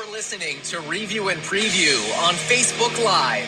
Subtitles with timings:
[0.00, 3.44] You're listening to Review and Preview on Facebook Live.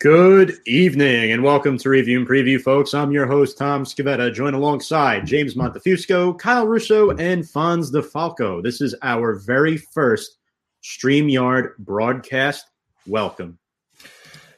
[0.00, 2.94] Good evening and welcome to Review and Preview, folks.
[2.94, 8.60] I'm your host, Tom Scavetta, joined alongside James Montefusco, Kyle Russo, and Fonz DeFalco.
[8.60, 10.38] This is our very first
[10.86, 12.64] StreamYard broadcast.
[13.08, 13.58] Welcome.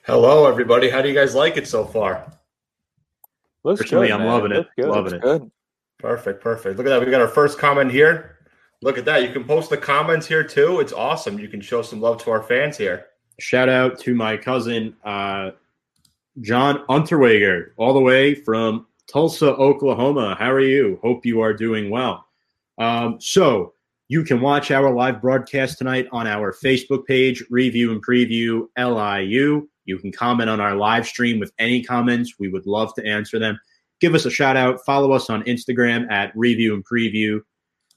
[0.05, 0.91] Hello, everybody.
[0.91, 2.30] How do you guys like it so far?
[3.64, 4.28] Looks Personally, good, I'm man.
[4.28, 4.69] loving it.
[4.77, 4.88] Good.
[4.88, 5.22] Loving Looks it.
[5.22, 5.50] Good.
[5.98, 6.77] Perfect, perfect.
[6.77, 7.05] Look at that.
[7.05, 8.36] We got our first comment here.
[8.83, 9.22] Look at that.
[9.22, 10.80] You can post the comments here too.
[10.80, 11.38] It's awesome.
[11.38, 13.06] You can show some love to our fans here.
[13.41, 15.52] Shout out to my cousin, uh,
[16.42, 20.36] John Unterweger, all the way from Tulsa, Oklahoma.
[20.38, 20.98] How are you?
[21.02, 22.27] Hope you are doing well.
[22.77, 23.72] Um, so,
[24.08, 29.69] you can watch our live broadcast tonight on our Facebook page, Review and Preview LIU.
[29.84, 32.38] You can comment on our live stream with any comments.
[32.38, 33.60] We would love to answer them.
[34.00, 34.83] Give us a shout out.
[34.86, 37.41] Follow us on Instagram at Review and Preview.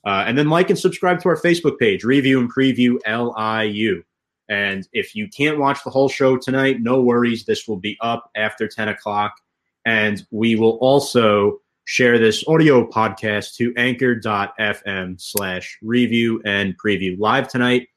[0.06, 4.04] Uh, and then like and subscribe to our Facebook page, Review and Preview LIU.
[4.50, 7.46] And if you can't watch the whole show tonight, no worries.
[7.46, 9.34] This will be up after 10 o'clock.
[9.86, 17.48] And we will also share this audio podcast to anchor.fm slash review and preview live
[17.48, 17.88] tonight,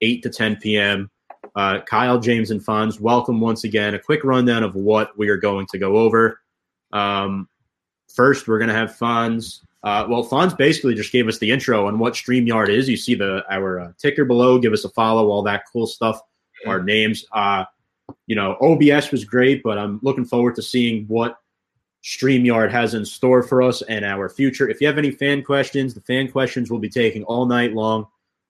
[0.00, 1.10] 8 to 10 p.m.
[1.54, 3.94] Uh, Kyle, James, and Fonz, welcome once again.
[3.94, 6.40] A quick rundown of what we are going to go over.
[6.92, 7.48] Um,
[8.14, 9.60] first, we're going to have Fonz.
[9.82, 12.88] Uh, well, Fonz basically just gave us the intro on what StreamYard is.
[12.88, 14.58] You see the our uh, ticker below.
[14.58, 16.20] Give us a follow, all that cool stuff.
[16.66, 17.24] Our names.
[17.32, 17.64] Uh,
[18.26, 21.36] you know, OBS was great, but I'm looking forward to seeing what
[22.04, 24.68] StreamYard has in store for us and our future.
[24.68, 28.06] If you have any fan questions, the fan questions will be taking all night long.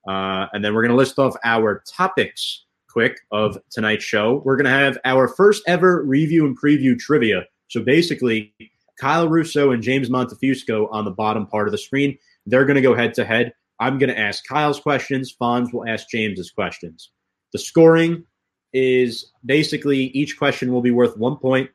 [0.08, 4.42] Uh, and then we're going to list off our topics quick of tonight's show.
[4.44, 7.44] We're going to have our first ever review and preview trivia.
[7.68, 8.54] So basically,
[9.00, 12.18] Kyle Russo and James Montefusco on the bottom part of the screen.
[12.46, 13.54] They're going to go head to head.
[13.80, 15.34] I'm going to ask Kyle's questions.
[15.40, 17.10] Fonz will ask James's questions.
[17.52, 18.24] The scoring
[18.72, 21.70] is basically each question will be worth one point,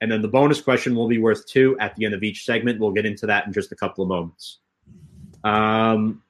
[0.00, 2.78] and then the bonus question will be worth two at the end of each segment.
[2.78, 4.58] We'll get into that in just a couple of moments.
[5.44, 6.22] Um,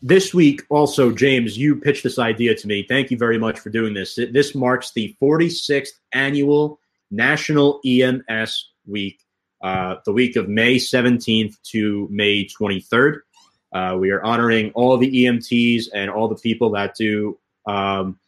[0.00, 2.84] this week, also, James, you pitched this idea to me.
[2.88, 4.14] Thank you very much for doing this.
[4.14, 6.78] This marks the 46th annual
[7.10, 9.20] National EMS Week,
[9.62, 13.20] uh, the week of May 17th to May 23rd.
[13.72, 18.18] Uh, we are honoring all the EMTs and all the people that do um,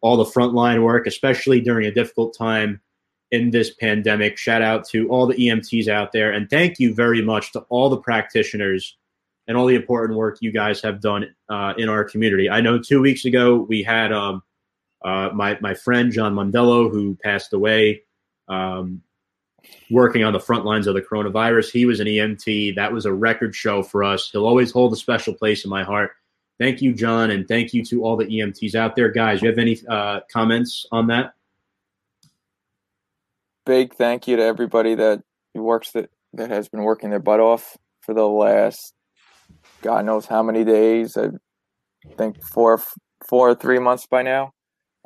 [0.00, 2.80] all the frontline work, especially during a difficult time
[3.36, 4.38] in this pandemic.
[4.38, 7.90] Shout out to all the EMTs out there, and thank you very much to all
[7.90, 8.96] the practitioners
[9.46, 12.50] and all the important work you guys have done uh, in our community.
[12.50, 14.42] I know two weeks ago we had um,
[15.04, 18.02] uh, my my friend John Mondello who passed away.
[18.48, 19.02] Um,
[19.90, 21.72] working on the front lines of the coronavirus.
[21.72, 22.76] He was an EMT.
[22.76, 24.30] That was a record show for us.
[24.30, 26.12] He'll always hold a special place in my heart.
[26.58, 29.10] Thank you, John, and thank you to all the EMTs out there.
[29.10, 31.34] Guys, you have any uh, comments on that?
[33.66, 35.22] Big thank you to everybody that
[35.54, 38.94] works that that has been working their butt off for the last
[39.82, 41.16] God knows how many days.
[41.16, 41.30] I
[42.16, 42.80] think four
[43.28, 44.52] four or three months by now.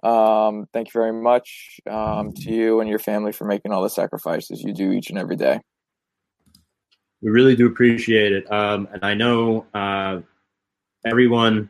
[0.03, 3.91] Um, thank you very much um, to you and your family for making all the
[3.91, 5.60] sacrifices you do each and every day.
[7.20, 10.20] We really do appreciate it, um, and I know uh,
[11.04, 11.69] everyone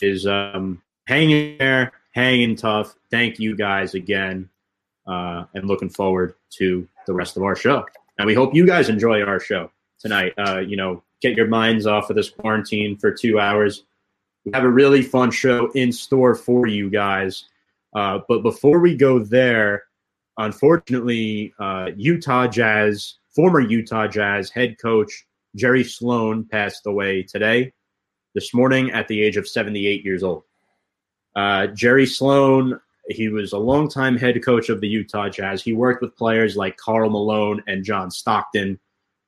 [0.00, 2.94] is um, hanging there, hanging tough.
[3.10, 4.48] Thank you guys again,
[5.06, 7.84] uh, and looking forward to the rest of our show.
[8.18, 10.32] And we hope you guys enjoy our show tonight.
[10.38, 13.84] Uh, you know, get your minds off of this quarantine for two hours.
[14.44, 17.44] We have a really fun show in store for you guys.
[17.94, 19.84] Uh, but before we go there,
[20.38, 27.72] unfortunately, uh, Utah Jazz, former Utah Jazz head coach Jerry Sloan passed away today,
[28.34, 30.44] this morning, at the age of 78 years old.
[31.34, 35.62] Uh, Jerry Sloan, he was a longtime head coach of the Utah Jazz.
[35.62, 38.78] He worked with players like Karl Malone and John Stockton,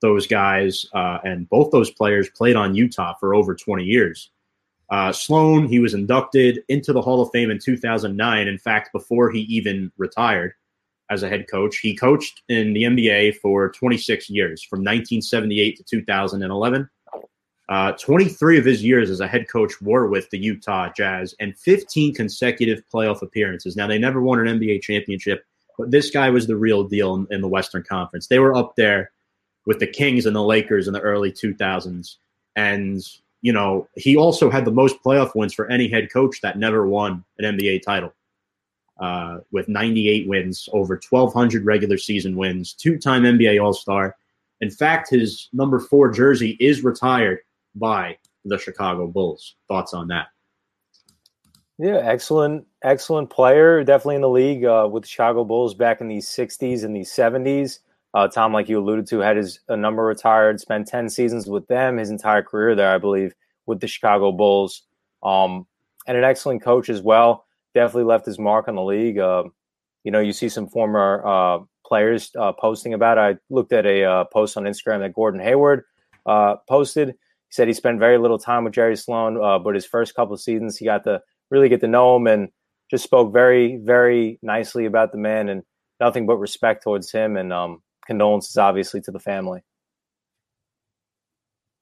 [0.01, 4.31] those guys, uh, and both those players played on Utah for over 20 years.
[4.91, 8.49] Uh, Sloan, he was inducted into the Hall of Fame in 2009.
[8.49, 10.55] In fact, before he even retired
[11.11, 15.85] as a head coach, he coached in the NBA for 26 years, from 1978 to
[15.85, 16.89] 2011.
[17.69, 21.57] Uh, 23 of his years as a head coach were with the Utah Jazz and
[21.59, 23.77] 15 consecutive playoff appearances.
[23.77, 25.45] Now, they never won an NBA championship,
[25.77, 28.29] but this guy was the real deal in, in the Western Conference.
[28.29, 29.11] They were up there
[29.67, 32.17] with the Kings and the Lakers in the early 2000s.
[32.57, 33.03] And
[33.43, 36.89] you know, he also had the most playoff wins for any head coach that never
[36.89, 38.13] won an NBA title.
[39.01, 44.17] uh, with 98 wins, over 1,200 regular season wins, two time NBA All Star.
[44.61, 47.41] In fact, his number four jersey is retired
[47.75, 49.57] by the Chicago Bulls.
[49.69, 50.29] Thoughts on that?
[51.79, 53.85] Yeah, excellent, excellent player.
[53.85, 57.03] Definitely in the league uh, with the Chicago Bulls back in the '60s and the
[57.03, 57.79] '70s.
[58.15, 60.61] Uh, Tom, like you alluded to, had his a number retired.
[60.61, 63.33] Spent ten seasons with them, his entire career there, I believe,
[63.67, 64.83] with the Chicago Bulls.
[65.23, 65.67] Um,
[66.09, 67.47] and an excellent coach as well.
[67.75, 69.19] Definitely left his mark on the league.
[69.19, 69.45] Uh,
[70.03, 73.21] you know, you see some former uh, players uh, posting about it.
[73.21, 75.85] I looked at a uh, post on Instagram that Gordon Hayward
[76.27, 77.15] uh, posted.
[77.49, 80.35] He said he spent very little time with Jerry Sloan, uh, but his first couple
[80.35, 82.49] of seasons, he got to really get to know him and
[82.91, 85.63] just spoke very, very nicely about the man and
[86.01, 89.63] nothing but respect towards him and um, condolences, obviously, to the family.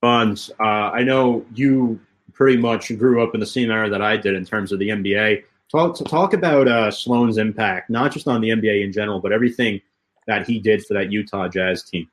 [0.02, 2.00] Fonz, I know you
[2.32, 4.90] pretty much grew up in the same era that I did in terms of the
[4.90, 5.42] NBA.
[5.70, 9.80] Talk talk about uh, Sloan's impact, not just on the NBA in general, but everything
[10.26, 12.08] that he did for that Utah Jazz team.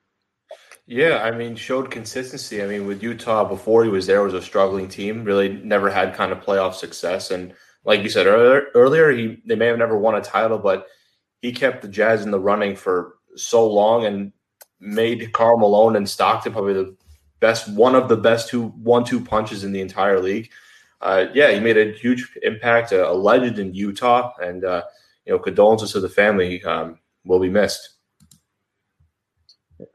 [0.86, 2.62] Yeah, I mean, showed consistency.
[2.62, 5.24] I mean, with Utah before he was there, was a struggling team.
[5.24, 7.32] Really, never had kind of playoff success.
[7.32, 7.54] And
[7.86, 10.88] like you said earlier, earlier he they may have never won a title, but
[11.42, 14.34] he kept the Jazz in the running for so long and
[14.80, 16.96] made Karl Malone and Stockton probably the
[17.40, 20.52] best, one of the best two one-two punches in the entire league.
[21.02, 24.84] Uh, yeah, he made a huge impact, a, a legend in Utah, and uh,
[25.26, 26.62] you know, condolences to the family.
[26.64, 27.93] Um, will be missed.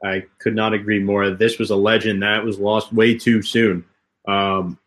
[0.03, 1.29] I could not agree more.
[1.31, 3.85] This was a legend that was lost way too soon.
[4.27, 4.77] Um,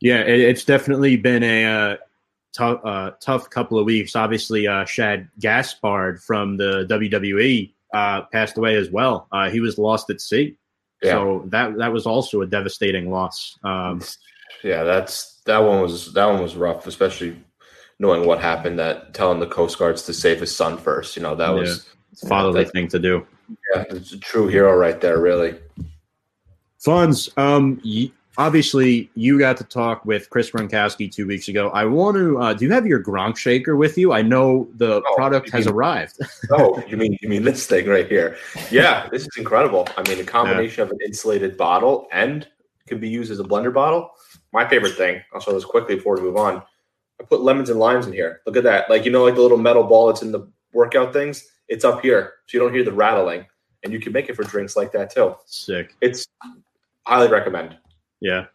[0.00, 1.96] yeah, it, it's definitely been a uh,
[2.52, 4.16] tough, uh, tough couple of weeks.
[4.16, 9.28] Obviously, uh, Shad Gaspard from the WWE uh, passed away as well.
[9.32, 10.56] Uh, he was lost at sea.
[11.02, 11.12] Yeah.
[11.12, 13.58] So that that was also a devastating loss.
[13.64, 14.02] Um,
[14.62, 17.36] yeah, that's that one was that one was rough, especially
[17.98, 18.78] knowing what happened.
[18.78, 21.16] That telling the Coast Guards to save his son first.
[21.16, 21.88] You know that was
[22.22, 23.26] yeah, fatherly thing to do.
[23.74, 25.18] Yeah, it's a true hero right there.
[25.18, 25.58] Really.
[26.84, 27.36] Fonz.
[27.38, 27.80] Um,
[28.38, 31.70] obviously you got to talk with Chris Gronkowski two weeks ago.
[31.70, 32.38] I want to.
[32.38, 34.12] Uh, do you have your Gronk shaker with you?
[34.12, 36.18] I know the oh, product has mean, arrived.
[36.50, 38.36] oh, you mean you mean this thing right here?
[38.70, 39.88] Yeah, this is incredible.
[39.96, 40.86] I mean, a combination yeah.
[40.86, 42.46] of an insulated bottle and
[42.86, 44.10] can be used as a blender bottle.
[44.52, 45.22] My favorite thing.
[45.32, 46.62] I'll show this quickly before we move on.
[47.20, 48.40] I put lemons and limes in here.
[48.46, 48.90] Look at that.
[48.90, 51.46] Like you know, like the little metal ball that's in the workout things.
[51.68, 53.46] It's up here, so you don't hear the rattling,
[53.82, 55.34] and you can make it for drinks like that too.
[55.46, 55.96] Sick.
[56.00, 56.26] It's
[57.06, 57.78] highly recommend.
[58.20, 58.46] Yeah.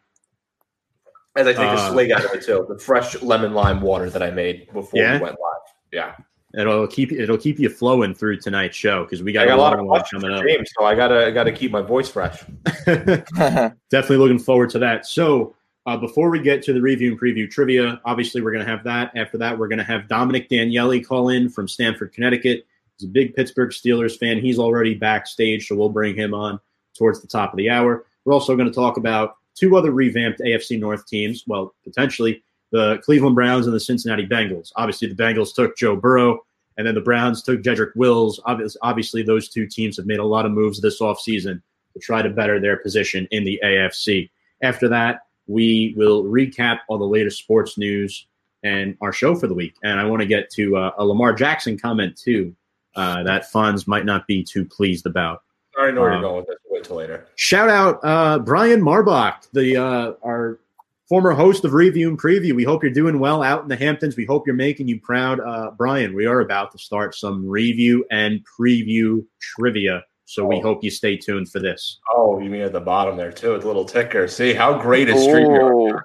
[1.35, 4.09] As I take uh, a swig out of it too, the fresh lemon lime water
[4.09, 5.17] that I made before yeah?
[5.17, 5.73] we went live.
[5.91, 6.15] Yeah.
[6.57, 9.77] It'll keep it'll keep you flowing through tonight's show because we got, got, a lot
[9.77, 10.43] of one coming up.
[10.43, 12.43] James, so I gotta I gotta keep my voice fresh.
[12.85, 15.05] Definitely looking forward to that.
[15.05, 15.55] So
[15.85, 19.11] uh, before we get to the review and preview trivia, obviously we're gonna have that.
[19.15, 22.65] After that, we're gonna have Dominic Daniele call in from Stamford, Connecticut.
[22.97, 24.39] He's a big Pittsburgh Steelers fan.
[24.39, 26.59] He's already backstage, so we'll bring him on
[26.97, 28.05] towards the top of the hour.
[28.25, 31.43] We're also going to talk about two other revamped AFC North teams.
[31.47, 34.71] Well, potentially the Cleveland Browns and the Cincinnati Bengals.
[34.75, 36.39] Obviously, the Bengals took Joe Burrow,
[36.77, 38.39] and then the Browns took Jedrick Wills.
[38.45, 41.61] Obviously, those two teams have made a lot of moves this offseason
[41.93, 44.29] to try to better their position in the AFC.
[44.61, 48.27] After that, we will recap all the latest sports news
[48.63, 49.75] and our show for the week.
[49.83, 52.53] And I want to get to uh, a Lamar Jackson comment, too,
[52.97, 55.43] uh, that Fonz might not be too pleased about.
[55.77, 56.57] I already know where um, you're going with this.
[56.69, 57.27] Wait till later.
[57.35, 60.59] Shout out uh, Brian Marbach, the uh, our
[61.07, 62.53] former host of Review and Preview.
[62.53, 64.17] We hope you're doing well out in the Hamptons.
[64.17, 66.15] We hope you're making you proud, uh, Brian.
[66.15, 70.03] We are about to start some review and preview trivia.
[70.25, 70.47] So oh.
[70.47, 71.99] we hope you stay tuned for this.
[72.11, 74.27] Oh, you mean at the bottom there too, with a little ticker.
[74.27, 76.01] See how great is StreamYard?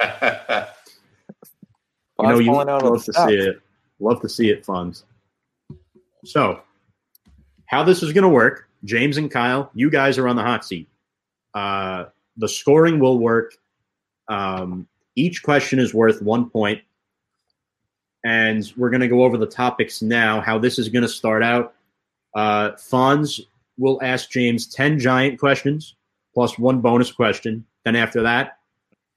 [2.20, 3.60] you know, you love to see it.
[4.00, 5.04] Love to see it, Fonz.
[6.24, 6.60] So,
[7.66, 8.68] how this is going to work?
[8.84, 10.88] James and Kyle, you guys are on the hot seat.
[11.54, 13.54] Uh, the scoring will work.
[14.28, 14.86] Um,
[15.16, 16.82] each question is worth one point,
[18.24, 20.40] and we're going to go over the topics now.
[20.40, 21.74] How this is going to start out.
[22.34, 23.40] Uh, Fonz
[23.78, 25.96] will ask James ten giant questions
[26.34, 27.64] plus one bonus question.
[27.84, 28.58] Then after that,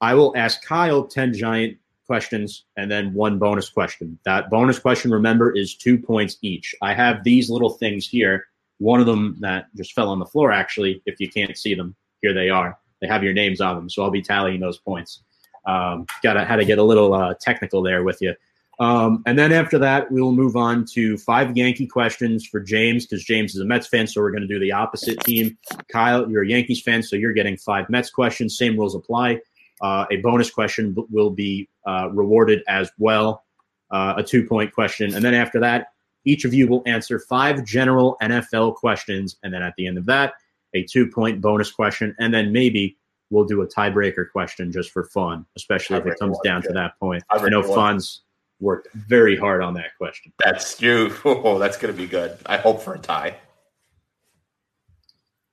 [0.02, 4.20] I will ask Kyle ten giant questions and then one bonus question.
[4.26, 6.76] That bonus question, remember, is two points each.
[6.82, 8.46] I have these little things here
[8.84, 11.96] one of them that just fell on the floor, actually, if you can't see them,
[12.22, 12.78] here they are.
[13.02, 15.24] They have your names on them, so I'll be tallying those points.
[15.66, 18.36] Um, Got to had to get a little uh, technical there with you.
[18.80, 23.06] Um, and then after that, we will move on to five Yankee questions for James
[23.06, 25.58] because James is a Mets fan, so we're going to do the opposite team.
[25.90, 28.58] Kyle, you're a Yankees fan, so you're getting five Mets questions.
[28.58, 29.40] Same rules apply.
[29.82, 33.44] Uh, a bonus question will be uh, rewarded as well.
[33.92, 35.14] uh, a two point question.
[35.14, 35.88] And then after that,
[36.26, 39.38] each of you will answer five general NFL questions.
[39.44, 40.34] And then at the end of that,
[40.74, 42.16] a two point bonus question.
[42.20, 42.98] And then maybe
[43.30, 46.98] we'll do a tiebreaker question just for fun, especially if it comes down to that
[47.00, 47.24] point.
[47.30, 47.62] I know.
[47.62, 48.20] Fonz
[48.60, 50.32] worked very hard on that question.
[50.44, 51.14] That's you.
[51.26, 52.38] Oh, that's going to be good.
[52.46, 53.36] I hope for a tie.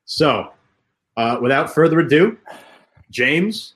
[0.05, 0.53] So,
[1.17, 2.39] uh, without further ado,
[3.11, 3.75] James,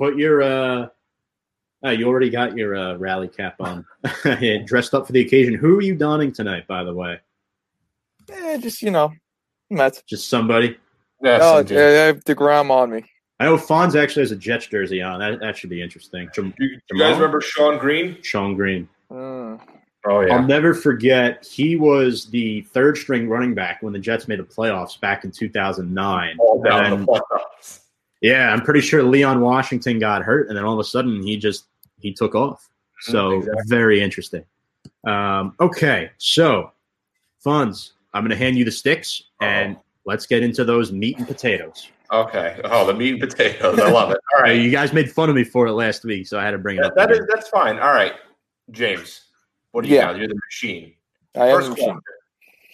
[0.00, 0.42] put your.
[0.42, 0.86] Uh,
[1.84, 3.86] uh, you already got your uh, rally cap on,
[4.40, 5.54] Yeah, dressed up for the occasion.
[5.54, 7.18] Who are you donning tonight, by the way?
[8.28, 9.12] Yeah, just you know,
[9.70, 10.02] Mets.
[10.06, 10.76] Just somebody.
[11.22, 13.04] Yeah, Oh, some I have Degrom on me.
[13.38, 15.20] I know Fonz actually has a Jets jersey on.
[15.20, 16.28] That, that should be interesting.
[16.34, 18.16] Jam- You, you guys remember Shonn Greene?
[18.16, 18.86] Shonn Greene.
[19.10, 19.58] Mm.
[20.06, 21.46] Oh I'll never forget.
[21.46, 25.30] He was the third string running back when the Jets made the playoffs back in
[25.30, 26.36] 2009.
[26.38, 27.79] All down And the playoffs.
[28.20, 31.36] Yeah, I'm pretty sure Leon Washington got hurt, and then all of a sudden he
[31.36, 31.66] just
[31.98, 32.68] he took off.
[33.00, 33.62] So Mm, exactly.
[33.66, 34.44] very interesting.
[35.06, 36.72] Um, okay, so
[37.44, 37.92] Fonz.
[38.12, 41.88] I'm going to hand you the sticks, and let's get into those meat and potatoes.
[42.12, 42.60] Okay.
[42.64, 43.78] Oh, the meat and potatoes.
[43.78, 44.18] I love it.
[44.34, 44.60] All right.
[44.60, 46.76] You guys made fun of me for it last week, so I had to bring
[46.76, 46.94] it That, up.
[46.96, 47.78] that is that's fine.
[47.78, 48.14] All right,
[48.72, 49.26] James.
[49.70, 50.06] What do you Yeah.
[50.06, 50.18] got?
[50.18, 50.92] You're the machine.
[51.36, 52.00] I First the question.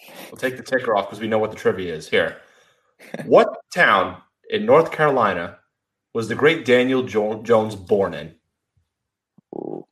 [0.09, 0.25] machine.
[0.31, 2.09] We'll take the ticker off because we know what the trivia is.
[2.09, 2.37] Here,
[3.25, 5.59] what town in North Carolina
[6.13, 8.33] was the great Daniel jo- Jones born in?
[9.55, 9.85] Ooh.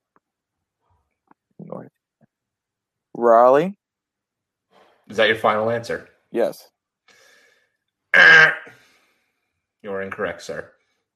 [1.60, 1.90] North.
[3.14, 3.78] Raleigh.
[5.10, 6.10] Is that your final answer?
[6.32, 6.68] Yes.
[9.84, 10.72] You are incorrect, sir.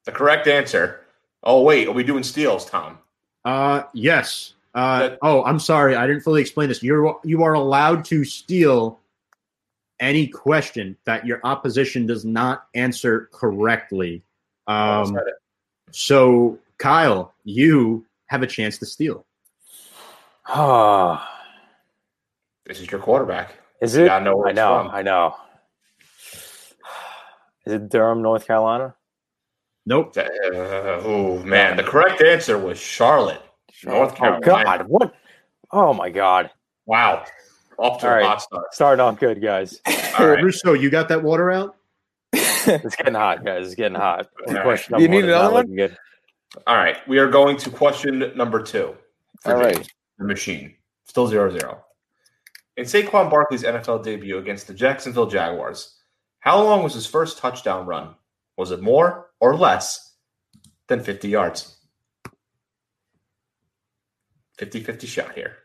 [0.05, 1.01] The correct answer.
[1.43, 3.00] Oh wait, are we doing steals, Tom?
[3.43, 4.53] Uh, yes.
[4.75, 6.84] Uh, That- oh, I'm sorry, I didn't fully explain this.
[6.84, 9.00] You're you are allowed to steal
[10.00, 14.24] any question that your opposition does not answer correctly.
[14.68, 15.18] Oh, Um,
[15.91, 19.25] so Kyle, you have a chance to steal.
[20.48, 21.29] Ah,
[22.65, 23.53] this is your quarterback.
[23.82, 24.06] is it?
[24.08, 24.84] gotta know I know.
[24.84, 24.96] from.
[24.96, 25.36] I know.
[27.65, 28.96] Is it Durham, North Carolina?
[29.86, 30.15] Nope.
[30.18, 30.24] Uh,
[31.03, 33.41] oh man, the correct answer was Charlotte,
[33.84, 34.38] North Carolina.
[34.41, 34.77] Oh Carolina.
[34.79, 34.88] God!
[34.88, 35.13] What?
[35.72, 36.50] Oh my God!
[36.86, 37.25] Wow,
[37.79, 38.25] off to All a right.
[38.25, 38.74] hot start.
[38.74, 39.79] Starting off good, guys.
[40.19, 40.43] All right.
[40.43, 41.75] Russo, you got that water out?
[42.67, 43.67] It's getting hot, guys.
[43.67, 44.27] It's getting hot.
[44.48, 44.63] All right.
[44.63, 45.75] Question You number need one another one?
[45.75, 45.98] good.
[46.67, 48.95] All right, we are going to question number two.
[49.41, 49.75] for All right.
[49.75, 49.88] James,
[50.19, 50.75] the machine.
[51.05, 51.83] Still 0 0.
[52.77, 55.98] In Saquon Barkley's NFL debut against the Jacksonville Jaguars,
[56.39, 58.13] how long was his first touchdown run?
[58.57, 60.15] Was it more or less
[60.88, 61.77] than 50 yards?
[64.57, 65.59] 50 50 shot here.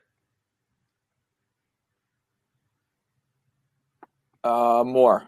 [4.45, 5.25] Uh, more.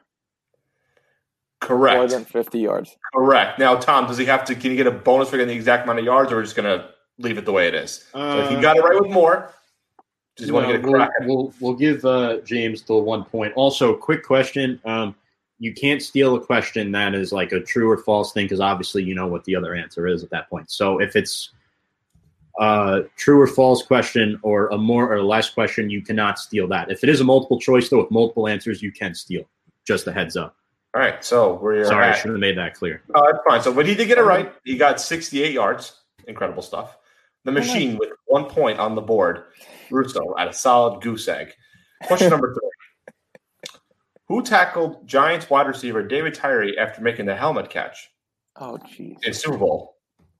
[1.61, 1.97] Correct.
[1.97, 2.97] More than 50 yards.
[3.15, 3.59] Correct.
[3.59, 4.55] Now, Tom, does he have to?
[4.55, 6.55] Can he get a bonus for getting the exact amount of yards, or we're just
[6.55, 8.05] going to leave it the way it is?
[8.13, 9.53] so if he Uh, got it right with more,
[10.37, 11.11] does he want to get a we'll, crack?
[11.19, 11.29] at it?
[11.29, 13.55] we'll, we'll give uh, James the one point.
[13.57, 14.79] Also, quick question.
[14.85, 15.15] Um,
[15.59, 19.03] you can't steal a question that is like a true or false thing because obviously
[19.03, 20.71] you know what the other answer is at that point.
[20.71, 21.53] So if it's
[22.61, 26.91] a true or false question or a more or less question, you cannot steal that.
[26.91, 29.45] If it is a multiple choice, though, with multiple answers, you can steal.
[29.87, 30.57] Just a heads up.
[30.95, 31.23] All right.
[31.25, 33.03] So we're Sorry, I should have made that clear.
[33.15, 33.63] Oh, that's fine.
[33.63, 34.53] So, but he did get it um, right.
[34.65, 36.01] He got 68 yards.
[36.27, 36.97] Incredible stuff.
[37.45, 39.45] The machine with one point on the board.
[39.91, 41.53] Russo at a solid goose egg.
[42.05, 43.75] Question number three.
[44.29, 48.11] Who tackled Giants wide receiver David Tyree after making the helmet catch
[48.57, 49.23] Oh, jeez.
[49.25, 49.97] in Super Bowl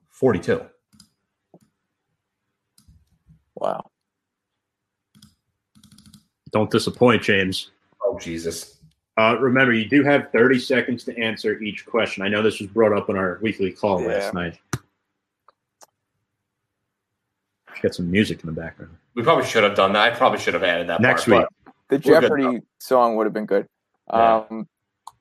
[0.09, 0.65] 42?
[3.59, 3.89] Wow.
[6.51, 7.71] Don't disappoint, James.
[8.03, 8.77] Oh, Jesus.
[9.17, 12.23] Uh, remember, you do have 30 seconds to answer each question.
[12.23, 14.09] I know this was brought up in our weekly call Yeah.
[14.09, 14.59] last night.
[17.81, 18.95] Got some music in the background.
[19.15, 20.13] We probably should have done that.
[20.13, 21.73] I probably should have added that Next part, week.
[21.89, 23.67] The Jeopardy song would have been good.
[24.11, 24.43] Yeah.
[24.49, 24.67] Um,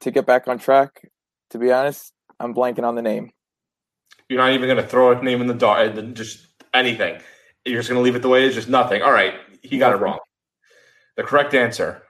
[0.01, 1.11] to get back on track,
[1.51, 3.31] to be honest, I'm blanking on the name.
[4.29, 7.21] You're not even going to throw a name in the dark, just anything.
[7.67, 9.03] You're just going to leave it the way it is, just nothing.
[9.03, 9.35] All right.
[9.63, 10.19] He got it wrong.
[11.17, 12.03] The correct answer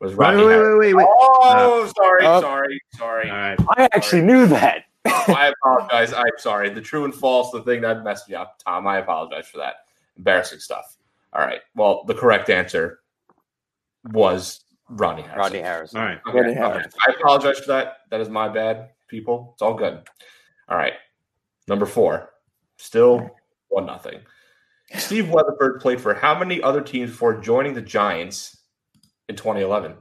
[0.00, 1.06] was Wait, wait, wait, wait, wait.
[1.08, 3.30] Oh, sorry, Uh, sorry, sorry.
[3.30, 3.58] All right.
[3.76, 4.84] I actually knew that.
[5.06, 6.12] I apologize.
[6.12, 6.70] I'm sorry.
[6.70, 8.86] The true and false, the thing that messed me up, Tom.
[8.86, 9.76] I apologize for that.
[10.16, 10.96] Embarrassing stuff.
[11.32, 11.60] All right.
[11.74, 13.00] Well, the correct answer
[14.12, 15.38] was Ronnie Harrison.
[15.38, 15.94] Rodney Harris.
[15.94, 16.20] All right.
[16.26, 16.60] Okay, Rodney okay.
[16.60, 16.90] Harrison.
[17.06, 17.98] I apologize for that.
[18.10, 19.50] That is my bad, people.
[19.54, 20.02] It's all good.
[20.68, 20.94] All right.
[21.68, 22.30] Number four.
[22.76, 23.30] Still
[23.68, 24.20] one nothing.
[24.98, 28.56] Steve Weatherford played for how many other teams before joining the Giants
[29.28, 29.92] in 2011?
[29.92, 29.96] Are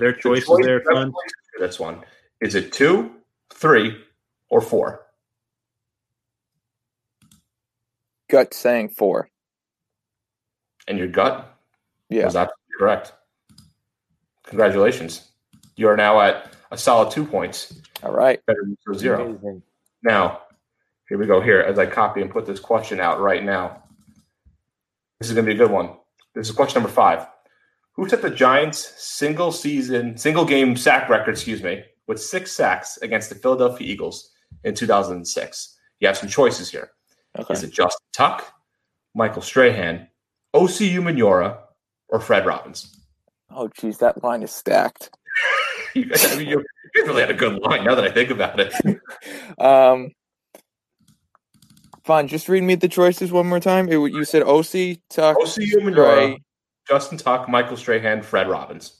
[0.00, 1.12] there The choices choice- there, fun?
[1.12, 2.04] choices for This one.
[2.40, 3.14] Is it two,
[3.52, 4.04] three,
[4.50, 5.02] or four?
[8.28, 9.30] gut saying four.
[10.88, 11.56] And your gut
[12.08, 12.24] Yeah.
[12.24, 13.12] was absolutely correct.
[14.42, 15.30] Congratulations.
[15.76, 18.44] You are now at a solid two points, All right.
[18.46, 19.26] better than zero.
[19.26, 19.62] Amazing.
[20.02, 20.42] Now,
[21.08, 21.40] here we go.
[21.40, 23.82] Here, as I copy and put this question out right now.
[25.18, 25.96] This is going to be a good one.
[26.34, 27.26] This is question number five.
[27.92, 32.98] Who set the Giants' single season, single game sack record, excuse me, with six sacks
[32.98, 34.30] against the Philadelphia Eagles
[34.64, 35.78] in 2006?
[36.00, 36.90] You have some choices here.
[37.38, 37.54] Okay.
[37.54, 38.52] Is it Justin Tuck,
[39.14, 40.08] Michael Strahan,
[40.54, 41.58] Osi Umenyiora,
[42.08, 43.00] or Fred Robbins?
[43.50, 45.10] Oh, geez, that line is stacked.
[45.94, 46.62] You I mean, you
[46.94, 48.74] really had a good line now that I think about it.
[49.58, 50.10] Um,
[52.06, 52.28] fine.
[52.28, 53.88] Just read me the choices one more time.
[53.88, 56.42] It, you said Osi, Tuck, Osi Umenyiora, Stray.
[56.88, 58.96] Justin Tuck, Michael Strahan, Fred Robbins.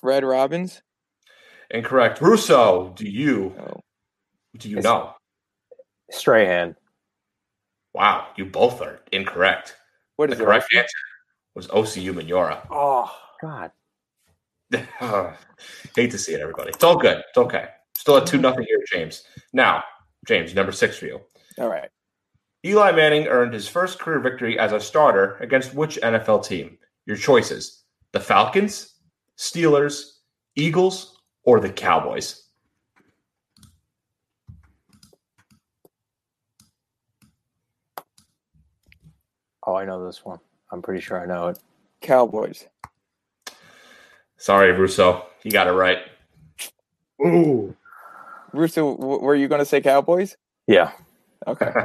[0.00, 0.80] Fred Robbins.
[1.70, 2.20] Incorrect.
[2.20, 3.80] Russo, do you Oh,
[4.56, 4.84] do you Yes.
[4.84, 5.14] know?
[6.12, 6.76] Strahan.
[7.92, 9.76] Wow, you both are incorrect.
[10.16, 10.46] What is The is it?
[10.46, 10.98] correct answer
[11.54, 12.66] was Osi Umenyiora.
[12.70, 13.10] Oh
[13.42, 13.72] God.
[15.96, 16.70] Hate to see it, everybody.
[16.70, 17.18] It's all good.
[17.28, 17.68] It's okay.
[17.98, 19.24] Still at two nothing here, James.
[19.52, 19.82] Now,
[20.26, 21.20] James, number six for you.
[21.58, 21.88] All right.
[22.64, 26.78] Eli Manning earned his first career victory as a starter against which NFL team?
[27.06, 28.94] Your choices: the Falcons,
[29.36, 30.18] Steelers,
[30.56, 32.44] Eagles, or the Cowboys.
[39.66, 40.38] Oh, I know this one.
[40.70, 41.58] I'm pretty sure I know it.
[42.00, 42.66] Cowboys.
[44.36, 45.98] Sorry, Russo, you got it right.
[47.24, 47.74] Ooh.
[48.56, 50.36] Russo, were you going to say Cowboys?
[50.66, 50.92] Yeah.
[51.46, 51.72] Okay.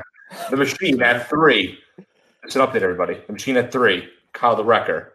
[0.49, 1.77] The machine at three.
[2.45, 3.21] It's an update, everybody.
[3.27, 4.07] The machine at three.
[4.31, 5.11] Kyle the Wrecker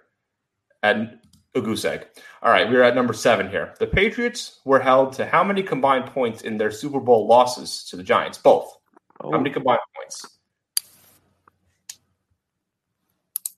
[0.83, 1.19] and
[1.55, 2.07] a goose egg.
[2.43, 3.75] All right, we're at number seven here.
[3.79, 7.97] The Patriots were held to how many combined points in their Super Bowl losses to
[7.97, 8.37] the Giants?
[8.37, 8.77] Both.
[9.23, 9.55] Oh, How many oh.
[9.55, 10.37] combined points?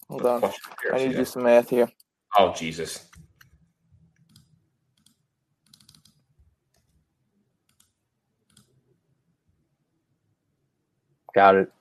[0.09, 0.53] hold on.
[0.93, 1.89] I need to do some math here.
[2.39, 3.07] Oh Jesus.
[11.39, 11.73] Got it.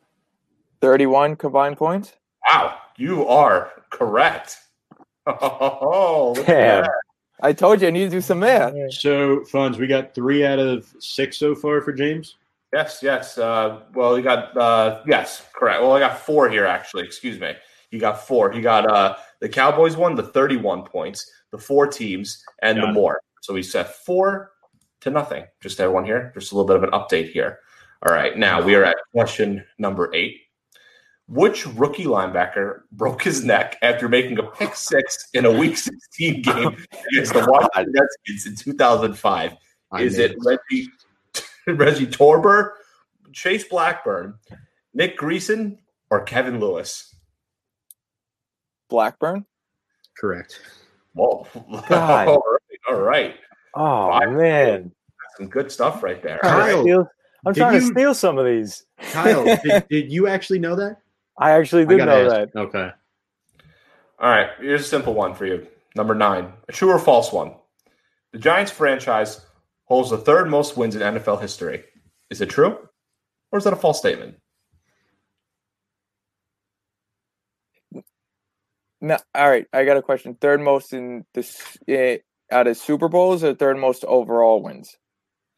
[0.82, 2.13] 31 combined points.
[2.48, 4.60] Wow, you are correct.
[5.28, 6.86] Oh, Damn.
[7.41, 8.76] I told you I need to do some math.
[8.93, 12.36] So, Fonz, we got three out of six so far for James.
[12.72, 13.38] Yes, yes.
[13.39, 15.82] Uh, well, you got uh, yes, correct.
[15.82, 17.04] Well, I got four here actually.
[17.04, 17.54] Excuse me.
[17.89, 18.54] You got four.
[18.54, 22.93] You got uh, the Cowboys one, the thirty-one points, the four teams, and the it.
[22.93, 23.20] more.
[23.41, 24.52] So we set four
[25.02, 25.46] to nothing.
[25.62, 26.32] Just everyone here.
[26.36, 27.60] Just a little bit of an update here.
[28.06, 28.38] All right.
[28.38, 30.42] Now we are at question number eight.
[31.30, 36.42] Which rookie linebacker broke his neck after making a pick six in a Week 16
[36.42, 39.54] game against the Washington Redskins in 2005?
[40.00, 40.88] Is it Reggie
[41.68, 42.72] Reggie Torbor,
[43.34, 44.36] Chase Blackburn,
[44.94, 45.80] Nick Greisen,
[46.10, 47.14] or Kevin Lewis?
[48.90, 49.46] Blackburn.
[50.18, 50.62] correct?
[51.14, 51.46] Whoa!
[51.90, 52.28] God.
[52.30, 53.36] all right, all right.
[53.76, 54.32] Oh Five.
[54.32, 54.92] man.
[55.36, 56.40] some good stuff right there.
[56.42, 57.08] Kyle, All right.
[57.54, 58.86] Steal- I'm did trying to steal some of these.
[59.12, 60.98] Kyle, did, did you actually know that?
[61.40, 62.54] I actually did gotta know ask.
[62.54, 62.60] that.
[62.60, 62.92] Okay.
[64.20, 65.68] All right, here's a simple one for you.
[65.96, 67.54] Number nine, a true or false one.
[68.34, 69.42] The Giants franchise
[69.86, 71.84] holds the third most wins in NFL history.
[72.30, 72.78] Is it true,
[73.52, 74.38] or is that a false statement?
[79.00, 79.66] No, all right.
[79.72, 80.36] I got a question.
[80.36, 82.16] Third most in this uh,
[82.52, 84.98] out of Super Bowls or third most overall wins?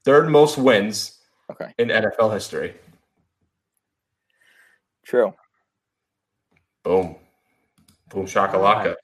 [0.03, 1.18] Third most wins
[1.51, 2.75] Okay, in NFL history.
[5.05, 5.33] true.
[6.83, 7.15] Boom,
[8.09, 8.95] boom, shakalaka.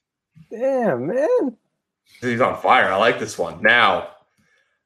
[0.51, 1.57] Damn, man.
[2.21, 2.91] He's on fire.
[2.91, 3.61] I like this one.
[3.61, 4.09] Now,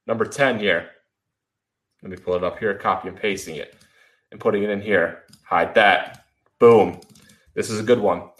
[0.06, 0.90] number 10 here.
[2.02, 3.74] Let me pull it up here, copy and pasting it
[4.32, 5.24] and putting it in here.
[5.44, 6.24] Hide that.
[6.58, 7.00] Boom.
[7.54, 8.30] This is a good one.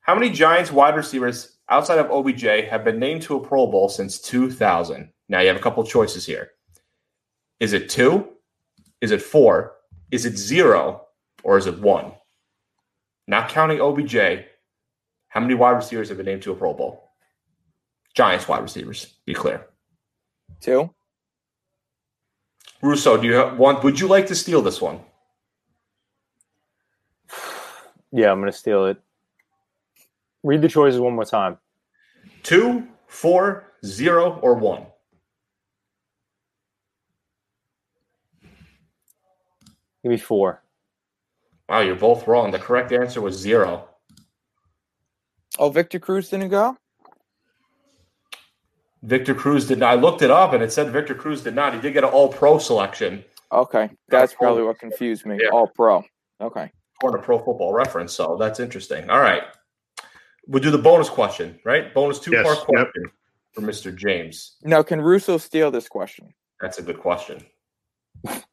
[0.00, 3.88] How many Giants wide receivers outside of OBJ have been named to a Pro Bowl
[3.88, 5.10] since 2000?
[5.28, 6.52] Now you have a couple choices here.
[7.60, 8.28] Is it two?
[9.00, 9.74] Is it four?
[10.10, 11.06] Is it zero?
[11.42, 12.12] Or is it one?
[13.28, 14.16] Not counting OBJ,
[15.28, 17.10] how many wide receivers have been named to a Pro Bowl?
[18.14, 19.16] Giants wide receivers.
[19.26, 19.66] Be clear.
[20.60, 20.90] Two.
[22.82, 23.82] Russo, do you have one?
[23.82, 25.00] Would you like to steal this one?
[28.12, 28.98] Yeah, I'm gonna steal it.
[30.42, 31.58] Read the choices one more time.
[32.44, 34.86] Two, four, zero, or one?
[40.06, 40.62] Give me four.
[41.68, 42.52] Wow, you're both wrong.
[42.52, 43.88] The correct answer was zero.
[45.58, 46.76] Oh, Victor Cruz didn't go.
[49.02, 49.90] Victor Cruz did not.
[49.90, 51.74] I looked it up and it said Victor Cruz did not.
[51.74, 55.38] He did get an all pro selection Okay, that's probably what confused me.
[55.42, 55.48] Yeah.
[55.48, 56.04] All pro.
[56.40, 56.70] Okay.
[56.98, 59.10] According to Pro Football Reference, so that's interesting.
[59.10, 59.42] All right,
[60.46, 61.92] we'll do the bonus question, right?
[61.92, 63.10] Bonus two part Yes, question
[63.54, 63.92] for Mr.
[63.92, 64.54] James.
[64.62, 66.32] Now, can Russo steal this question?
[66.60, 67.44] That's a good question.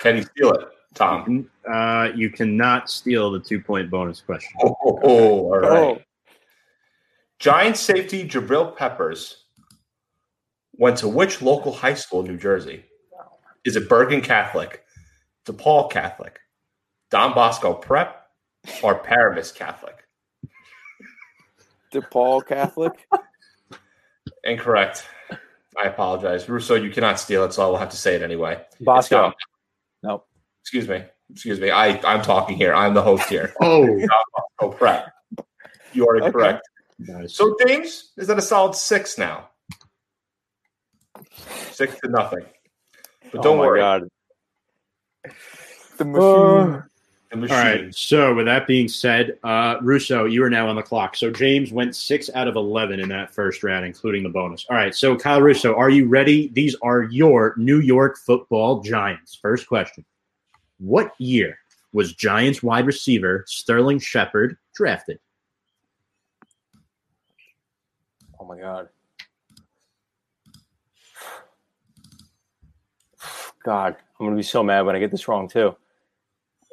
[0.00, 1.50] Can he steal it, Tom?
[1.70, 4.52] Uh, you cannot steal the two point bonus question.
[4.62, 5.70] Oh, oh, oh, all right.
[5.70, 5.98] Oh,
[7.38, 9.44] Giant safety Jabril Peppers
[10.78, 12.84] went to which local high school in New Jersey?
[13.64, 14.84] Is it Bergen Catholic,
[15.46, 16.38] DePaul Catholic,
[17.10, 18.26] Don Bosco Prep,
[18.82, 20.06] or Paramus Catholic?
[21.92, 23.06] DePaul Catholic.
[24.44, 25.06] Incorrect.
[25.76, 26.48] I apologize.
[26.48, 28.60] Russo, you cannot steal it, so I will have to say it anyway.
[28.72, 29.32] It's Bosco.
[30.04, 30.26] Don- Nope.
[30.62, 31.02] Excuse me.
[31.30, 31.70] Excuse me.
[31.70, 32.74] I, I'm talking here.
[32.74, 33.52] I'm the host here.
[33.62, 33.98] Oh,
[34.60, 35.12] Oh, Prep.
[35.92, 36.30] You are Okay.
[36.30, 36.68] correct.
[36.98, 37.34] nice.
[37.34, 39.48] So, James, is that a solid six now?
[41.72, 42.44] Six to nothing.
[43.32, 43.80] But don't oh my worry.
[43.80, 44.02] God.
[45.98, 46.22] The machine.
[46.22, 46.93] Uh, The
[47.48, 47.56] All machine.
[47.56, 47.94] right.
[47.94, 51.16] So, with that being said, uh, Russo, you are now on the clock.
[51.16, 54.64] So, James went six out of 11 in that first round, including the bonus.
[54.70, 54.94] All right.
[54.94, 56.48] So, Kyle Russo, are you ready?
[56.48, 59.34] These are your New York football Giants.
[59.40, 60.04] First question
[60.78, 61.58] What year
[61.92, 65.18] was Giants wide receiver Sterling Shepard drafted?
[68.40, 68.88] oh my God.
[73.64, 75.76] God, I'm gonna be so mad when I get this wrong too.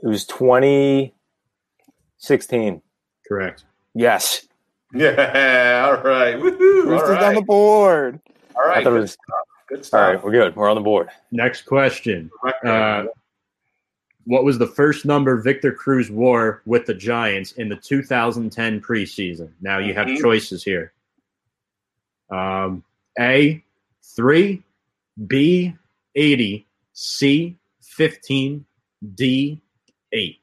[0.04, 2.82] It was 2016.
[3.28, 3.64] Correct.
[3.94, 4.48] Yes.
[4.94, 5.86] Yeah.
[5.88, 6.36] All right.
[6.36, 6.86] Woohoo.
[6.86, 7.24] All Rooster's right.
[7.24, 8.20] on the board.
[8.56, 8.80] All right.
[8.80, 9.12] I thought it Good was.
[9.14, 9.26] stuff.
[9.70, 10.00] Good stuff.
[10.16, 10.54] right, we're good.
[10.56, 11.10] We're on the board.
[11.32, 12.30] Next question.
[12.66, 13.06] Uh,
[14.26, 19.50] What was the first number Victor Cruz wore with the Giants in the 2010 preseason?
[19.62, 20.20] Now you have Mhm.
[20.20, 20.94] choices here.
[22.30, 22.84] Um,
[23.20, 23.64] A,
[24.16, 24.62] 3,
[25.26, 25.74] B,
[26.16, 28.64] 80, C, 15,
[29.16, 29.60] D,
[30.14, 30.38] 8.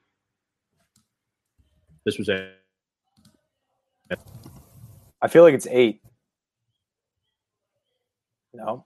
[2.05, 2.53] This was a
[5.21, 6.01] I feel like it's eight.
[8.55, 8.85] No.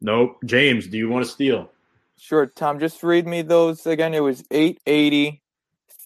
[0.00, 0.38] Nope.
[0.44, 1.70] James, do you want to steal?
[2.18, 2.78] Sure, Tom.
[2.78, 4.14] Just read me those again.
[4.14, 5.42] It was eight eighty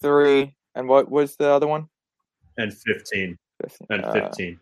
[0.00, 1.88] three, and what was the other one?
[2.56, 3.36] And 15.
[3.90, 4.58] And Uh, 15.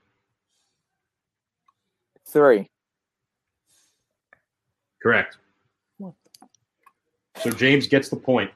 [2.27, 2.69] three.
[5.03, 5.39] Correct.
[7.43, 8.51] So James gets the point.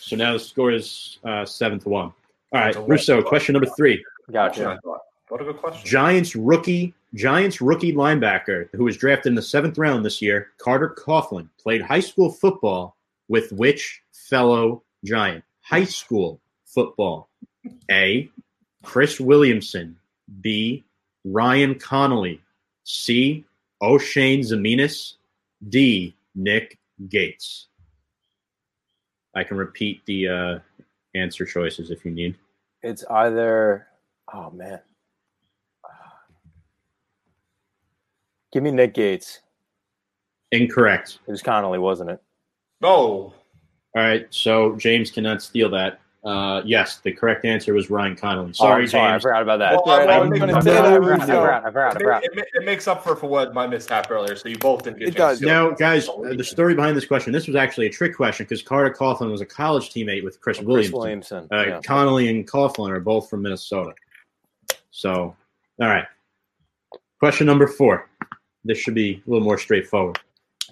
[0.00, 2.12] So now the score is uh, seven to one.
[2.52, 3.22] All right, So Russo.
[3.22, 4.80] Question number three: Gotcha.
[5.28, 5.86] What a good question.
[5.86, 10.96] Giants rookie, Giants rookie linebacker who was drafted in the seventh round this year, Carter
[10.98, 12.96] Coughlin, played high school football
[13.28, 15.44] with which fellow Giant?
[15.62, 17.28] High school football.
[17.90, 18.30] A.
[18.82, 19.96] Chris Williamson.
[20.40, 20.84] B.
[21.24, 22.40] Ryan Connolly.
[22.84, 23.44] C.
[23.82, 25.14] Oshane Ximines.
[25.68, 26.14] D.
[26.34, 27.66] Nick Gates.
[29.38, 30.58] I can repeat the uh,
[31.14, 32.36] answer choices if you need.
[32.82, 33.86] It's either.
[34.34, 34.80] Oh man.
[38.52, 39.40] Give me Nick Gates.
[40.52, 41.20] Incorrect.
[41.26, 42.22] It was Connolly, wasn't it?
[42.82, 43.32] Oh.
[43.94, 46.00] All right, so James cannot steal that.
[46.28, 48.50] Uh, yes, the correct answer was Ryan Connolly.
[48.50, 49.80] Oh, Sorry, I'm I forgot about that.
[49.82, 50.92] Well, I I'm was gonna gonna say say that, that.
[50.92, 52.24] I forgot, I forgot, It, forgot.
[52.24, 54.36] it, it makes up for, for what my mishap earlier.
[54.36, 55.40] So you both didn't get It does.
[55.40, 58.60] Now, guys, uh, the story behind this question this was actually a trick question because
[58.60, 60.98] Carter Coughlin was a college teammate with Chris, Chris Williamson.
[60.98, 61.48] Williamson.
[61.50, 61.80] Uh, yeah.
[61.82, 63.94] Connolly and Coughlin are both from Minnesota.
[64.90, 65.34] So,
[65.80, 66.04] all right.
[67.20, 68.06] Question number four.
[68.64, 70.18] This should be a little more straightforward.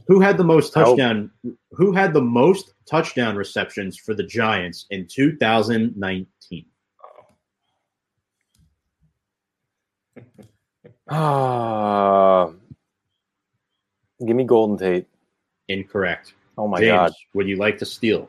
[0.06, 1.30] Who had the most I hope- touchdown?
[1.72, 6.66] Who had the most touchdown receptions for the Giants in 2019?
[11.08, 12.50] Ah,
[14.26, 15.06] give me Golden Tate.
[15.68, 16.34] Incorrect.
[16.58, 17.12] Oh my James, God.
[17.34, 18.28] would you like to steal?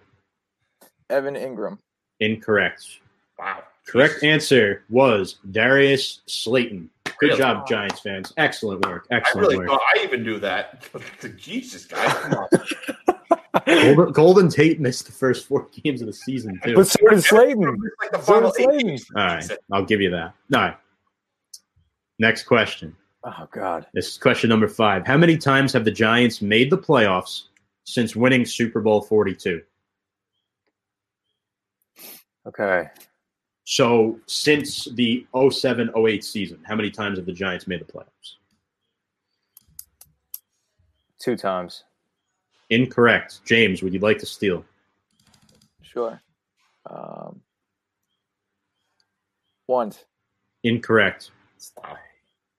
[1.10, 1.80] Evan Engram.
[2.20, 3.00] Incorrect.
[3.40, 3.64] Wow.
[3.88, 6.90] Correct answer was Darius Slayton.
[7.20, 7.38] Good Really?
[7.40, 8.32] job, Giants fans.
[8.38, 9.08] Excellent work.
[9.12, 9.68] I Excellent really work.
[9.70, 10.88] thought I even knew that.
[11.38, 12.34] Jesus, guys.
[13.66, 16.76] Golden, Golden Tate missed the first four games of the season too.
[16.76, 17.64] But so did Slayton.
[17.64, 19.00] It's like the So final Slayton.
[19.16, 20.34] All right, I'll give you that.
[20.54, 20.78] All right.
[22.20, 22.96] Next question.
[23.24, 23.88] Oh God.
[23.94, 25.06] This is question number five.
[25.08, 27.44] How many times have the Giants made the playoffs
[27.84, 29.62] since winning Super Bowl 42?
[32.48, 32.90] Okay.
[33.70, 38.36] So since the 07 08 season, how many times have the Giants made the playoffs?
[41.20, 41.84] Two times.
[42.70, 43.42] Incorrect.
[43.46, 44.64] James, would you like to steal?
[45.82, 46.22] Sure.
[46.90, 47.42] Um,
[49.68, 50.06] once.
[50.64, 51.32] Incorrect.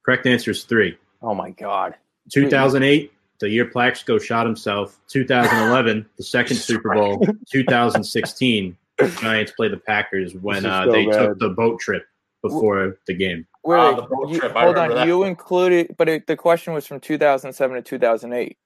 [0.05, 0.99] Correct answer is three.
[1.23, 1.94] Oh my God.
[2.31, 5.01] 2008, the year Plaxico shot himself.
[5.09, 7.27] 2011, the second Super Bowl.
[7.51, 8.77] 2016, the
[9.20, 11.18] Giants play the Packers when uh, so they bad.
[11.18, 12.04] took the boat trip
[12.42, 13.46] before the game.
[13.64, 14.90] Wait, wait, the boat you- trip, hold on.
[14.90, 15.06] that.
[15.06, 18.56] You included, but it, the question was from 2007 to 2008.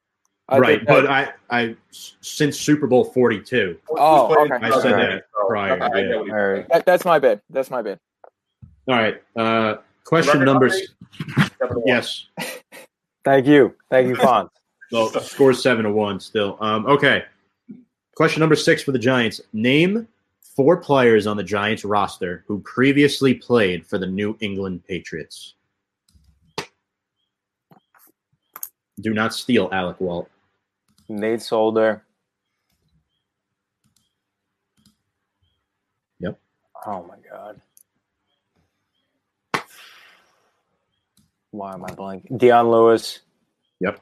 [0.49, 4.67] I right, but that- I, I since Super Bowl 42, Oh, Who's playing okay.
[4.67, 5.09] I said Alright.
[5.11, 6.15] that prior, I get yeah.
[6.17, 6.69] All right.
[6.71, 7.41] that, that's my bad.
[7.51, 7.99] That's my bad.
[8.89, 9.23] All right.
[9.37, 10.69] Uh, question Record number.
[10.69, 10.83] update?
[11.39, 11.83] s- Seven to one.
[11.87, 12.27] Yes.
[13.25, 13.75] Thank you.
[13.91, 14.49] Thank you, Fonz.
[14.91, 16.59] Well, score seven to one still.
[16.61, 17.25] Um, okay.
[18.15, 19.41] Question number six for the Giants.
[19.55, 20.07] Name
[20.55, 25.55] four players on the Giants roster who previously played for the New England Patriots.
[29.01, 30.31] Do not steal Alec Walt.
[31.09, 32.05] Nate Solder.
[36.21, 36.39] Yep.
[36.87, 37.61] Oh my god.
[41.51, 42.27] Why am I blank?
[42.37, 43.21] Dion Lewis.
[43.81, 44.01] Yep.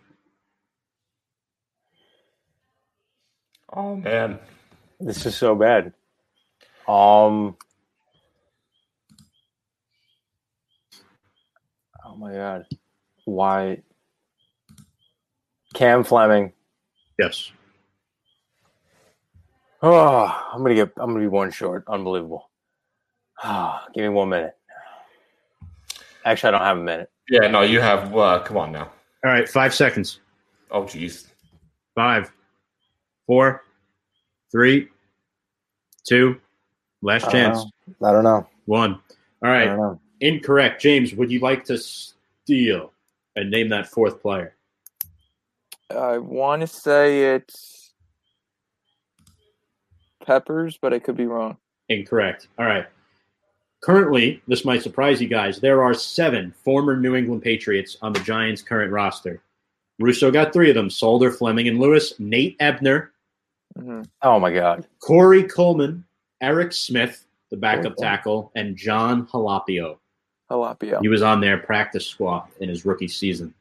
[3.72, 4.38] Oh man.
[5.00, 5.92] This is so bad.
[6.90, 7.56] Um.
[12.04, 12.66] Oh my god.
[13.26, 13.82] Why?
[15.72, 16.52] Cam Fleming.
[17.16, 17.52] Yes.
[19.82, 20.90] Oh, I'm gonna get.
[20.96, 21.84] I'm gonna be one short.
[21.86, 22.50] Unbelievable.
[23.40, 24.56] Ah, give me one minute.
[26.24, 27.10] Actually, I don't have a minute.
[27.28, 28.16] Yeah, no, you have.
[28.16, 28.90] Uh, come on now.
[29.24, 29.48] All right.
[29.48, 30.18] Five seconds.
[30.72, 31.28] Oh, jeez.
[31.94, 32.32] Five,
[33.28, 33.62] four,
[34.50, 34.88] three,
[36.04, 36.40] two,
[37.02, 37.64] last I chance.
[37.98, 38.08] know.
[38.08, 38.46] I don't know.
[38.66, 38.94] One.
[39.42, 39.62] All right.
[39.62, 40.00] I don't know.
[40.20, 40.80] Incorrect.
[40.82, 42.92] James, would you like to steal
[43.36, 44.54] and name that fourth player?
[45.90, 47.92] I want to say it's
[50.24, 51.56] Peppers, but I could be wrong.
[51.88, 52.48] Incorrect.
[52.58, 52.86] All right.
[53.80, 55.58] Currently, this might surprise you guys.
[55.58, 59.42] There are seven former New England Patriots on the Giants' current roster.
[59.98, 62.12] Russo got three of them Solder, Fleming, and Lewis.
[62.18, 63.12] Nate Ebner,
[63.76, 64.86] hmm Oh my god.
[65.00, 66.04] Corey Coleman,
[66.40, 68.02] Eric Smith, the backup Cool.
[68.02, 69.98] tackle, and John Halapio.
[70.50, 71.00] Jalapio.
[71.00, 73.54] He was on their practice squad in his rookie season.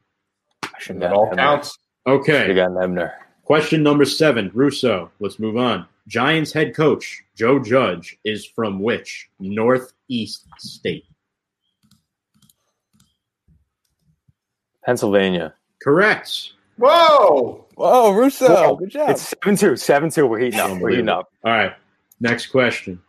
[0.64, 1.78] I should That all counts.
[2.06, 2.46] Should Okay.
[2.48, 3.14] have gotten Ebner.
[3.44, 5.10] Question number seven, Russo.
[5.20, 5.86] Let's move on.
[6.08, 11.04] Giants head coach Joe Judge is from which Northeast state?
[14.84, 15.54] Pennsylvania.
[15.82, 16.52] Correct.
[16.76, 17.66] Whoa.
[17.74, 18.48] Whoa, Russo.
[18.48, 19.10] Whoa, Good job.
[19.10, 19.76] It's seven two.
[19.76, 20.26] Seven two.
[20.26, 20.78] We're heating up.
[20.80, 21.30] We're heating up.
[21.44, 21.72] All right.
[22.20, 23.00] Next question.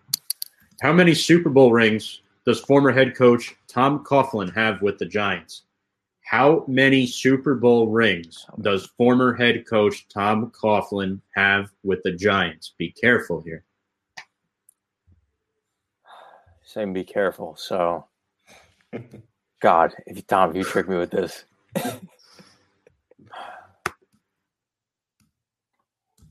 [0.82, 5.64] How many Super Bowl rings does former head coach Tom Coughlin have with the Giants?
[6.22, 12.74] How many Super Bowl rings does former head coach Tom Coughlin have with the Giants?
[12.78, 13.66] Be careful here.
[16.64, 17.58] Saying be careful.
[17.58, 18.06] So,
[19.60, 21.44] God, if you Tom, if you trick me with this,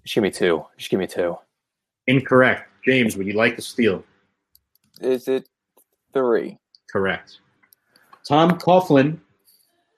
[0.03, 0.65] just give me two.
[0.79, 1.37] Just give me two.
[2.07, 2.70] Incorrect.
[2.85, 4.05] James, would you like to steal?
[5.01, 5.49] Is it
[6.13, 6.59] three?
[6.91, 7.39] Correct.
[8.27, 9.19] Tom Coughlin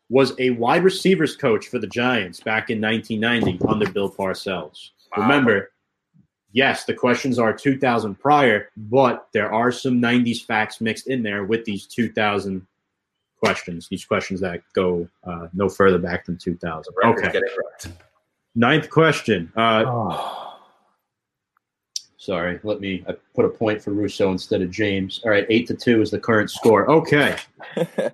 [0.08, 4.90] was a wide receivers coach for the Giants back in 1990 under Bill Parcells.
[5.16, 5.22] Wow.
[5.22, 5.70] Remember,
[6.52, 11.44] yes, the questions are 2000 prior, but there are some 90s facts mixed in there
[11.44, 12.66] with these 2000
[13.36, 16.94] questions, these questions that go uh, no further back than 2000.
[17.04, 17.22] Okay.
[17.32, 17.98] get it correct.
[18.54, 19.50] Ninth question.
[19.56, 20.51] Uh, Oh,
[22.22, 25.20] sorry, let me I put a point for Russo instead of James.
[25.24, 26.88] All right, eight to two is the current score.
[26.88, 27.36] Okay.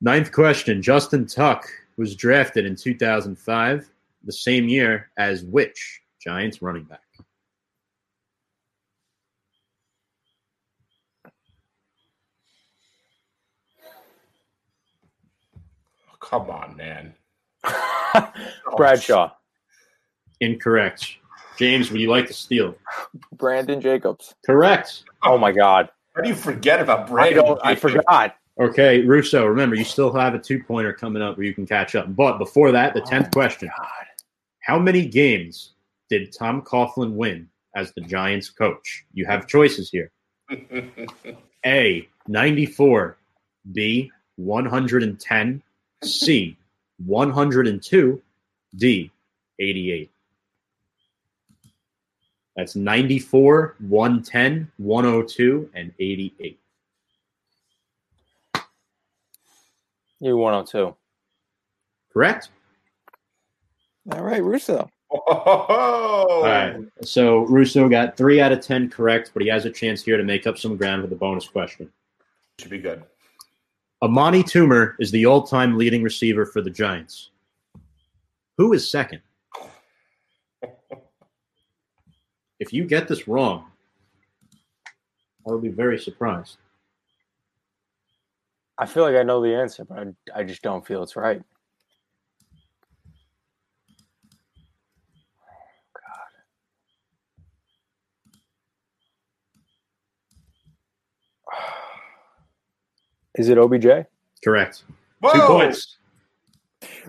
[0.00, 0.80] Ninth question.
[0.80, 3.90] Justin Tuck was drafted in 2005,
[4.24, 7.00] the same year as which Giants running back?
[16.20, 17.12] Come on, man.
[18.76, 19.32] Bradshaw.
[20.40, 21.16] Incorrect.
[21.60, 22.74] James, would you like to steal?
[23.34, 24.34] Brandon Jacobs.
[24.46, 25.04] Correct.
[25.22, 25.90] Oh my God.
[26.16, 27.44] How do you forget about I Brandon?
[27.44, 27.60] don't.
[27.62, 28.34] I forgot.
[28.58, 31.94] Okay, Russo, remember, you still have a two pointer coming up where you can catch
[31.94, 32.16] up.
[32.16, 34.06] But before that, the 10th question God.
[34.60, 35.72] How many games
[36.08, 37.46] did Tom Coughlin win
[37.76, 39.04] as the Giants coach?
[39.12, 40.10] You have choices here
[41.66, 43.18] A, 94,
[43.72, 45.62] B, 110,
[46.04, 46.56] C,
[47.04, 48.22] 102,
[48.76, 49.10] D,
[49.58, 50.10] 88.
[52.60, 56.60] That's 94, 110, 102, and 88.
[60.20, 60.94] You one oh two.
[62.12, 62.50] Correct?
[64.12, 64.90] All right, Russo.
[65.08, 66.76] All right.
[67.00, 70.22] So Russo got three out of 10 correct, but he has a chance here to
[70.22, 71.90] make up some ground with the bonus question.
[72.58, 73.02] should be good.
[74.02, 77.30] Amani Toomer is the all-time leading receiver for the Giants.
[78.58, 79.22] Who is second?
[82.60, 83.64] If you get this wrong,
[85.46, 86.58] I would be very surprised.
[88.76, 90.08] I feel like I know the answer, but I,
[90.40, 91.42] I just don't feel it's right.
[103.36, 103.86] Is it OBJ?
[104.44, 104.84] Correct.
[105.20, 105.32] Whoa!
[105.32, 105.96] Two points.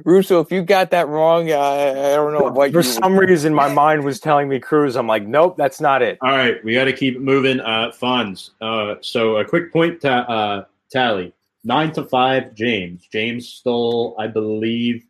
[0.04, 3.54] Russo, if you got that wrong, I, I don't know what For you some reason,
[3.54, 4.96] my mind was telling me Cruz.
[4.96, 6.18] I'm like, nope, that's not it.
[6.22, 7.60] All right, we got to keep it moving.
[7.60, 8.52] Uh, Fonz.
[8.62, 12.54] Uh, so a quick point ta- uh, tally: nine to five.
[12.56, 13.08] James.
[13.12, 15.06] James stole, I believe,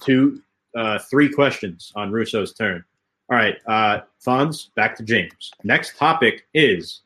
[0.00, 0.42] two,
[0.76, 2.84] uh, three questions on Russo's turn.
[3.30, 4.74] All right, uh, Fonz.
[4.74, 5.50] Back to James.
[5.64, 7.02] Next topic is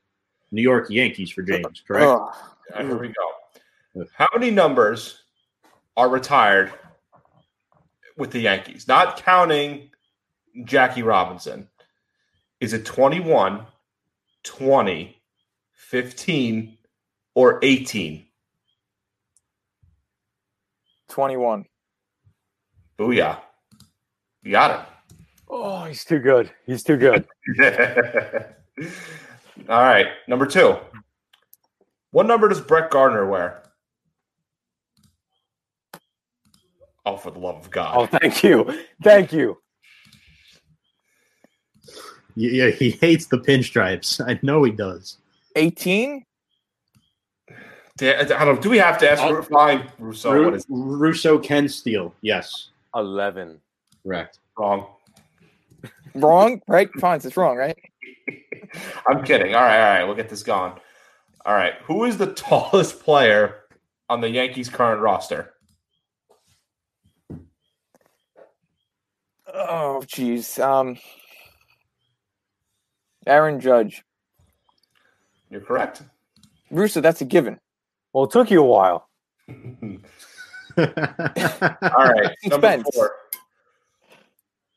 [0.51, 1.83] New York Yankees for James.
[1.87, 2.07] Correct.
[2.07, 2.35] Ugh.
[2.71, 4.07] Yeah, here we go.
[4.15, 5.23] How many numbers
[5.97, 6.73] are retired
[8.17, 8.89] with the Yankees?
[8.89, 9.91] Not counting
[10.65, 11.69] Jackie Robinson.
[12.61, 13.67] Is it 21,
[14.45, 15.23] 20,
[15.73, 16.79] 15,
[17.35, 18.27] or 18?
[21.09, 21.65] 21.
[22.99, 23.39] Booyah.
[24.43, 24.87] You got him.
[25.49, 26.51] Oh, he's too good.
[26.67, 27.27] He's too good.
[29.69, 30.07] All right.
[30.27, 30.77] Number two.
[32.11, 33.62] What number does Brett Gardner wear?
[37.05, 37.95] Oh, for the love of God.
[37.97, 38.85] Oh, thank you.
[39.03, 39.59] Thank you.
[42.35, 44.21] Yeah, he hates the pinstripes.
[44.27, 45.19] I know he does.
[45.57, 46.25] 18?
[48.01, 48.57] I don't know.
[48.57, 49.23] Do we have to ask?
[49.23, 49.43] Oh.
[49.43, 50.33] Fine, Russo.
[50.33, 52.15] Ru- What is Russo can steal.
[52.23, 52.69] Yes.
[52.95, 53.61] 11.
[54.05, 54.39] Correct.
[54.59, 54.87] wrong?
[56.15, 56.61] Wrong?
[56.67, 56.89] Right?
[56.99, 57.77] Fine, it's wrong, right?
[59.07, 59.55] I'm kidding.
[59.55, 60.05] All right, all right.
[60.05, 60.73] We'll get this going.
[61.45, 61.75] All right.
[61.85, 63.57] Who is the tallest player
[64.09, 65.52] on the Yankees' current roster?
[69.55, 70.63] Oh, jeez.
[70.63, 70.97] Um,
[73.27, 74.03] Aaron Judge.
[75.51, 76.03] You're correct.
[76.71, 77.59] Russo, that's a given.
[78.13, 79.09] Well, it took you a while.
[79.49, 79.57] All
[80.77, 82.31] right.
[82.45, 82.89] Number Suspense.
[82.95, 83.13] four.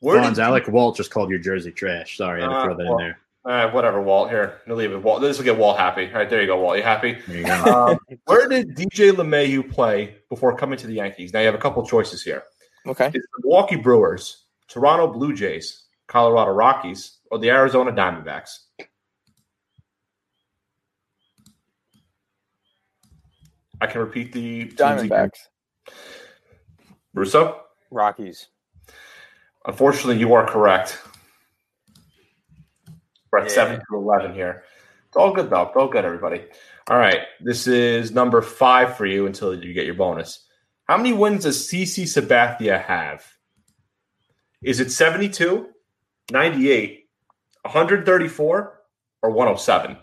[0.01, 2.17] Where Fonz, did Alec Walt just called your jersey trash.
[2.17, 3.19] Sorry, I had to Uh, throw that well- in there.
[3.45, 4.31] Uh, whatever, Walt.
[4.31, 4.97] Here, no leave it.
[5.03, 5.21] Walt.
[5.21, 6.07] This will get Walt happy.
[6.07, 6.77] All right, there you go, Walt.
[6.77, 7.15] You happy?
[7.27, 7.53] There you go.
[7.91, 11.31] Um, where did DJ LeMahieu play before coming to the Yankees?
[11.31, 12.41] Now you have a couple choices here.
[12.88, 13.05] Okay.
[13.13, 18.58] It's the Milwaukee Brewers, Toronto Blue Jays, Colorado Rockies, or the Arizona Diamondbacks.
[23.82, 25.10] I can repeat the teams again.
[25.10, 25.39] Diamondbacks.
[27.13, 27.62] Russo.
[27.91, 28.47] Rockies.
[29.65, 31.01] Unfortunately, you are correct.
[33.32, 33.54] We're at Yeah.
[33.54, 34.63] seven to eleven here.
[35.08, 35.63] It's all good though.
[35.63, 36.45] It's all good, everybody.
[36.88, 40.47] All right, this is number five for you until you get your bonus.
[40.88, 43.25] How many wins does CC Sabathia have?
[44.63, 45.67] Is it 72,
[46.31, 47.07] 98,
[47.61, 48.81] 134,
[49.21, 49.97] or 107?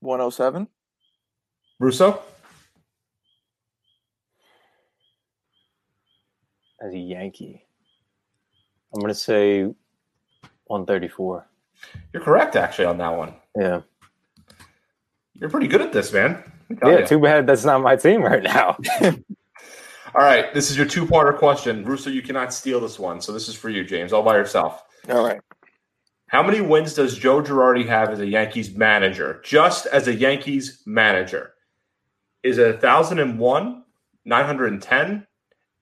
[0.00, 0.68] 107?
[1.78, 2.22] Russo?
[6.82, 7.64] As a Yankee.
[8.94, 9.62] I'm going to say
[10.66, 11.46] 134.
[12.12, 13.34] You're correct, actually, on that one.
[13.56, 13.80] Yeah.
[15.34, 16.42] You're pretty good at this, man.
[16.68, 17.06] Let me tell Yeah, ya.
[17.06, 18.76] too bad that's not my team right now.
[20.16, 21.84] All right, this is your two-parter question.
[21.84, 24.82] Russo, you cannot steal this one, so this is for you, James, all by yourself.
[25.10, 25.42] All right.
[26.28, 29.42] How many wins does Joe Girardi have as a Yankees manager?
[29.44, 31.52] Just as a Yankees manager.
[32.42, 33.84] Is it 1,001,
[34.24, 35.26] 910,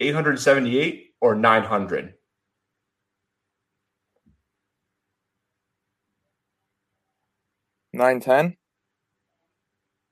[0.01, 2.14] 878, or 900?
[7.92, 8.57] Nine ten.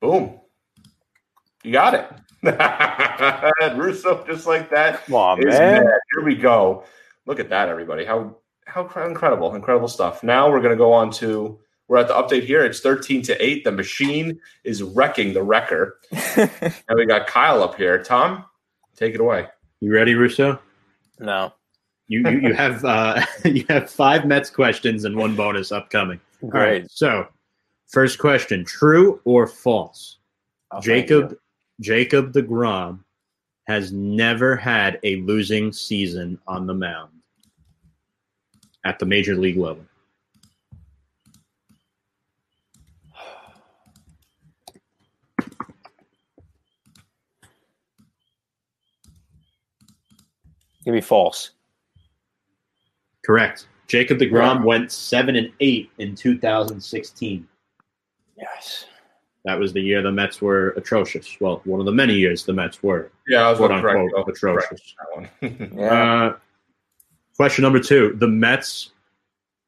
[0.00, 0.38] Boom.
[1.64, 2.08] You got it.
[3.76, 5.05] Russo, just like that.
[5.07, 5.85] Come on, man.
[5.85, 5.92] mad.
[6.14, 6.85] Here we go.
[7.26, 8.05] Look at that, everybody.
[8.05, 10.22] How how incredible, incredible stuff.
[10.22, 12.64] Now we're going to go on to we're at the update here.
[12.64, 13.64] It's 13 to 8.
[13.64, 15.98] The machine is wrecking the wrecker.
[16.37, 18.02] And we got Kyle up here.
[18.02, 18.44] Tom,
[18.96, 19.46] take it away.
[19.81, 20.58] You ready, Russo?
[21.19, 21.52] No.
[22.08, 26.21] You you, you have uh, you have five Mets questions and one bonus upcoming.
[26.42, 26.81] All right.
[26.81, 26.90] Great.
[26.90, 27.27] So,
[27.88, 30.19] first question: True or false?
[30.71, 31.38] Oh, Jacob you.
[31.83, 33.00] Jacob Degrom
[33.66, 37.10] has never had a losing season on the mound
[38.85, 39.85] at the major league level.
[50.85, 51.50] Give me false.
[53.24, 53.66] Correct.
[53.88, 57.46] Jacob Degrom went seven and eight in 2016.
[58.37, 58.87] Yes.
[59.44, 61.36] That was the year the Mets were atrocious.
[61.40, 63.10] Well, one of the many years the Mets were.
[63.26, 64.94] Yeah, I was Quote, going to correct unquote, atrocious.
[65.14, 65.70] Correct that one.
[65.78, 66.24] Yeah.
[66.26, 66.36] Uh,
[67.36, 68.90] question number two: The Mets,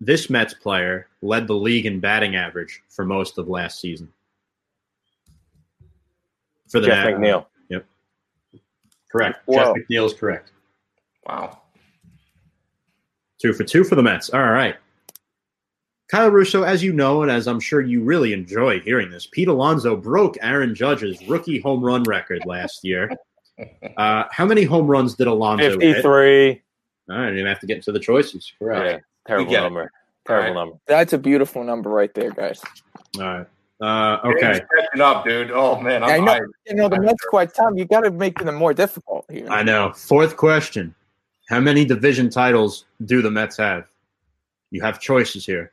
[0.00, 4.12] this Mets player led the league in batting average for most of last season.
[6.70, 7.46] For the Jeff Nat- McNeil.
[7.70, 7.86] Yep.
[9.10, 9.38] Correct.
[9.46, 9.56] Whoa.
[9.56, 10.52] Jeff McNeil is correct.
[11.26, 11.58] wow.
[13.40, 14.30] Two for two for the Mets.
[14.30, 14.76] All right.
[16.14, 19.48] Kyle Russo, as you know, and as I'm sure you really enjoy hearing this, Pete
[19.48, 23.10] Alonso broke Aaron Judge's rookie home run record last year.
[23.96, 25.78] Uh, how many home runs did Alonso hit?
[25.78, 26.50] 53.
[26.50, 26.56] I
[27.08, 28.52] don't even have to get into the choices.
[28.58, 28.84] Correct.
[28.84, 28.98] Yeah,
[29.28, 29.62] terrible get it.
[29.62, 29.92] number.
[30.26, 30.60] Terrible All right.
[30.60, 30.80] number.
[30.88, 32.60] That's a beautiful number right there, guys.
[33.16, 33.46] All right.
[33.80, 34.40] Uh, okay.
[34.40, 35.52] James catching up, dude.
[35.52, 36.32] Oh man, I'm I know.
[36.32, 36.48] hyped.
[36.66, 37.78] You know, the Mets quite time.
[37.78, 39.48] You got to make them more difficult here.
[39.48, 39.92] I know.
[39.92, 40.92] Fourth question.
[41.48, 43.86] How many division titles do the Mets have?
[44.72, 45.70] You have choices here.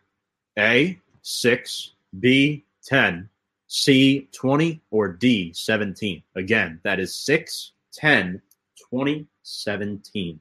[0.57, 3.29] A, 6, B, 10,
[3.67, 6.23] C, 20, or D, 17.
[6.35, 8.41] Again, that is 6, 10,
[8.89, 10.39] 20, 17.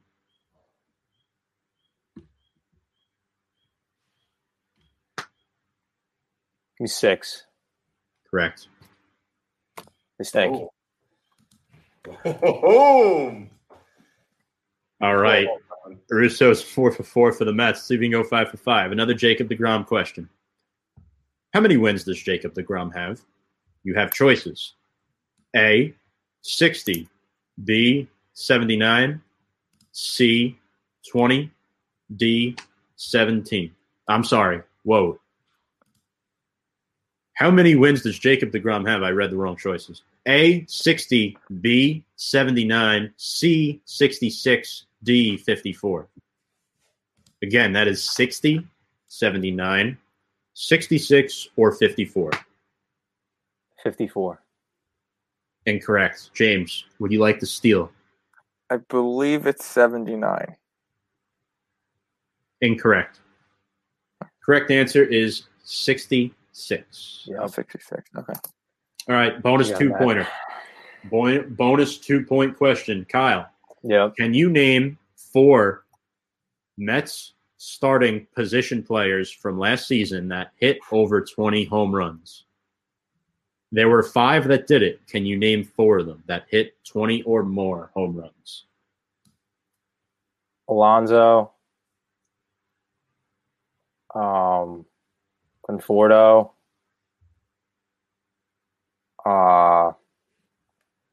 [6.81, 7.45] Give me six.
[8.31, 8.69] Correct.
[10.19, 10.51] Mistake.
[10.51, 10.73] Oh.
[12.25, 13.51] Boom.
[15.01, 15.49] All right.
[16.11, 17.83] Russo's 4 for 4 for the Mets.
[17.83, 18.93] See if we can go 5 for 5.
[18.93, 20.29] Another Jacob DeGrom question.
[21.53, 23.21] How many wins does Jacob DeGrom have?
[23.83, 24.75] You have choices.
[25.57, 25.95] A,
[26.43, 27.09] 60.
[27.65, 29.21] B, 79.
[29.93, 30.59] C,
[31.11, 31.51] 20.
[32.17, 32.57] D,
[32.97, 33.75] 17.
[34.09, 34.63] I'm sorry.
[34.85, 35.19] Whoa.
[37.35, 39.03] How many wins does Jacob DeGrom have?
[39.03, 40.03] I read the wrong choices.
[40.29, 41.39] A, 60.
[41.61, 43.13] B, 79.
[43.17, 44.87] C, 66.
[45.03, 46.09] D, 54.
[47.43, 48.67] Again, that is 60,
[49.09, 49.97] 79,
[50.55, 52.31] 66, or 54.
[53.83, 54.43] 54.
[55.67, 56.31] Incorrect.
[56.35, 57.91] James, would you like to steal?
[58.71, 60.57] I believe it's 79.
[62.61, 63.21] Incorrect.
[64.45, 67.25] Correct answer is 66.
[67.27, 67.37] Yeah.
[67.41, 68.11] Oh, 66.
[68.17, 68.33] Okay.
[69.09, 69.99] All right, bonus Yeah, two Matt.
[70.01, 70.29] pointer.
[71.05, 73.07] Boy, bonus two point question.
[73.09, 73.49] Kyle,
[73.83, 74.17] Yep.
[74.17, 75.85] can you name four
[76.77, 82.45] Mets starting position players from last season that hit over 20 home runs?
[83.73, 85.07] There were five that did it.
[85.07, 88.65] Can you name four of them that hit 20 or more home runs?
[90.69, 91.53] Alonso.
[94.15, 94.85] Um,
[95.69, 96.51] Conforto.
[99.25, 99.93] Uh,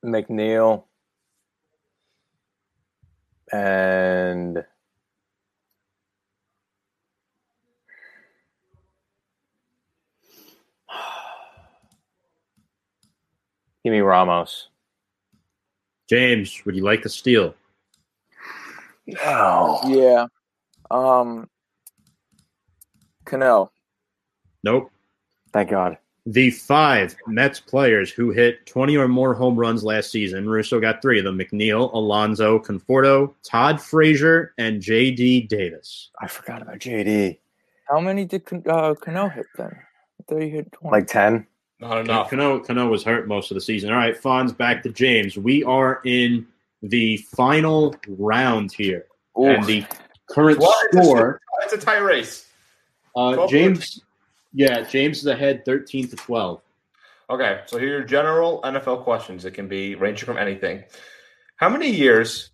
[0.04, 0.87] McNeil.
[3.52, 4.56] And
[13.84, 14.70] give me Ramos.
[16.10, 17.54] James, would you like to steal?
[19.08, 19.80] No.
[19.86, 20.28] Yeah.
[20.90, 21.50] Um,
[23.26, 23.72] Cano.
[24.64, 24.92] Nope.
[25.54, 25.98] Thank God.
[26.30, 31.02] The five Mets players who hit 20 or more home runs last season, Russo got
[31.02, 35.44] three of them McNeil, Alonso, Conforto, Todd Frazier, and J.D.
[35.48, 36.10] Davis.
[36.22, 37.38] I forgot about JD.
[37.88, 39.72] How many did uh, Cano hit then?
[39.72, 40.92] I thought he hit 20.
[40.92, 41.48] Like 10.
[41.80, 42.30] Not enough.
[42.30, 43.92] Cano, Cano was hurt most of the season.
[43.92, 45.38] All right, Fonz, back to James.
[45.38, 46.46] We are in
[46.82, 49.06] the final round here.
[49.40, 49.46] Ooh.
[49.46, 49.86] And the
[50.30, 52.48] current Well, it's a- score, It's a tie race.
[53.16, 54.02] uh, 12 James,
[54.58, 56.62] yeah, James is ahead 13 to 12.
[57.30, 59.46] Okay, so here are your general NFL questions.
[59.46, 60.84] It can be ranging from anything.
[61.58, 62.50] How many years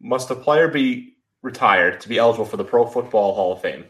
[0.00, 3.84] must a player be retired to be eligible for the Pro Football Hall of Fame?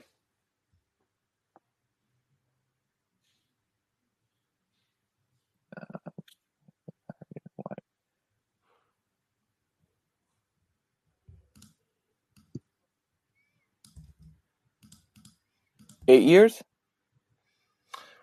[16.09, 16.62] Eight years?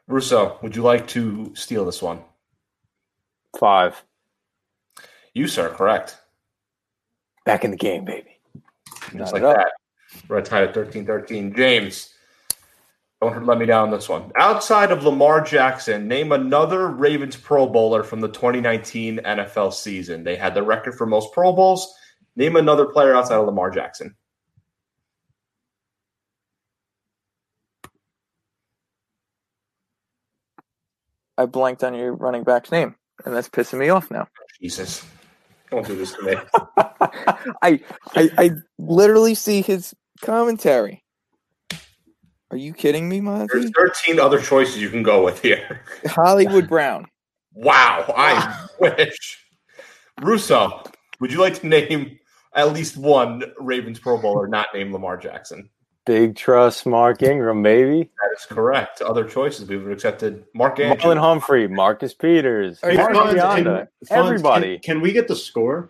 [0.10, 2.22] Russo, would you like to steal this one?
[3.58, 4.04] Five.
[5.36, 6.18] You, sir, correct.
[7.46, 8.40] Back in the game, baby.
[9.04, 9.72] Just Not like that.
[10.28, 11.56] We're tied at 13 13.
[11.56, 12.12] James,
[13.22, 14.32] don't let me down on this one.
[14.36, 20.24] Outside of Lamar Jackson, name another Ravens Pro Bowler from the 2019 NFL season.
[20.24, 21.94] They had the record for most Pro Bowls.
[22.36, 24.16] Name another player outside of Lamar Jackson.
[31.40, 34.28] I blanked on your running back's name, and that's pissing me off now.
[34.62, 35.06] Jesus.
[35.72, 36.36] Don't do this to me.
[37.62, 37.80] I,
[38.16, 41.02] I I literally see his commentary.
[42.52, 43.48] Are you kidding me, Monty?
[43.54, 45.82] There's 13 other choices you can go with here.
[46.06, 47.08] Hollywood Brown.
[47.56, 49.44] Wow, I wish.
[50.22, 50.84] Russo,
[51.20, 52.20] would you like to name
[52.54, 55.68] at least one Ravens Pro Bowler not named Lamar Jackson?
[56.10, 58.10] Big trust, Mark Ingram, maybe.
[58.20, 59.00] That is correct.
[59.00, 61.04] Other choices we would have accepted Mark Andrews.
[61.04, 64.80] Marlon Humphrey, Marcus Peters, Mark Fonz, Bionda, can- everybody.
[64.80, 65.90] Can, can we get the score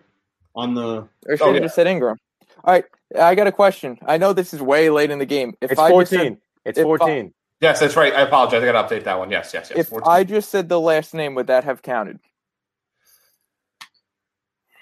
[0.54, 1.08] on the?
[1.26, 1.60] Or should have yeah.
[1.62, 2.18] just said Ingram.
[2.64, 2.84] All right,
[3.18, 3.98] I got a question.
[4.04, 5.54] I know this is way late in the game.
[5.62, 6.18] If it's I 14.
[6.18, 7.32] said, it's if I- 14.
[7.62, 8.12] Yes, that's right.
[8.12, 8.62] I apologize.
[8.62, 9.30] I got to update that one.
[9.30, 9.78] Yes, yes, yes.
[9.78, 10.06] if 14.
[10.06, 12.20] I just said the last name, would that have counted?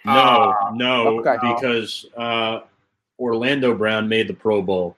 [0.04, 1.36] No, Ah, no, okay.
[1.54, 2.62] because uh,
[3.20, 4.96] Orlando Brown made the Pro Bowl.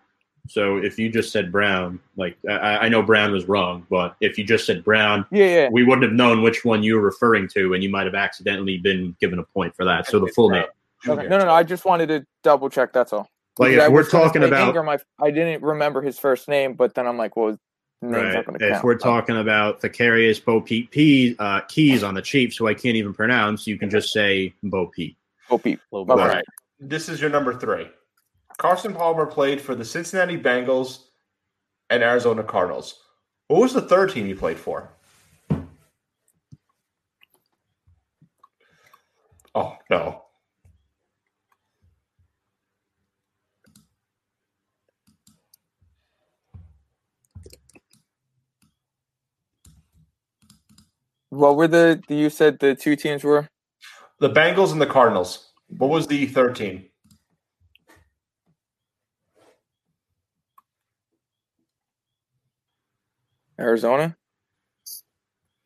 [0.49, 4.37] So if you just said Brown, like I, I know Brown was wrong, but if
[4.39, 5.69] you just said Brown, Yeah, yeah.
[5.71, 8.79] we wouldn't have known which one you were referring to, and you might have accidentally
[8.79, 10.07] been given a point for that.
[10.07, 10.65] So the full name.
[11.07, 11.29] Okay.
[11.29, 11.53] No, no, no.
[11.53, 12.93] I just wanted to double check.
[12.93, 13.29] That's all.
[13.59, 17.07] Like if we're talking about Ingram, I, I didn't remember his first name, but then
[17.07, 17.59] I'm like, well, his
[18.03, 18.47] name's Right.
[18.47, 18.85] not If count.
[18.85, 22.75] we're talking about the Thacarius Bo Peep P, uh, Keys on the Chiefs, who I
[22.75, 25.17] can't even pronounce, you can just say Bo Peep.
[25.63, 25.79] Pete.
[25.93, 26.23] Little Okay.
[26.23, 26.35] All bit.
[26.37, 26.45] right.
[26.79, 27.89] This is your number three.
[28.61, 31.05] Carson Palmer played for the Cincinnati Bengals
[31.89, 33.01] and Arizona Cardinals.
[33.49, 34.91] What was the third team he played for?
[39.55, 40.25] Oh, no.
[51.31, 52.03] What were the?
[52.09, 53.49] You said the two teams were.
[54.19, 55.49] The Bengals and the Cardinals.
[55.79, 56.90] What was the third team?
[63.61, 64.17] Arizona.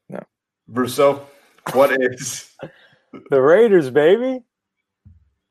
[0.08, 0.20] No.
[0.68, 1.26] Russo.
[1.72, 2.50] What is.
[3.30, 4.40] The Raiders, baby.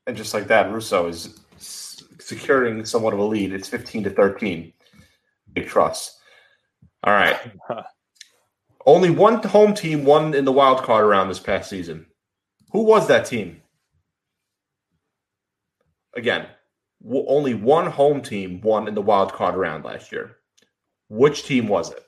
[0.06, 3.52] And just like that, Russo is securing somewhat of a lead.
[3.52, 4.72] It's 15 to 13.
[5.54, 6.18] Big trust.
[7.02, 7.38] All right.
[8.86, 12.06] Only one home team won in the wild card round this past season.
[12.72, 13.62] Who was that team?
[16.14, 16.46] Again,
[17.02, 20.36] w- only one home team won in the wild card round last year.
[21.08, 22.04] Which team was it?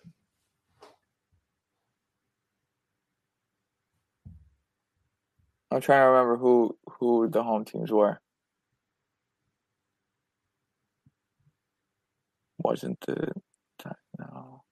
[5.70, 8.20] I'm trying to remember who who the home teams were.
[12.58, 13.32] Wasn't the
[14.18, 14.62] no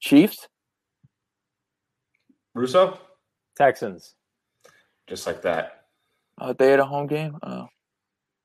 [0.00, 0.48] Chiefs?
[2.54, 2.98] Russo?
[3.56, 4.14] Texans.
[5.06, 5.84] Just like that.
[6.40, 7.36] Oh, they had a home game.
[7.42, 7.66] Oh,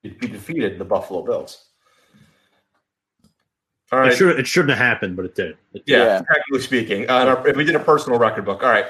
[0.02, 1.64] He he defeated the Buffalo Bills.
[3.92, 4.12] All right.
[4.12, 5.56] It, should, it shouldn't have happened, but it did.
[5.72, 5.92] It did.
[5.92, 6.22] Yeah, Yeah.
[6.32, 7.08] technically speaking.
[7.08, 8.62] Uh, our- if we did a personal record book.
[8.62, 8.86] All right.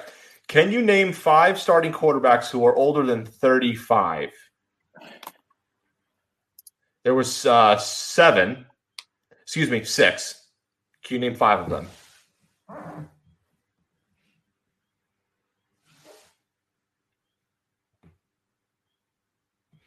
[0.49, 4.31] Can you name five starting quarterbacks who are older than 35?
[7.03, 8.67] There was uh, seven.
[9.43, 10.49] Excuse me, six.
[11.05, 11.89] Can you name five of them?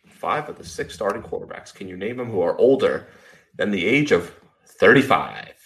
[0.07, 1.73] Five of the six starting quarterbacks.
[1.73, 3.07] Can you name them who are older
[3.55, 4.33] than the age of
[4.65, 5.58] 35?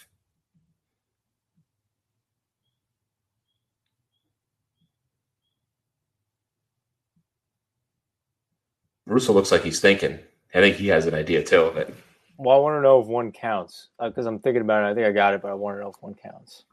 [9.14, 10.18] Russo looks like he's thinking.
[10.52, 11.94] I think he has an idea too of it.
[12.36, 14.90] Well, I want to know if one counts uh, because I'm thinking about it.
[14.90, 16.64] I think I got it, but I want to know if one counts.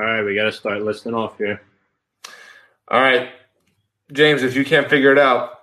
[0.00, 1.62] All right, we got to start listing off here.
[2.88, 3.30] All right,
[4.12, 5.60] James, if you can't figure it out,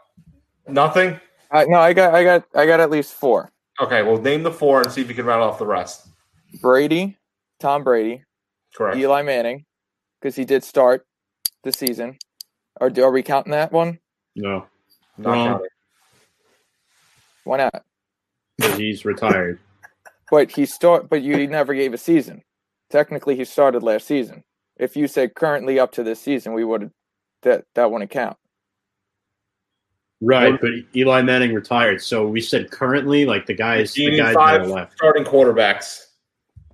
[0.65, 1.19] nothing.
[1.51, 3.51] I, no, I got I got I got at least four.
[3.81, 6.07] Okay, well, name the four and see if you can round off the rest.
[6.61, 7.17] Brady,
[7.59, 8.23] Tom Brady,
[8.73, 8.97] Correct.
[8.97, 9.65] Eli Manning,
[10.21, 11.05] because he did start
[11.63, 12.17] the season.
[12.81, 13.99] Or do- are we counting that one?
[14.35, 14.65] No,
[15.17, 15.47] Not Wrong.
[15.47, 15.67] counting.
[17.45, 17.85] Why not?
[18.59, 19.59] 'cause he's retired.
[20.31, 22.41] But he start, but you never gave a season.
[22.89, 24.45] Technically, he started last season.
[24.77, 26.89] If you said currently up to this season, we would
[27.41, 28.37] that that wouldn't count.
[30.21, 32.01] Right, but Eli Manning retired.
[32.01, 34.93] So we said currently, like the guys, You the need guys five left.
[34.93, 35.99] starting quarterbacks.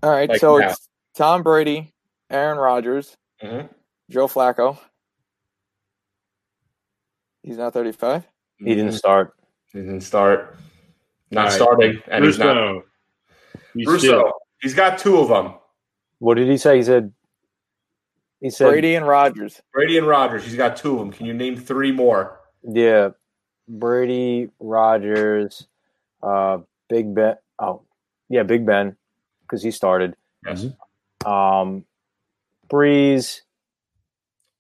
[0.03, 0.69] All right, Like so now.
[0.69, 1.91] it's Tom Brady,
[2.29, 3.69] Aaron Rodgers, Mhm.
[4.11, 4.77] Joe Flacco.
[7.47, 8.27] He's not thirty-five.
[8.57, 9.33] He didn't start.
[9.71, 10.57] He didn't start.
[11.31, 11.53] Not All right.
[11.53, 12.55] starting, and he's not.
[12.57, 12.83] Russo.
[13.75, 13.97] Russo.
[13.97, 15.53] still- He's got two of them.
[16.19, 16.77] What did he say?
[16.77, 17.13] He said.
[18.41, 18.69] He said.
[18.69, 19.61] Brady and Rodgers.
[19.71, 20.43] Brady and Rodgers.
[20.43, 21.11] He's got two of them.
[21.11, 22.39] Can you name three more?
[22.63, 23.09] Yeah,
[23.69, 25.67] Brady, Rodgers,
[26.21, 26.57] uh,
[26.89, 27.35] Big Ben.
[27.59, 27.83] Oh,
[28.29, 28.97] yeah, Big Ben,
[29.43, 30.15] because he started.
[30.45, 30.65] Yes.
[31.25, 31.85] Um,
[32.69, 33.41] Brees,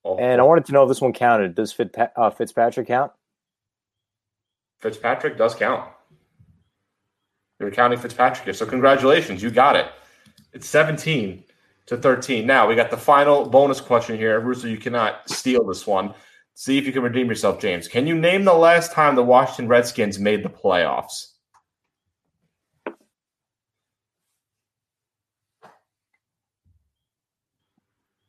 [0.07, 1.53] Oh, and I wanted to know if this one counted.
[1.53, 1.77] Does
[2.15, 3.11] uh, Fitzpatrick count?
[4.79, 5.91] Fitzpatrick does count.
[7.59, 8.53] You're counting Fitzpatrick here.
[8.53, 9.87] So congratulations, you got it.
[10.53, 11.43] It's 17
[11.87, 12.45] to 13.
[12.45, 14.39] Now we got the final bonus question here.
[14.39, 16.13] Russo, you cannot steal this one.
[16.53, 17.89] See if you can redeem yourself, James.
[17.89, 21.33] Can you name the last time the Washington Redskins made the playoffs?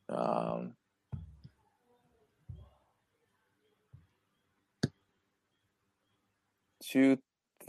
[0.09, 0.75] Um,
[6.91, 7.19] two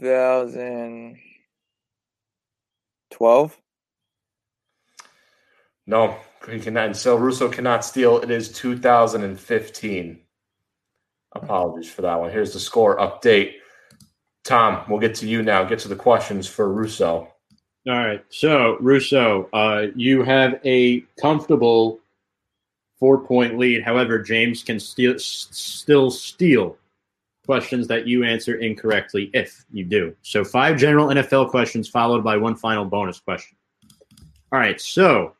[0.00, 1.18] thousand
[3.10, 3.56] twelve.
[5.86, 6.16] No,
[6.48, 6.86] he cannot.
[6.86, 8.18] And so Russo cannot steal.
[8.18, 10.20] It is 2015.
[11.32, 12.30] Apologies for that one.
[12.30, 13.54] Here's the score update.
[14.44, 15.64] Tom, we'll get to you now.
[15.64, 17.28] Get to the questions for Russo.
[17.88, 18.24] All right.
[18.28, 21.98] So, Russo, uh, you have a comfortable
[22.98, 23.82] four point lead.
[23.82, 26.76] However, James can steal, s- still steal
[27.50, 30.14] questions that you answer incorrectly if you do.
[30.22, 33.56] So, five general NFL questions followed by one final bonus question.
[34.52, 34.80] All right.
[34.80, 35.34] So,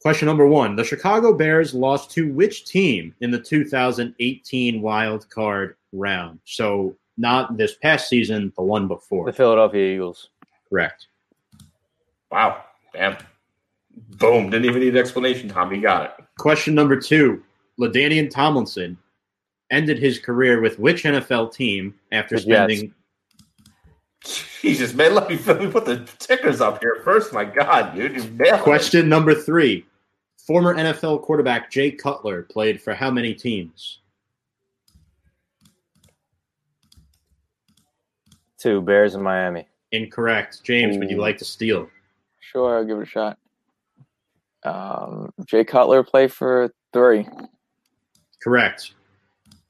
[0.00, 5.74] question number one The Chicago Bears lost to which team in the 2018 wild card
[5.92, 6.38] round?
[6.44, 9.26] So, not this past season, the one before.
[9.26, 10.28] The Philadelphia Eagles.
[10.68, 11.08] Correct.
[12.30, 12.62] Wow.
[12.92, 13.16] Damn.
[14.20, 14.48] Boom.
[14.48, 15.74] Didn't even need an explanation, Tom.
[15.74, 16.24] You got it.
[16.38, 17.42] Question number two:
[17.80, 18.96] LaDainian Tomlinson
[19.72, 22.72] ended his career with which NFL team after The Jets.
[22.72, 22.94] spending?
[24.60, 25.14] Jesus, man.
[25.16, 27.32] Let me, let me put the tickers up here first.
[27.32, 28.14] My God, dude.
[28.14, 28.60] You nailed.
[28.60, 29.84] Question number three:
[30.46, 33.98] Former NFL quarterback Jay Cutler played for how many teams?
[38.58, 39.66] Two Bears in Miami.
[39.90, 40.62] Incorrect.
[40.62, 41.90] James, would you like to steal?
[42.38, 43.38] Sure, I'll give it a shot.
[44.64, 47.26] Um, Jay Cutler played for three.
[48.40, 48.92] Correct.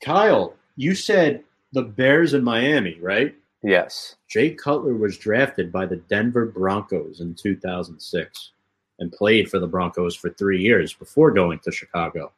[0.03, 3.34] Kyle, you said the Bears in Miami, right?
[3.62, 4.16] Yes.
[4.28, 8.50] Jay Cutler was drafted by the Denver Broncos in 2006
[8.98, 12.32] and played for the Broncos for three years before going to Chicago.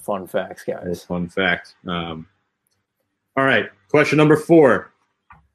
[0.00, 1.04] Fun facts, guys.
[1.04, 1.74] fun fact.
[1.86, 2.26] Um,
[3.36, 3.68] all right.
[3.88, 4.92] Question number four,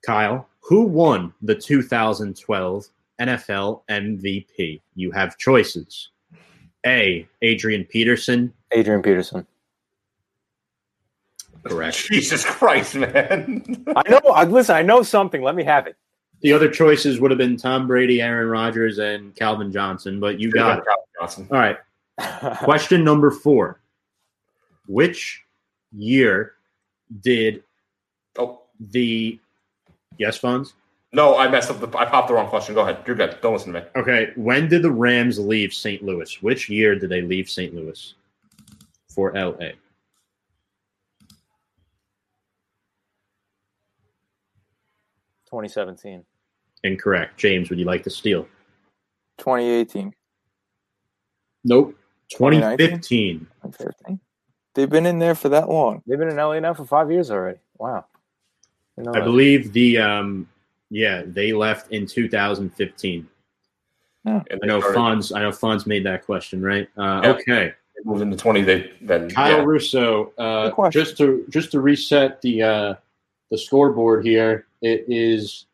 [0.05, 0.47] Kyle.
[0.61, 2.87] Who won the 2012
[3.21, 4.81] NFL MVP?
[4.95, 6.09] You have choices.
[6.85, 7.27] A.
[7.41, 8.53] Adrian Peterson.
[8.73, 9.47] Adrian Peterson.
[11.69, 11.97] Correct.
[12.07, 13.85] Jesus Christ, man.
[13.95, 14.19] I know.
[14.33, 15.41] I, listen, I know something.
[15.41, 15.95] Let me have it.
[16.41, 20.51] The other choices would have been Tom Brady, Aaron Rodgers, and Calvin Johnson, but you
[20.51, 20.83] got it.
[21.19, 21.47] Johnson.
[21.51, 21.77] All right.
[22.63, 23.79] Question number four.
[24.87, 25.43] Which
[25.91, 26.53] year
[27.21, 27.63] did
[28.37, 29.39] Oh, the
[30.19, 30.73] yes Fonz?
[31.11, 31.79] no, I messed up.
[31.79, 32.75] The, I popped the wrong question.
[32.75, 32.99] Go ahead.
[33.07, 33.37] You're good.
[33.41, 33.85] Don't listen to me.
[33.95, 34.31] Okay.
[34.35, 36.03] When did the Rams leave St.
[36.03, 36.41] Louis?
[36.43, 37.73] Which year did they leave St.
[37.73, 38.13] Louis
[39.09, 39.69] for LA?
[45.49, 46.23] Twenty seventeen.
[46.83, 47.37] Incorrect.
[47.37, 48.43] James, would you like to steal?
[49.39, 50.13] 2018.
[51.63, 51.95] Nope.
[52.29, 52.99] 2019?
[53.01, 53.39] 2015.
[53.39, 54.19] 2015.
[54.75, 56.01] They've been in there for that long.
[56.05, 57.59] They've been in LA now for five years already.
[57.77, 58.05] Wow.
[58.97, 60.47] Didn't I believe the um
[60.89, 63.27] yeah, they left in 2015.
[64.25, 66.87] And I know started- Fonz I know Fonz made that question, right?
[66.97, 67.29] Uh, Yeah.
[67.31, 67.73] okay.
[67.95, 68.61] they moved into 20.
[68.61, 69.63] They then Kyle yeah.
[69.63, 72.93] Russo, uh, just to just to reset the uh,
[73.49, 75.65] the scoreboard here, it is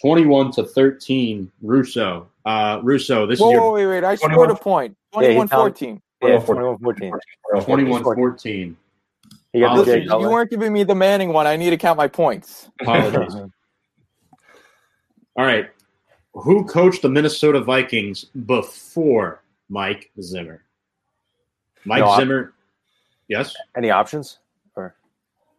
[0.00, 1.50] twenty one to thirteen.
[1.62, 4.04] Russo, uh, Russo, this Whoa, is whoa, your wait, wait.
[4.04, 4.34] I 21.
[4.34, 4.96] scored a point.
[5.14, 6.02] Yeah, he 21 found- 14.
[6.20, 7.12] Yeah, 21, 21 14.
[7.64, 8.16] twenty one scored.
[8.18, 8.76] fourteen.
[9.52, 11.46] He got Listen, you weren't giving me the Manning one.
[11.46, 12.68] I need to count my points.
[12.80, 13.34] Apologies.
[15.36, 15.70] All right,
[16.34, 20.62] who coached the Minnesota Vikings before Mike Zimmer?
[21.84, 22.52] Mike No, I- Zimmer.
[23.28, 23.54] Yes.
[23.76, 24.38] Any options?
[24.74, 24.94] Or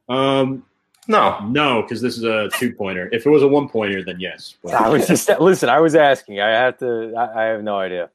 [0.10, 0.66] Um.
[1.10, 1.40] No.
[1.50, 3.10] No, because this is a two pointer.
[3.12, 4.56] If it was a one pointer, then yes.
[4.64, 5.68] But- I was just listen.
[5.68, 6.40] I was asking.
[6.40, 7.14] I have to.
[7.18, 8.10] I, I have no idea.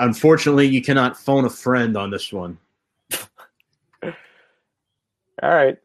[0.00, 2.58] Unfortunately, you cannot phone a friend on this one.
[4.02, 4.10] All
[5.42, 5.78] right.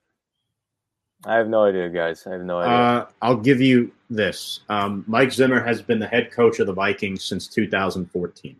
[1.25, 2.25] I have no idea, guys.
[2.25, 2.73] I have no idea.
[2.73, 4.61] Uh, I'll give you this.
[4.69, 8.55] Um, Mike Zimmer has been the head coach of the Vikings since 2014.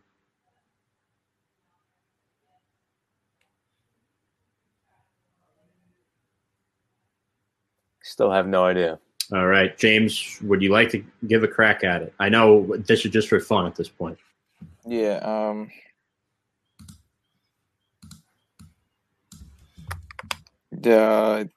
[8.20, 9.00] Still have no idea.
[9.32, 12.14] All right, James, would you like to give a crack at it?
[12.20, 14.18] I know this is just for fun at this point.
[14.86, 15.20] Yeah.
[15.24, 15.72] Um.
[20.74, 21.50] The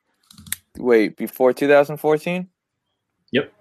[0.78, 2.48] wait before 2014.
[3.32, 3.52] Yep.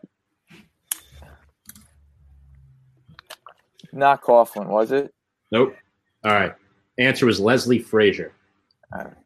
[3.91, 5.11] Not Coughlin, was it?
[5.51, 5.75] Nope.
[6.23, 6.53] All right.
[6.99, 8.31] Answer was Leslie Frazier.
[8.93, 9.17] All right.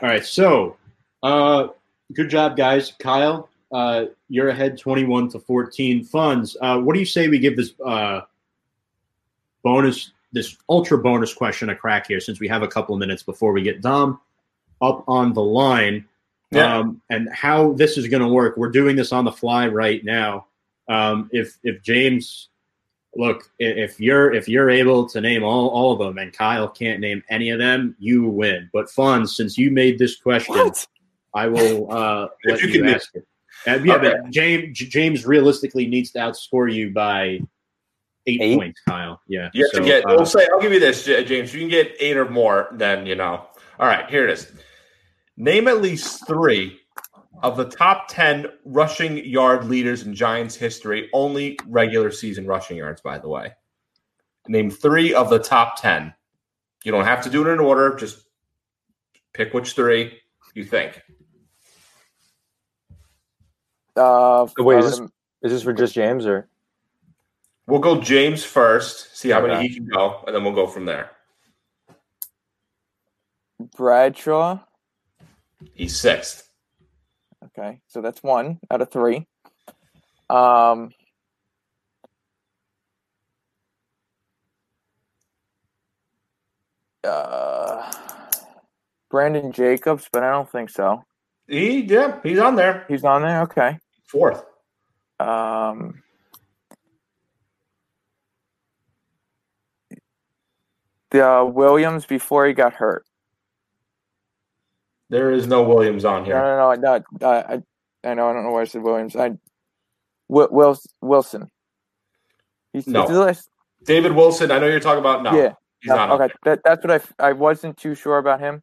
[0.00, 0.24] All right.
[0.24, 0.76] So,
[1.24, 1.70] uh,
[2.12, 2.92] good job, guys.
[2.98, 6.56] Kyle, uh, you're ahead 21 to 14 Fonz.
[6.60, 8.22] Uh, what do you say we give this uh,
[9.62, 13.22] bonus, this ultra bonus question a crack here since we have a couple of minutes
[13.22, 14.20] before we get Dom
[14.80, 16.06] up on the line?
[16.50, 16.78] Yeah.
[16.78, 18.56] Um, and how this is going to work.
[18.56, 20.46] We're doing this on the fly right now.
[20.88, 22.48] Um, if if James,
[23.16, 27.00] look, if you're if you're able to name all, all of them and Kyle can't
[27.00, 28.70] name any of them, you win.
[28.72, 30.86] But Fonz, since you made this question, What?
[31.34, 33.26] I will uh, let you you, can- ask it.
[33.66, 34.14] Uh, yeah, Okay.
[34.22, 37.38] but James James realistically needs to outscore you by
[38.26, 38.58] eight, Eight?
[38.58, 39.20] points, Kyle.
[39.28, 40.02] Yeah, You have So, to get.
[40.04, 40.46] uh, we'll say.
[40.52, 41.54] I'll give you this, J- James.
[41.54, 42.68] You can get eight or more.
[42.72, 43.46] Then you know.
[43.78, 44.08] All right.
[44.10, 44.52] Here it is.
[45.36, 46.78] Name at least three
[47.42, 51.08] of the top ten rushing yard leaders in Giants history.
[51.12, 53.52] Only regular season rushing yards, by the way.
[54.46, 56.12] Name three of the top ten.
[56.84, 57.96] You don't have to do it in order.
[57.96, 58.24] Just
[59.32, 60.18] pick which three
[60.54, 61.00] you think.
[63.96, 66.48] Uh, Wait, is this- im- Is this for just James or?
[67.66, 69.16] We'll go James first.
[69.16, 71.10] See how many he can go, and then we'll go from there.
[73.76, 74.58] Bradshaw.
[75.72, 76.50] He's sixth.
[77.44, 79.26] Okay, so that's one out of three.
[80.28, 80.90] Um,
[87.04, 87.90] uh,
[89.10, 91.04] Brandon Jacobs, but I don't think so.
[91.46, 92.84] He yeah, he's on there.
[92.88, 93.42] He's on there.
[93.42, 93.78] Okay.
[94.06, 94.44] Fourth.
[95.20, 96.02] Um,
[101.10, 103.04] the uh, Williams before he got hurt.
[105.10, 106.34] There is no Williams on here.
[106.34, 107.26] no, no, no.
[107.28, 107.62] I, I,
[108.04, 108.28] I know.
[108.30, 109.14] I don't know why I said Williams.
[109.14, 109.32] I,
[110.28, 111.50] Wil- Wils- Wilson.
[112.72, 113.02] He's, No.
[113.02, 113.48] he's the last-
[113.84, 115.22] David Wilson, I know you're talking about.
[115.22, 115.52] No, Yeah.
[115.80, 116.20] he's No, not.
[116.20, 117.28] okay, that, that's what I.
[117.28, 118.62] I wasn't too sure about him.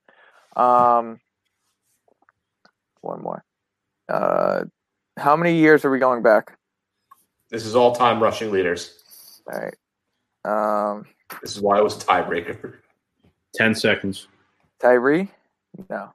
[0.55, 1.19] Um,
[3.01, 3.43] one more.
[4.09, 4.63] Uh,
[5.18, 6.57] how many years are we going back?
[7.49, 9.41] This is all time rushing leaders.
[9.51, 9.76] All right.
[10.95, 11.05] Um,
[11.41, 12.76] This is why it was a tiebreaker.
[13.53, 14.28] ten seconds.
[14.80, 15.30] Tyree?
[15.89, 16.14] No.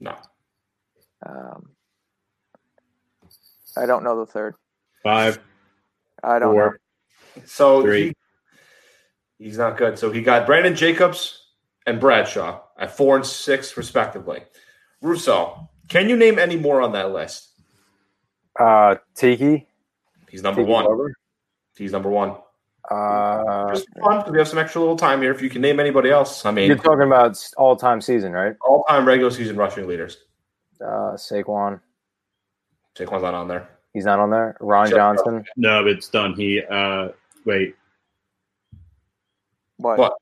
[0.00, 0.14] No.
[1.26, 1.70] Um,
[3.76, 4.54] I don't know the third.
[5.02, 5.38] Five,
[6.22, 6.80] I don't four,
[7.44, 8.14] So Three.
[9.38, 9.98] he, he's not good.
[9.98, 11.42] So he got Brandon Jacobs
[11.86, 14.42] and Bradshaw at four and six, respectively.
[15.00, 17.47] Russo, can you name any more on that list?
[18.58, 19.66] Uh, Tiki.
[20.28, 20.84] He's number Tiki one.
[20.84, 21.14] Barber?
[21.76, 22.36] He's number one.
[22.90, 25.30] Uh, Just for fun, 'cause we have some extra little time here.
[25.30, 28.56] If you can name anybody else, I mean, you're talking about all time season, right?
[28.62, 30.24] all time regular season rushing leaders.
[30.80, 31.80] Uh, Saquon.
[32.96, 33.68] Saquon's not on there.
[33.92, 34.56] He's not on there.
[34.60, 34.96] Ron Sure.
[34.98, 35.44] Johnson.
[35.56, 36.32] No, it's done.
[36.34, 37.08] He uh,
[37.44, 37.74] wait.
[39.76, 39.98] What?
[39.98, 40.14] What?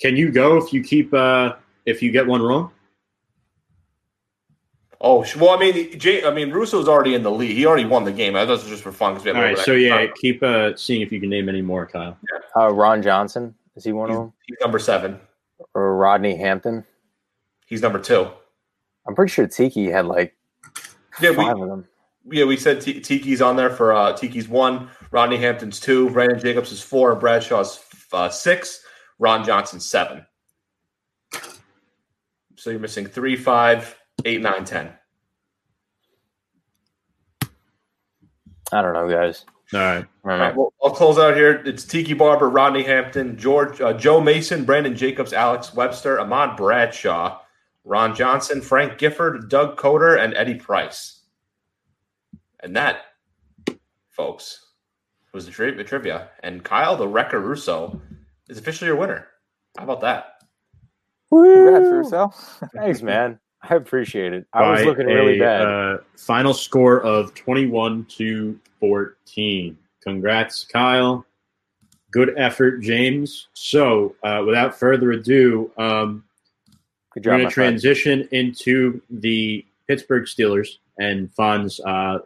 [0.00, 1.54] Can you go if you keep uh,
[1.86, 2.70] if you get one wrong?
[5.02, 7.56] Oh, well, I mean, Jay, I mean, Russo's already in the lead.
[7.56, 8.34] He already won the game.
[8.34, 9.14] That was just for fun.
[9.14, 10.10] we have All a right, little so yeah, time.
[10.20, 12.18] keep uh, seeing if you can name any more, Kyle.
[12.54, 13.54] Uh, Ron Johnson.
[13.76, 14.32] Is he one of them?
[14.46, 15.18] he's number seven.
[15.74, 16.84] Or Rodney Hampton?
[17.66, 18.28] He's number two.
[19.06, 20.36] I'm pretty sure Tiki had like
[21.20, 21.88] Yeah, five we of them.
[22.30, 24.88] yeah we said T- Tiki's on there for uh, Tiki's one.
[25.12, 26.10] Rodney Hampton's two.
[26.10, 27.14] Brandon Jacobs is four.
[27.16, 27.82] Bradshaw's
[28.12, 28.82] uh, six.
[29.18, 30.26] Ron Johnson's seven.
[32.56, 34.92] So you're missing three, five, eight, nine, ten.
[38.72, 39.44] I don't know, guys.
[39.72, 39.96] All right.
[39.96, 40.44] I don't All know.
[40.44, 41.62] right, well, I'll close out here.
[41.64, 47.40] It's Tiki Barber, Rodney Hampton, George, uh, Joe Mason, Brandon Jacobs, Alex Webster, Ahmad Bradshaw,
[47.84, 51.22] Ron Johnson, Frank Gifford, Doug Kotar, and Eddie Price.
[52.62, 52.98] And that,
[54.10, 54.66] folks,
[55.32, 56.28] was the tri- trivia.
[56.42, 58.00] And Kyle, the Wrecker Russo,
[58.48, 59.28] is officially your winner.
[59.78, 60.42] How about that?
[61.32, 61.92] Congrats, Woo!
[61.92, 62.32] Russo.
[62.74, 63.38] Thanks, man.
[63.68, 64.46] I appreciate it.
[64.52, 65.62] I was looking really bad.
[65.62, 69.76] Uh, final score of 21 to 14.
[70.02, 71.26] Congrats, Kyle.
[72.10, 73.48] Good effort, James.
[73.52, 76.24] So, uh, without further ado, um,
[77.14, 77.72] Good we're going to friend.
[77.80, 81.80] transition into the Pittsburgh Steelers and Fonz.
[81.84, 82.18] Uh,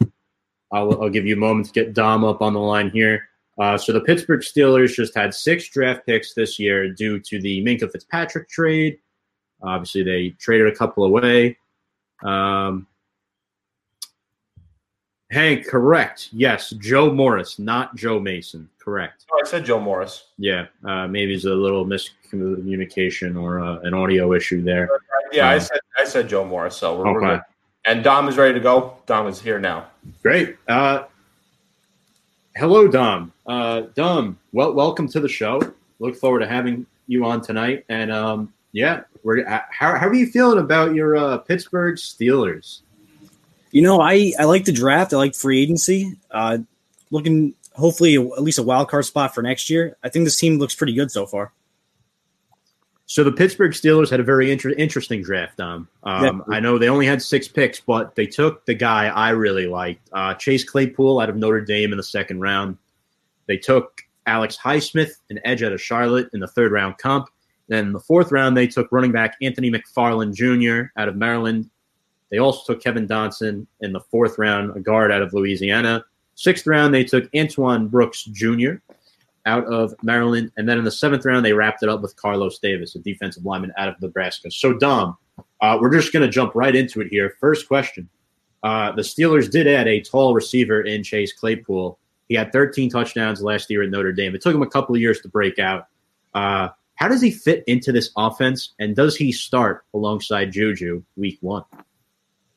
[0.72, 3.28] I'll, I'll give you a moment to get Dom up on the line here.
[3.58, 7.64] Uh, so the Pittsburgh Steelers just had six draft picks this year due to the
[7.64, 8.98] Minkah Fitzpatrick trade.
[9.64, 11.56] Obviously, they traded a couple away.
[12.22, 12.86] Um,
[15.30, 16.28] Hank, correct.
[16.32, 18.68] Yes, Joe Morris, not Joe Mason.
[18.78, 19.24] Correct.
[19.32, 20.28] Oh, I said Joe Morris.
[20.38, 24.88] Yeah, uh, maybe it's a little miscommunication or uh, an audio issue there.
[25.32, 26.76] Yeah, I Um, said I said Joe Morris.
[26.76, 27.40] So we're, we're good.
[27.86, 28.96] And Dom is ready to go.
[29.06, 29.88] Dom is here now.
[30.22, 30.56] Great.
[30.68, 31.04] Uh,
[32.56, 33.32] hello, Dom.
[33.46, 35.60] Uh, Dom, well, welcome to the show.
[35.98, 37.84] Look forward to having you on tonight.
[37.88, 42.80] And um, Yeah, we're uh, how how are you feeling about your uh, Pittsburgh Steelers?
[43.70, 45.12] You know, I I like the draft.
[45.12, 46.18] I like free agency.
[46.28, 46.58] Uh,
[47.12, 49.96] looking hopefully at least a wild card spot for next year.
[50.02, 51.52] I think this team looks pretty good so far.
[53.06, 55.60] So the Pittsburgh Steelers had a very inter- interesting draft.
[55.60, 59.30] Um, um I know they only had six picks, but they took the guy I
[59.30, 62.76] really liked, uh, Chase Claypool out of Notre Dame in the second round.
[63.46, 67.28] They took Alex Highsmith, an edge out of Charlotte, in the third round comp.
[67.68, 70.90] Then the fourth round, they took running back Anthony McFarland Jr.
[71.00, 71.70] out of Maryland.
[72.30, 76.04] They also took Kevin Dotson in the fourth round, a guard out of Louisiana.
[76.34, 78.74] Sixth round, they took Antoine Brooks Jr.
[79.46, 80.50] out of Maryland.
[80.56, 83.44] And then in the seventh round, they wrapped it up with Carlos Davis, a defensive
[83.44, 84.50] lineman out of Nebraska.
[84.50, 85.16] So, Dom,
[85.60, 87.34] uh, we're just going to jump right into it here.
[87.40, 88.08] First question.
[88.62, 91.98] Uh, the Steelers did add a tall receiver in Chase Claypool.
[92.28, 94.34] He had 13 touchdowns last year at Notre Dame.
[94.34, 95.86] It took him a couple of years to break out.
[96.32, 101.38] Uh, how does he fit into this offense, and does he start alongside Juju week
[101.40, 101.64] one?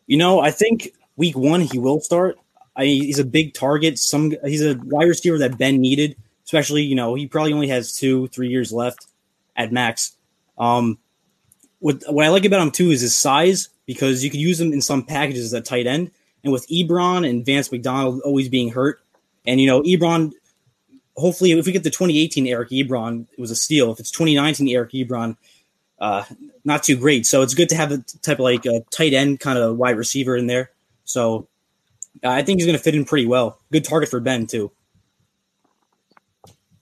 [0.06, 2.38] You know, I think week one he will start.
[2.76, 3.98] I, he's a big target.
[3.98, 6.16] Some he's a wide receiver that Ben needed,
[6.46, 9.08] especially you know he probably only has two, three years left
[9.56, 10.16] at max.
[10.58, 11.00] Um,
[11.80, 14.74] what what I like about him too is his size because you could use him
[14.74, 16.12] in some packages as a tight end,
[16.44, 19.00] and with Ebron and Vance McDonald always being hurt,
[19.46, 20.32] and you know Ebron,
[21.18, 23.92] hopefully if we get the 2018 Eric Ebron, it was a steal.
[23.92, 25.36] If it's 2019 Eric Ebron,
[26.00, 26.24] uh,
[26.64, 27.26] not too great.
[27.26, 29.98] So it's good to have a type of like a tight end kind of wide
[29.98, 30.72] receiver in there.
[31.06, 31.48] So
[32.24, 33.60] I think he's going to fit in pretty well.
[33.72, 34.72] Good target for Ben too.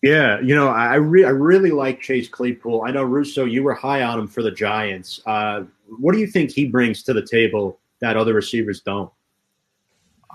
[0.02, 2.84] Yeah, you know, I re- I really like Chase Claypool.
[2.86, 5.20] I know Russo, you were high on him for the Giants.
[5.26, 5.64] Uh,
[5.98, 9.12] what do you think he brings to the table that other receivers don't?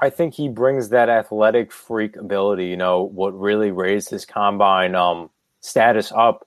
[0.00, 2.66] I think he brings that athletic freak ability.
[2.66, 5.30] You know, what really raised his combine um,
[5.60, 6.46] status up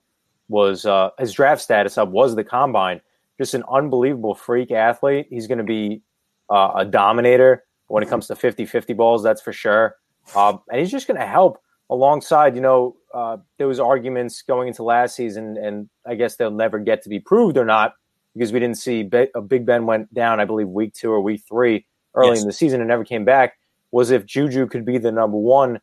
[0.49, 2.99] was uh, his draft status up was the combine.
[3.37, 5.27] Just an unbelievable freak athlete.
[5.29, 6.01] He's going to be
[6.49, 9.97] uh, a dominator when it comes to 50 50 balls, that's for sure.
[10.35, 14.67] Uh, and he's just going to help alongside, you know, uh, there was arguments going
[14.67, 17.93] into last season, and I guess they'll never get to be proved or not
[18.33, 21.43] because we didn't see a Big Ben went down, I believe, week two or week
[21.47, 21.85] three
[22.15, 22.41] early yes.
[22.41, 23.57] in the season and never came back.
[23.91, 25.79] Was if Juju could be the number one.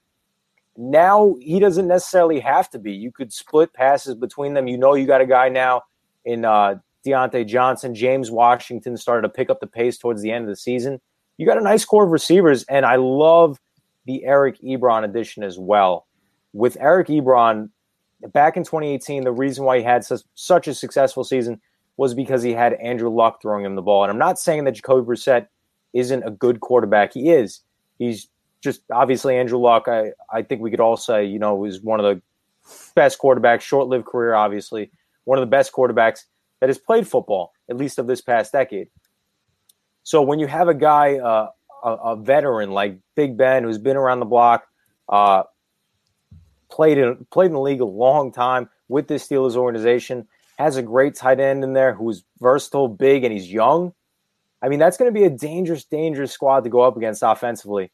[0.77, 2.93] Now he doesn't necessarily have to be.
[2.93, 4.67] You could split passes between them.
[4.67, 5.83] You know, you got a guy now
[6.25, 6.77] in uh,
[7.07, 7.95] Diontae Johnson.
[7.95, 11.01] James Washington started to pick up the pace towards the end of the season
[11.41, 13.59] you got a nice core of receivers, and I love
[14.05, 16.07] the Eric Ebron addition as well.
[16.53, 17.71] With Eric Ebron,
[18.35, 21.59] back in 2018, the reason why he had such, such a successful season
[21.97, 24.03] was because he had Andrew Luck throwing him the ball.
[24.03, 25.47] And I'm not saying that Jacoby Brissett
[25.93, 27.15] isn't a good quarterback.
[27.15, 27.61] He is.
[27.99, 28.29] He's
[28.63, 29.89] just obviously Andrew Luck.
[29.89, 32.23] I, I think we could all say, you know, is one of the
[32.95, 34.91] best quarterbacks, short lived career, obviously,
[35.25, 36.25] one of the best quarterbacks
[36.61, 38.89] that has played football, at least of this past decade.
[40.03, 41.49] So when you have a guy, uh,
[41.83, 44.67] a, a, veteran like Big Ben, who's been around the block,
[45.09, 45.45] uh,
[46.71, 50.29] played in played in the league a long time with this Steelers organization,
[50.59, 53.93] has a great tight end in there who's versatile, big, and he's young.
[54.63, 57.91] I mean, that's going to be a dangerous, dangerous squad to go up against offensively.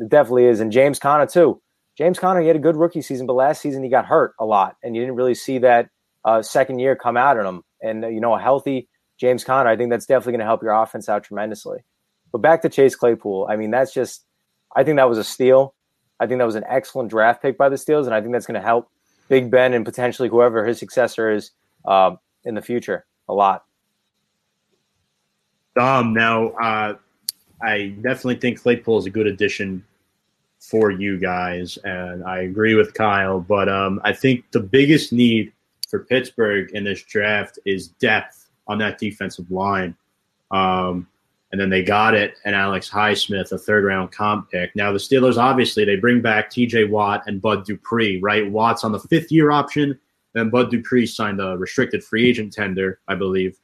[0.00, 0.60] It definitely is.
[0.60, 1.60] And James Conner, too.
[1.98, 4.46] James Conner, he had a good rookie season, but last season he got hurt a
[4.46, 5.90] lot, and you didn't really see that
[6.24, 7.62] uh, second year come out in him.
[7.82, 8.88] And, uh, you know, a healthy
[9.18, 11.80] James Conner, I think that's definitely going to help your offense out tremendously.
[12.32, 14.24] But back to Chase Claypool, I mean, that's just,
[14.74, 15.74] I think that was a steal.
[16.18, 18.46] I think that was an excellent draft pick by the Steelers, and I think that's
[18.46, 18.88] going to help
[19.28, 21.50] Big Ben and potentially whoever his successor is
[21.84, 22.12] uh,
[22.44, 23.64] in the future a lot.
[25.76, 26.96] Um, now, uh,
[27.62, 29.84] I definitely think Claypool is a good addition
[30.58, 33.40] for you guys, and I agree with Kyle.
[33.40, 35.52] But um, I think the biggest need
[35.88, 39.96] for Pittsburgh in this draft is depth on that defensive line.
[40.50, 41.06] Um,
[41.52, 44.74] and then they got it and Alex Highsmith, a third round comp pick.
[44.74, 48.50] Now the Steelers obviously they bring back TJ Watt and Bud Dupree, right?
[48.50, 49.98] Watt's on the fifth year option,
[50.32, 53.58] then Bud Dupree signed a restricted free agent tender, I believe.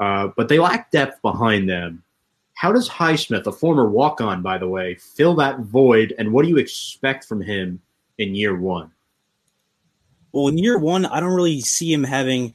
[0.00, 2.02] Uh, but they lack depth behind them.
[2.54, 6.14] How does Highsmith, a former walk on, by the way, fill that void?
[6.18, 7.80] And what do you expect from him
[8.18, 8.90] in year one?
[10.32, 12.54] Well, in year one, I don't really see him having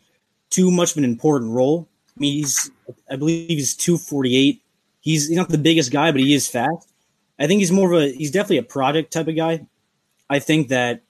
[0.49, 1.87] too much of an important role.
[2.15, 2.71] I mean, he's
[3.09, 4.61] I believe he's 248.
[5.01, 6.91] He's not the biggest guy, but he is fast.
[7.37, 9.65] I think he's more of a he's definitely a project type of guy.
[10.29, 11.01] I think that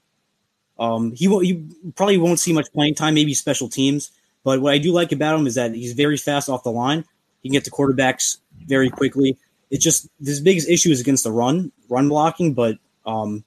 [0.79, 1.63] um, he won't he
[1.95, 4.11] probably won't see much playing time, maybe special teams.
[4.45, 7.03] But what I do like about him is that he's very fast off the line.
[7.41, 9.37] He can get to quarterbacks very quickly.
[9.71, 12.77] It's just his biggest issue is against the run, run blocking, but
[13.07, 13.43] um,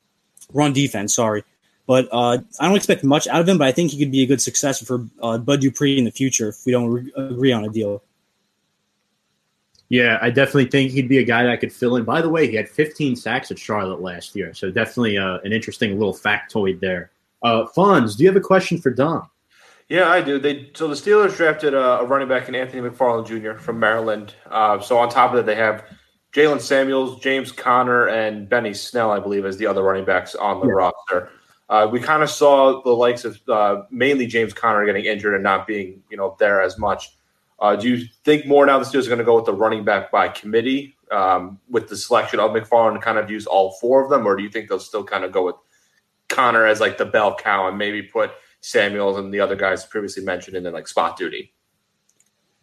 [0.53, 1.15] run defense.
[1.15, 1.45] Sorry,
[1.87, 3.59] But uh, I don't expect much out of him.
[3.59, 6.11] But I think he could be a good successor for uh, Bud Dupree in the
[6.11, 8.03] future if we don't re- agree on a deal.
[9.89, 12.05] Yeah, I definitely think he'd be a guy that I could fill in.
[12.05, 15.53] By the way, he had 15 sacks at Charlotte last year, so definitely uh, an
[15.53, 17.11] interesting little factoid there.
[17.43, 19.31] Uh, Fonz, do you have a question for Dom?
[19.89, 20.39] Yeah, I do.
[20.39, 23.59] They so the Steelers drafted a, a running back in Anthony McFarland Jr.
[23.59, 24.35] from Maryland.
[24.51, 25.85] Uh, so on top of that, they have
[26.33, 30.61] Jaylen Samuels, James Conner, and Benny Snell, I believe, as the other running backs on
[30.61, 30.73] the yeah.
[30.73, 31.31] roster.
[31.71, 35.43] Uh, we kind of saw the likes of uh, mainly James Conner getting injured and
[35.43, 37.17] not being, you know, there as much.
[37.61, 39.85] Uh, do you think more now the Steelers are going to go with the running
[39.85, 44.03] back by committee um, with the selection of McFarland and kind of use all four
[44.05, 45.57] of them, or do you think they'll still kind of go with
[46.29, 48.31] Conner as like the bell cow and maybe put
[48.61, 51.53] Samuels and the other guys previously mentioned in the like spot duty?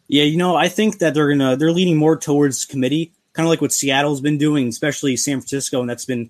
[0.08, 3.50] Yeah, you know, I think that they're gonna they're leaning more towards committee, kind of
[3.50, 6.30] like what Seattle's been doing, especially San Francisco, and that's been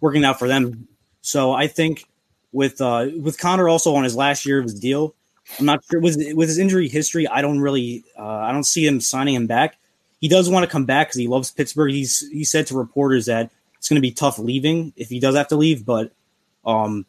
[0.00, 0.86] working out for them.
[1.20, 2.04] So I think
[2.52, 5.14] with uh, with Conner also on his last year of his deal,
[5.58, 7.26] I'm not sure with with his injury history.
[7.26, 9.76] I don't really, uh, I don't see him signing him back.
[10.20, 11.92] He does want to come back because he loves Pittsburgh.
[11.92, 15.36] He's he said to reporters that it's going to be tough leaving if he does
[15.36, 15.84] have to leave.
[15.84, 16.12] But
[16.64, 17.06] um,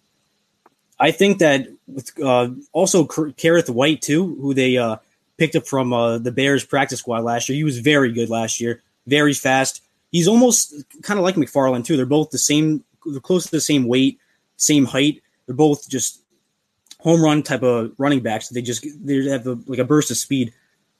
[0.99, 4.97] I think that with uh, also Kerrith Whyte too, who they uh,
[5.37, 7.55] picked up from uh, the Bears practice squad last year.
[7.55, 9.81] He was very good last year, very fast.
[10.11, 11.95] He's almost kind of like McFarland too.
[11.95, 14.19] They're both the same, they're close to the same weight,
[14.57, 15.21] same height.
[15.45, 16.21] They're both just
[16.99, 18.49] home run type of running backs.
[18.49, 20.53] They just they have a, like a burst of speed.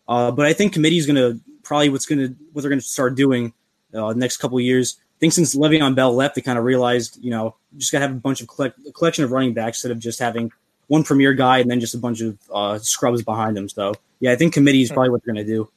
[0.07, 2.79] Uh, but I think committee is going to probably what's going to what they're going
[2.79, 3.53] to start doing
[3.93, 4.99] uh, next couple years.
[5.19, 8.15] Think since Le'Veon Bell left, they kind of realized you know just got to have
[8.15, 10.51] a bunch of collect, a collection of running backs instead of just having
[10.87, 13.69] one premier guy and then just a bunch of uh, scrubs behind them.
[13.69, 15.69] So yeah, I think committee is probably what they're going to do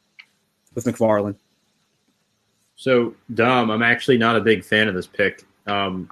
[0.74, 1.36] with McFarland.
[2.76, 5.44] So Dom, I'm actually not a big fan of this pick.
[5.66, 6.10] Um,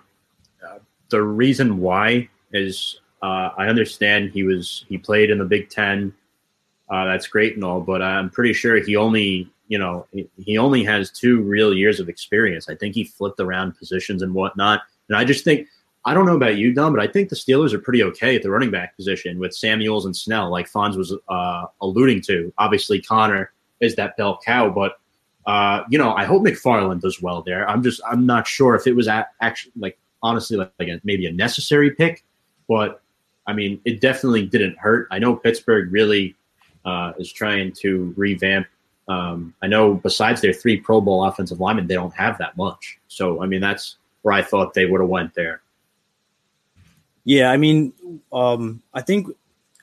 [0.64, 0.78] uh,
[1.08, 6.14] the reason why is uh, I understand he was he played in the Big Ten.
[6.88, 10.06] Uh, that's great and all, but I'm pretty sure he only you know
[10.36, 12.68] he, only has two real years of experience.
[12.68, 15.68] I think he flipped around positions and whatnot, and I just think
[16.04, 18.42] I don't know about you, Dom, but I think the Steelers are pretty okay at
[18.42, 22.52] the running back position with Samuels and Snell, like Fonz was uh, alluding to.
[22.58, 24.98] Obviously, Conner is that bell cow, but
[25.46, 27.68] uh, you know, I hope McFarland does well there.
[27.68, 31.00] I'm just, I'm not sure if it was at, actually like honestly like, like a,
[31.04, 32.24] maybe a necessary pick,
[32.68, 33.02] but
[33.46, 35.08] I mean, it definitely didn't hurt.
[35.10, 36.36] I know Pittsburgh really
[36.84, 38.66] uh, is trying to revamp.
[39.10, 42.96] Um, I know besides their three Pro Bowl offensive linemen, they don't have that much.
[43.08, 45.62] So I mean, that's where I thought they would have went there.
[47.24, 47.92] Yeah, I mean,
[48.32, 49.26] um, I think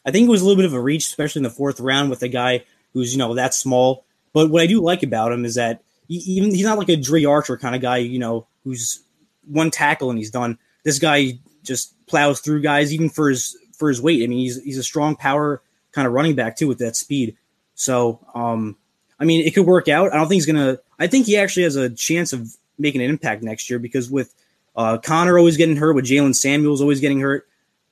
[0.05, 2.09] I think it was a little bit of a reach, especially in the fourth round
[2.09, 2.63] with a guy
[2.93, 4.05] who's you know that small.
[4.31, 6.95] But what I do like about him is that he, even he's not like a
[6.95, 9.01] Dri Archer kind of guy, you know, who's
[9.45, 10.57] one tackle and he's done.
[10.85, 14.23] This guy just plows through guys even for his for his weight.
[14.23, 15.61] I mean, he's he's a strong power
[15.91, 17.35] kind of running back too with that speed.
[17.75, 18.77] So, um,
[19.19, 20.13] I mean, it could work out.
[20.13, 20.79] I don't think he's gonna.
[20.99, 24.33] I think he actually has a chance of making an impact next year because with
[24.75, 27.47] uh, Conner always getting hurt, with Jaylen Samuels always getting hurt.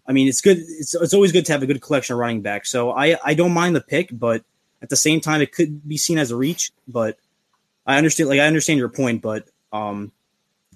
[0.07, 0.57] I mean, it's good.
[0.57, 2.69] It's it's always good to have a good collection of running backs.
[2.69, 4.43] So I I don't mind the pick, but
[4.82, 6.71] at the same time, it could be seen as a reach.
[6.88, 7.17] But
[7.88, 10.11] I understand, like I understand your point, but um,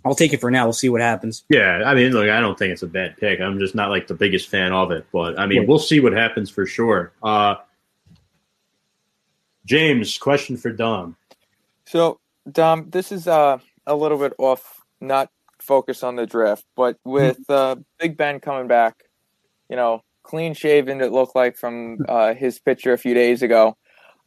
[0.04, 0.66] I'll take it for now.
[0.66, 1.44] We'll see what happens.
[1.50, 3.40] Yeah, I mean, look, I don't think it's a bad pick.
[3.40, 5.68] I'm just not like the biggest fan of it, but I mean, yeah.
[5.68, 7.12] we'll see what happens for sure.
[7.22, 7.56] Uh,
[9.70, 11.16] James, question for Dom.
[11.86, 12.20] So,
[12.52, 15.30] Dom, this is uh, a little bit off, not
[15.62, 17.80] focus on the draft, but with mm-hmm.
[17.80, 19.04] uh, Big Ben coming back,
[19.70, 23.78] you know, clean shaven, it looked like from uh, his picture a few days ago.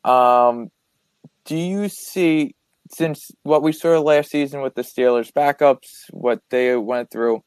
[0.05, 0.70] Um,
[1.45, 2.55] do you see
[2.93, 7.43] since what we saw last season with the Steelers backups, what they went through,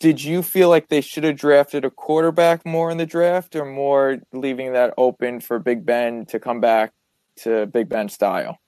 [0.00, 3.64] did you feel like they should have drafted a quarterback more in the draft or
[3.64, 6.92] more leaving that open for Big Ben to come back
[7.36, 8.58] to Big Ben style?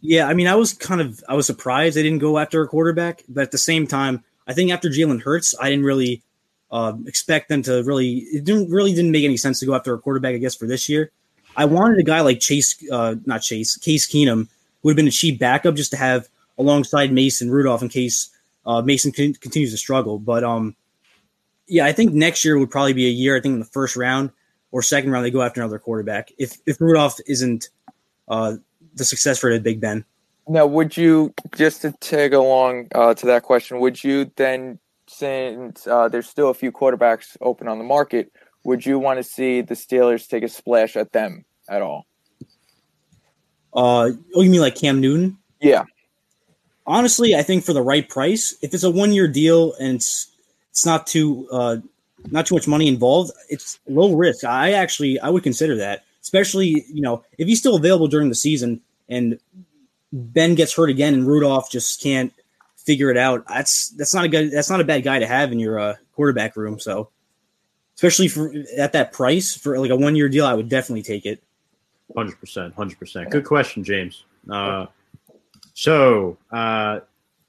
[0.00, 2.68] Yeah, I mean, I was kind of I was surprised they didn't go after a
[2.68, 6.22] quarterback, but at the same time, I think after Jalen Hurts, I didn't really
[6.70, 8.18] uh, expect them to really.
[8.32, 10.66] It didn't really didn't make any sense to go after a quarterback, I guess, for
[10.66, 11.10] this year.
[11.56, 14.48] I wanted a guy like Chase, uh, not Chase, Case Keenum
[14.82, 18.30] would have been a cheap backup just to have alongside Mason Rudolph in case
[18.66, 20.18] uh, Mason con- continues to struggle.
[20.18, 20.76] But um,
[21.68, 23.36] yeah, I think next year would probably be a year.
[23.36, 24.30] I think in the first round
[24.72, 27.70] or second round they go after another quarterback if if Rudolph isn't
[28.28, 28.56] uh,
[28.94, 30.04] the success for the Big Ben.
[30.48, 33.80] Now, would you just to tag along uh, to that question?
[33.80, 38.86] Would you then, since uh, there's still a few quarterbacks open on the market, would
[38.86, 42.06] you want to see the Steelers take a splash at them at all?
[43.74, 45.36] Uh, oh, you mean like Cam Newton?
[45.60, 45.84] Yeah.
[46.86, 50.28] Honestly, I think for the right price, if it's a one year deal and it's
[50.70, 51.78] it's not too uh,
[52.30, 53.32] not too much money involved.
[53.48, 54.44] It's low risk.
[54.44, 58.34] I actually I would consider that, especially you know if he's still available during the
[58.34, 59.38] season and
[60.12, 62.32] Ben gets hurt again and Rudolph just can't
[62.76, 63.46] figure it out.
[63.48, 65.94] That's that's not a good that's not a bad guy to have in your uh,
[66.14, 66.78] quarterback room.
[66.78, 67.10] So
[67.96, 71.26] especially for at that price for like a one year deal, I would definitely take
[71.26, 71.42] it.
[72.16, 73.30] Hundred percent, hundred percent.
[73.30, 74.24] Good question, James.
[74.48, 74.86] Uh,
[75.76, 77.00] so, uh,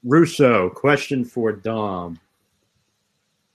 [0.04, 2.20] Russo, question for Dom.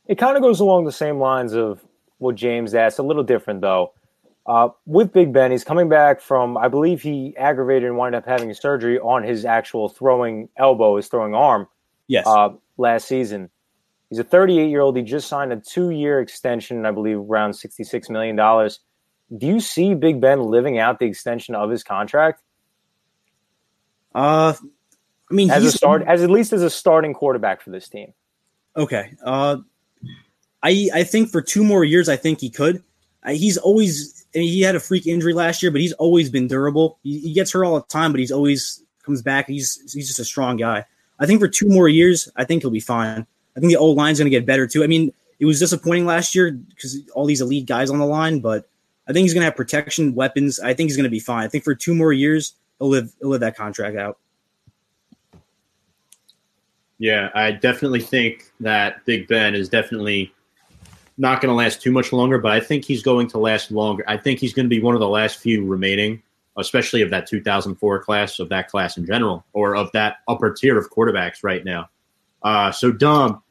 [0.08, 1.84] It kind of goes along the same lines of
[2.18, 3.94] what James asked, a little different though.
[4.48, 8.26] Uh, with Big Ben, he's coming back from, I believe he aggravated and wound up
[8.26, 11.68] having surgery on his actual throwing elbow, his throwing arm.
[12.08, 12.26] Yes.
[12.26, 13.52] Uh, last season.
[14.10, 14.98] He's a 38 year old.
[14.98, 18.36] He just signed a two year extension, I believe, around $66 million.
[19.38, 22.42] Do you see Big Ben living out the extension of his contract?
[24.14, 24.54] Uh,
[25.32, 28.14] I mean, as a start, as at least as a starting quarterback for this team.
[28.76, 29.16] Okay.
[29.24, 29.58] Uh,
[30.62, 32.84] I I think for two more years, I think he could.
[33.24, 36.30] Uh, he's always I mean, he had a freak injury last year, but he's always
[36.30, 37.00] been durable.
[37.04, 39.48] He, he gets hurt all the time, but he's always comes back.
[39.48, 40.86] He's he's just a strong guy.
[41.20, 43.26] I think for two more years, I think he'll be fine.
[43.56, 44.84] I think the old line's going to get better too.
[44.84, 48.40] I mean, it was disappointing last year because all these elite guys on the line,
[48.40, 48.68] but
[49.08, 50.60] I think he's going to have protection, weapons.
[50.60, 51.44] I think he's going to be fine.
[51.44, 52.54] I think for two more years,
[52.90, 54.18] live live that contract out.
[57.00, 60.34] Yeah, I definitely think that Big Ben is definitely
[61.18, 64.04] not going to last too much longer, but I think he's going to last longer.
[64.08, 66.24] I think he's going to be one of the last few remaining,
[66.58, 70.78] especially of that 2004 class, of that class in general, or of that upper tier
[70.78, 71.90] of quarterbacks right now.
[72.42, 73.44] Uh, so, Dom,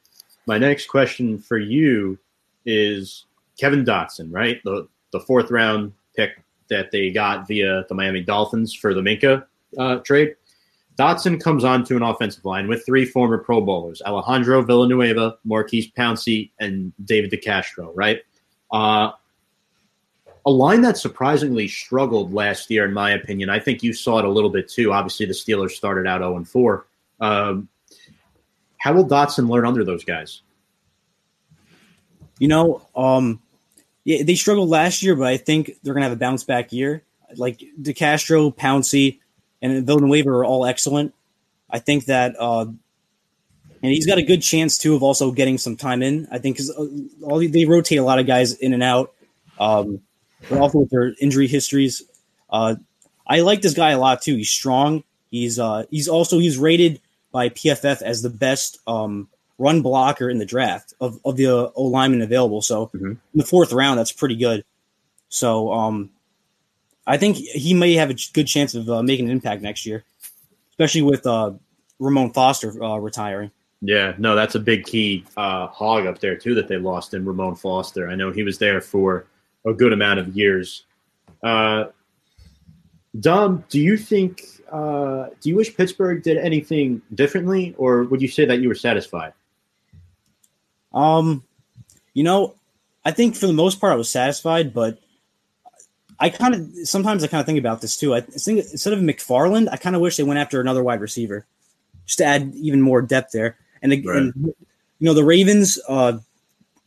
[0.45, 2.17] my next question for you
[2.65, 3.25] is
[3.59, 4.61] Kevin Dotson, right?
[4.63, 6.42] The the fourth round pick
[6.73, 9.45] that they got via the Miami Dolphins for the Minkah
[9.77, 10.35] uh, trade.
[10.97, 15.89] Dotson comes on to an offensive line with three former Pro Bowlers: Alejandro Villanueva, Maurkice
[15.89, 17.91] Pouncey, and David DeCastro.
[17.95, 18.21] Right,
[18.71, 19.11] uh,
[20.45, 23.49] a line that surprisingly struggled last year, in my opinion.
[23.49, 24.91] I think you saw it a little bit too.
[24.91, 26.85] Obviously, the Steelers started out zero and four.
[27.19, 27.69] Um,
[28.77, 30.41] how will Dotson learn under those guys?
[32.39, 33.41] You know, um,
[34.03, 37.03] yeah, they struggled last year, but I think they're gonna have a bounce back year.
[37.35, 39.19] Like DeCastro, Pouncey,
[39.61, 41.13] and Villanueva are all excellent.
[41.69, 45.75] I think that, uh, and he's got a good chance too of also getting some
[45.75, 46.27] time in.
[46.31, 46.69] I think because
[47.21, 49.13] all they rotate a lot of guys in and out,
[49.59, 50.01] um,
[50.49, 52.03] but also with their injury histories.
[52.49, 52.75] Uh,
[53.25, 54.35] I like this guy a lot too.
[54.35, 55.03] He's strong.
[55.31, 57.01] He's uh, he's also he's rated
[57.31, 59.27] by PFF as the best um,
[59.63, 62.61] run blocker in the draft of, of the uh, O linemen available.
[62.61, 63.11] So Mhm.
[63.11, 64.63] in the fourth round, that's pretty good.
[65.29, 66.09] So um,
[67.07, 70.03] I think he may have a good chance of uh, making an impact next year,
[70.71, 71.51] especially with uh,
[71.99, 73.51] Ramon Foster uh, retiring.
[73.81, 77.25] Yeah, no, that's a big key uh, hog up there too that they lost in
[77.25, 78.09] Ramon Foster.
[78.09, 79.25] I know he was there for
[79.65, 80.85] a good amount of years.
[81.41, 81.85] Uh,
[83.19, 84.43] Dom, do you think?
[84.71, 88.75] Uh, do you wish Pittsburgh did anything differently, or would you say that you were
[88.75, 89.33] satisfied?
[90.93, 91.43] Um,
[92.13, 92.55] you know,
[93.05, 94.99] I think for the most part I was satisfied, but
[96.19, 98.13] I kind of sometimes I kind of think about this too.
[98.13, 101.45] I think instead of McFarland, I kind of wish they went after another wide receiver
[102.05, 103.57] just to add even more depth there.
[103.81, 104.53] And, and you
[104.99, 106.19] know, the Ravens uh,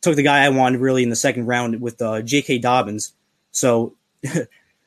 [0.00, 2.58] took the guy I wanted really in the second round with uh, J.K.
[2.58, 3.12] Dobbins.
[3.50, 3.94] So,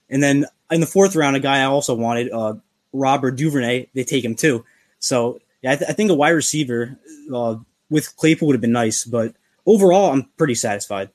[0.09, 2.55] and then in the fourth round, a guy I also wanted, uh,
[2.93, 4.65] Robert Duvernay, they take him too.
[4.99, 6.97] So, yeah, I, th- I think a wide receiver
[7.33, 7.57] uh,
[7.89, 9.33] with Claypool would have been nice, but
[9.65, 11.09] overall, I'm pretty satisfied.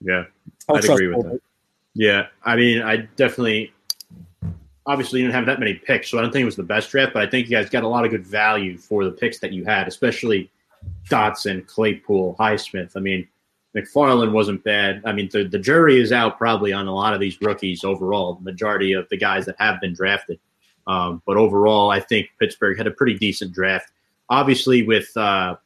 [0.00, 0.24] Yeah,
[0.68, 1.40] I'll I'd trust agree with that.
[1.94, 3.72] Yeah, I mean, I definitely.
[4.88, 6.90] Obviously, you didn't have that many picks, so I don't think it was the best
[6.90, 7.12] draft.
[7.12, 9.52] But I think you guys got a lot of good value for the picks that
[9.52, 10.48] you had, especially
[11.10, 12.92] Dotson, Claypool, Highsmith.
[12.96, 13.26] I mean,
[13.74, 15.02] McFarland wasn't bad.
[15.04, 18.34] I mean, the, the jury is out probably on a lot of these rookies overall.
[18.34, 20.38] The majority of the guys that have been drafted,
[20.86, 23.90] um, but overall, I think Pittsburgh had a pretty decent draft.
[24.28, 25.56] Obviously, with uh,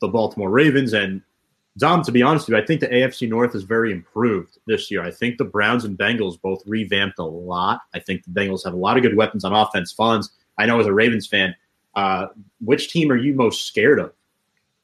[0.00, 1.22] the Baltimore Ravens and
[1.78, 4.90] Dom, to be honest with you, I think the AFC North is very improved this
[4.90, 5.02] year.
[5.02, 7.80] I think the Browns and Bengals both revamped a lot.
[7.94, 9.94] I think the Bengals have a lot of good weapons on offense.
[9.94, 10.30] Fonz.
[10.58, 11.54] I know as a Ravens fan,
[11.94, 12.26] uh,
[12.60, 14.12] which team are you most scared of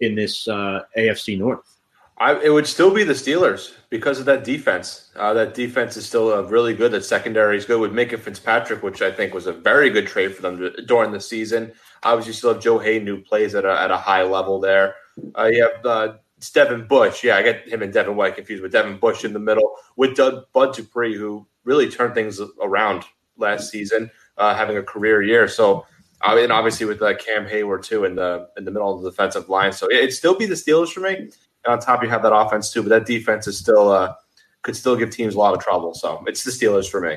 [0.01, 1.77] in this uh, AFC North?
[2.19, 5.11] I, it would still be the Steelers because of that defense.
[5.17, 6.93] Uh, that defense is still uh, really good.
[6.93, 10.35] That secondary is good with Minkah Fitzpatrick, which I think was a very good trade
[10.35, 11.73] for them to, during the season.
[12.05, 14.95] Obviously, you still have Joe Haden who plays at a, at a high level there.
[15.37, 17.25] Uh, you have uh, it's Devin Bush.
[17.25, 20.17] Yeah, I get him and Devin White confused with Devin Bush in the middle with
[20.17, 23.05] Doug Bud Dupree, who really turned things around
[23.39, 25.49] last season, uh, having a career year.
[25.49, 25.87] So,
[26.23, 29.11] uh, and obviously with uh, Cam Heyward too in the in the middle of the
[29.11, 29.73] defensive line.
[29.73, 31.15] So it'd still be the Steelers for me.
[31.15, 31.33] and
[31.67, 32.83] on top you have that offense too.
[32.83, 34.15] But that defense is still uh,
[34.63, 35.95] could still give teams a lot of trouble.
[35.95, 37.17] So it's the Steelers for me.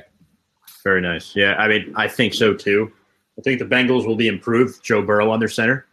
[0.83, 1.35] Very nice.
[1.35, 2.91] Yeah, I mean, I think so too.
[3.37, 4.83] I think the Bengals will be improved.
[4.83, 5.87] Joe Burrow on their center,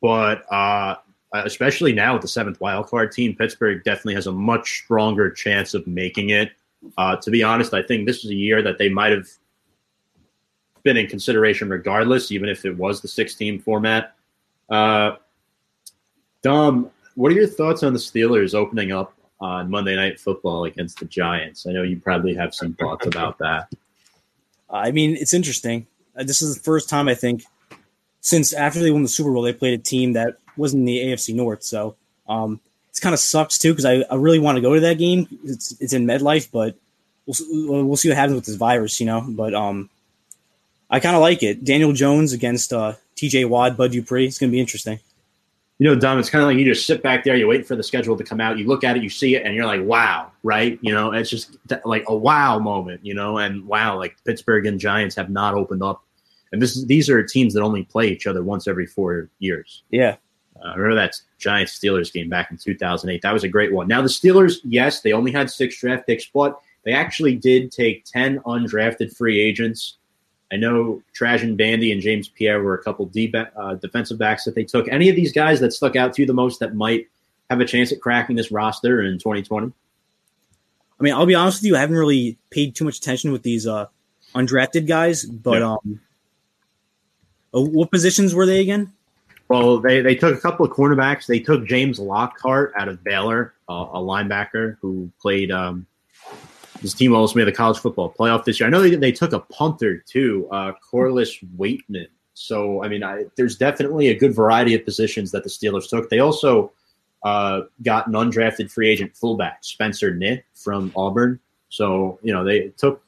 [0.00, 0.96] but uh,
[1.32, 5.74] especially now with the seventh wild card team, Pittsburgh definitely has a much stronger chance
[5.74, 6.52] of making it.
[6.98, 9.28] Uh, to be honest, I think this is a year that they might have
[10.82, 14.14] been in consideration regardless, even if it was the six team format.
[14.68, 15.16] Uh,
[16.42, 20.98] Dom, what are your thoughts on the Steelers opening up on Monday Night Football against
[20.98, 21.66] the Giants?
[21.66, 23.68] I know you probably have some thoughts about that.
[24.70, 25.86] I mean, it's interesting.
[26.16, 27.44] Uh, this is the first time I think
[28.20, 30.98] since after they won the Super Bowl, they played a team that wasn't in the
[30.98, 31.62] AFC North.
[31.62, 31.96] So
[32.28, 32.60] um,
[32.90, 35.26] it's kind of sucks too because I, I really want to go to that game.
[35.44, 36.76] It's it's in MetLife, but
[37.26, 39.24] we'll we'll see what happens with this virus, you know.
[39.26, 39.90] But um,
[40.90, 41.64] I kind of like it.
[41.64, 43.44] Daniel Jones against uh, T.J.
[43.44, 44.26] Watt, Bud Dupree.
[44.26, 44.98] It's going to be interesting.
[45.78, 47.74] You know, Dom, it's kind of like you just sit back there, you wait for
[47.74, 49.82] the schedule to come out, you look at it, you see it, and you're like,
[49.82, 50.78] wow, right?
[50.82, 51.56] You know, it's just
[51.86, 55.82] like a wow moment, you know, and wow, like Pittsburgh and Giants have not opened
[55.82, 56.04] up.
[56.52, 59.82] And this is, these are teams that only play each other once every four years.
[59.88, 60.16] Yeah.
[60.64, 63.22] Uh, remember that Giants Steelers game back in 2008?
[63.22, 63.88] That was a great one.
[63.88, 68.04] Now, the Steelers, yes, they only had six draft picks, but they actually did take
[68.04, 69.96] 10 undrafted free agents
[70.52, 74.54] I know Trajan Bandy and James Pierre were a couple deep uh, defensive backs that
[74.54, 74.88] they took.
[74.88, 77.08] Any of these guys that stuck out to you the most that might
[77.48, 79.68] have a chance at cracking this roster in 2020?
[79.68, 83.42] I mean, I'll be honest with you, I haven't really paid too much attention with
[83.42, 83.86] these uh,
[84.34, 85.72] undrafted guys, but yeah.
[85.72, 86.00] um,
[87.54, 88.92] uh, what positions were they again?
[89.50, 91.26] Well, they, they took a couple of cornerbacks.
[91.26, 95.88] They took James Lockhart out of Baylor, uh, a linebacker who played um,
[96.80, 98.68] his team almost made the college football playoff this year.
[98.68, 102.06] I know they, they took a punter too, uh, Corliss Waitman.
[102.34, 106.08] So, I mean, I, there's definitely a good variety of positions that the Steelers took.
[106.10, 106.70] They also
[107.24, 111.40] uh, got an undrafted free agent fullback, Spencer Knitt from Auburn.
[111.70, 113.02] So, you know, they took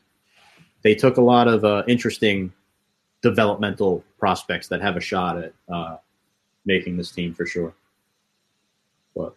[0.83, 2.53] they took a lot of uh, interesting
[3.23, 5.99] developmental prospects that have a shot at uh,
[6.65, 7.75] making this team for sure.
[9.15, 9.35] But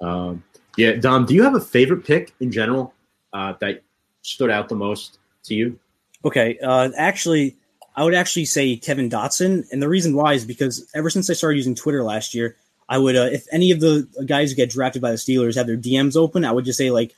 [0.00, 0.44] um,
[0.76, 2.94] yeah, Dom, do you have a favorite pick in general
[3.32, 3.82] uh, that
[4.22, 5.78] stood out the most to you?
[6.24, 7.56] Okay, uh, actually,
[7.94, 11.34] I would actually say Kevin Dotson, and the reason why is because ever since I
[11.34, 12.56] started using Twitter last year,
[12.88, 15.66] I would uh, if any of the guys who get drafted by the Steelers have
[15.66, 17.14] their DMs open, I would just say like,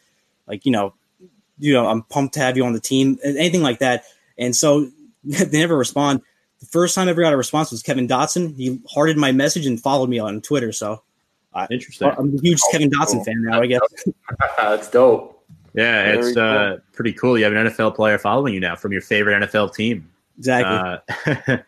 [0.46, 0.94] like you know,
[1.58, 4.04] you know, I'm pumped to have you on the team, anything like that.
[4.38, 4.90] And so
[5.24, 6.22] they never respond.
[6.60, 8.56] The first time I ever got a response was Kevin Dotson.
[8.56, 10.72] He hearted my message and followed me on Twitter.
[10.72, 11.02] So
[11.54, 12.10] uh, interesting.
[12.16, 13.24] I'm a huge oh, Kevin Dotson cool.
[13.24, 13.60] fan now.
[13.60, 13.80] I guess
[14.56, 15.34] that's dope.
[15.74, 17.38] Yeah, Very it's uh, pretty cool.
[17.38, 20.10] You have an NFL player following you now from your favorite NFL team.
[20.38, 21.04] Exactly.
[21.46, 21.58] Uh,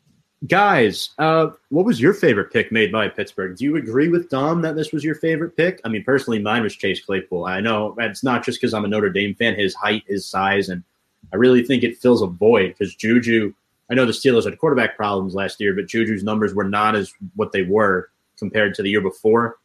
[0.46, 3.56] guys, uh, what was your favorite pick made by Pittsburgh?
[3.56, 5.80] Do you agree with Dom that this was your favorite pick?
[5.84, 7.46] I mean, personally, mine was Chase Claypool.
[7.46, 9.56] I know it's not just because I'm a Notre Dame fan.
[9.56, 10.84] His height, his size, and
[11.32, 13.52] I really think it fills a void because Juju.
[13.90, 17.12] I know the Steelers had quarterback problems last year, but Juju's numbers were not as
[17.34, 19.58] what they were compared to the year before.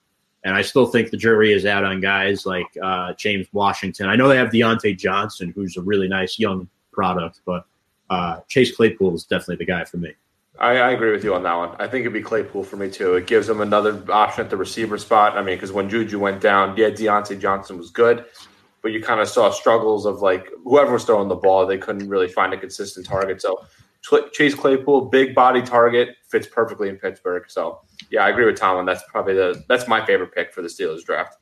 [0.44, 4.08] And I still think the jury is out on guys like uh, James Washington.
[4.08, 7.66] I know they have Diontae Johnson, who's a really nice young product, but
[8.10, 10.14] uh, Chase Claypool is definitely the guy for me.
[10.60, 11.76] I, I, agree with you on that one.
[11.80, 13.16] I think it'd be Claypool for me too.
[13.16, 15.38] It gives them another option at the receiver spot.
[15.38, 18.24] I mean, because when Juju went down, yeah, Diontae Johnson was good,
[18.82, 22.08] but you kind of saw struggles of like whoever was throwing the ball, they couldn't
[22.08, 23.42] really find a consistent target.
[23.42, 23.66] So
[24.32, 27.44] Chase Claypool, big body target, fits perfectly in Pittsburgh.
[27.48, 30.62] So yeah, I agree with Tom, and that's probably the that's my favorite pick for
[30.62, 31.38] the Steelers draft.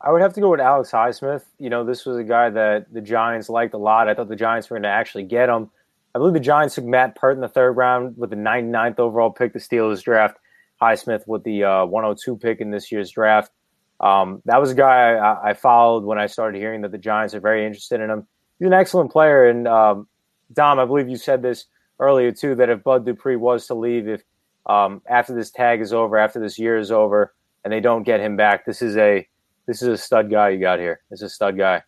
[0.00, 1.44] I would have to go with Alex Highsmith.
[1.58, 4.08] You know, this was a guy that the Giants liked a lot.
[4.08, 5.70] I thought the Giants were going to actually get him.
[6.14, 9.30] I believe the Giants took Matt Peart in the third round with the 99th overall
[9.30, 9.52] pick.
[9.52, 10.36] The Steelers draft
[10.80, 13.50] Highsmith with the uh, 102 pick in this year's draft.
[14.00, 17.32] Um, that was a guy I, I, followed when I started hearing that the Giants
[17.32, 18.26] are very interested in him.
[18.58, 20.08] He's an excellent player, and um,
[20.52, 21.66] Dom, I believe you said this
[21.98, 24.22] earlier too that if Bud Dupree was to leave, if
[24.66, 27.34] um, after this tag is over, after this year is over,
[27.64, 29.26] and they don't get him back, this is a
[29.66, 31.00] this is a stud guy you got here.
[31.10, 31.82] This is a stud guy.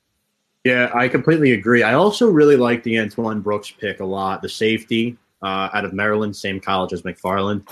[0.65, 1.83] Yeah, I completely agree.
[1.83, 4.43] I also really like the Antoine Brooks pick a lot.
[4.43, 7.69] The safety uh, out of Maryland, same college as McFarland.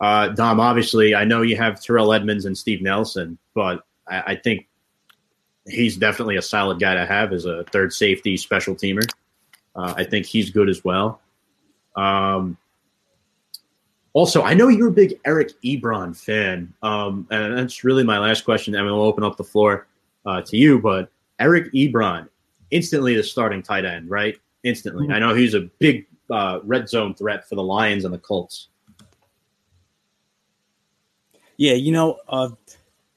[0.00, 4.36] Uh, Dom, obviously, I know you have Terrell Edmunds and Steve Nelson, but I, I
[4.36, 4.66] think
[5.66, 9.06] he's definitely a solid guy to have as a third safety special teamer.
[9.78, 11.20] Uh, I think he's good as well.
[11.94, 12.58] Um,
[14.12, 18.44] also, I know you're a big Eric Ebron fan, um, and that's really my last
[18.44, 18.74] question.
[18.74, 19.86] I mean, we'll open up the floor
[20.26, 22.28] uh, to you, but Eric Ebron,
[22.72, 24.36] instantly the starting tight end, right?
[24.64, 25.04] Instantly.
[25.04, 25.12] Mm-hmm.
[25.12, 28.68] I know he's a big uh, red zone threat for the Lions and the Colts.
[31.56, 32.50] Yeah, you know, uh,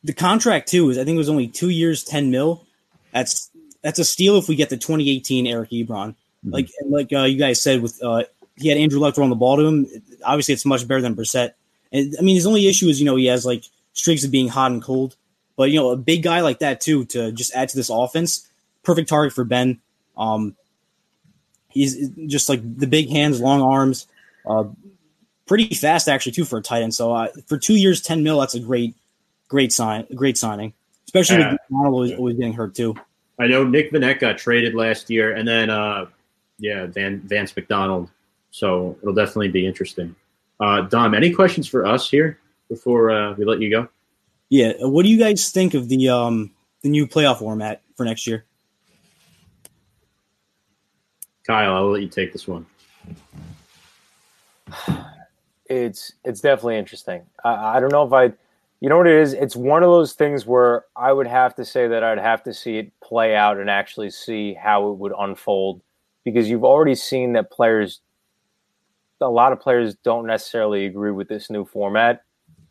[0.03, 2.65] the contract too is I think it was only two years, ten mil.
[3.13, 3.49] That's
[3.81, 6.15] that's a steal if we get the 2018 Eric Ebron.
[6.45, 6.53] Mm-hmm.
[6.53, 8.23] Like like uh, you guys said, with uh,
[8.55, 9.88] he had Andrew Luck throwing the ball to him.
[10.23, 11.53] Obviously, it's much better than Brissett.
[11.91, 13.63] And I mean, his only issue is you know he has like
[13.93, 15.15] streaks of being hot and cold.
[15.55, 18.47] But you know, a big guy like that too to just add to this offense,
[18.84, 19.80] perfect target for Ben.
[20.18, 20.55] Um,
[21.69, 24.07] he's just like the big hands, long arms,
[24.45, 24.65] uh,
[25.45, 26.93] pretty fast actually too for a tight end.
[26.93, 28.95] So uh, for two years, ten mil, that's a great,
[29.47, 30.73] great sign, great signing,
[31.05, 32.95] especially with Donald always, always getting hurt too.
[33.39, 36.05] I know Nick Vannett got traded last year, and then uh,
[36.61, 38.09] yeah, Van Vance McDonald.
[38.51, 40.15] So it'll definitely be interesting.
[40.59, 42.39] Uh, Dom, any questions for us here
[42.69, 43.89] before uh, we let you go?
[44.49, 46.51] Yeah, what do you guys think of the um,
[46.81, 48.45] the new playoff format for next year?
[51.47, 52.65] Kyle, I'll let you take this one.
[55.65, 57.23] It's it's definitely interesting.
[57.43, 58.33] I, I don't know if I,
[58.81, 59.33] you know what it is.
[59.33, 62.53] It's one of those things where I would have to say that I'd have to
[62.53, 65.81] see it play out and actually see how it would unfold,
[66.23, 68.02] because you've already seen that players,
[69.19, 72.23] a lot of players don't necessarily agree with this new format,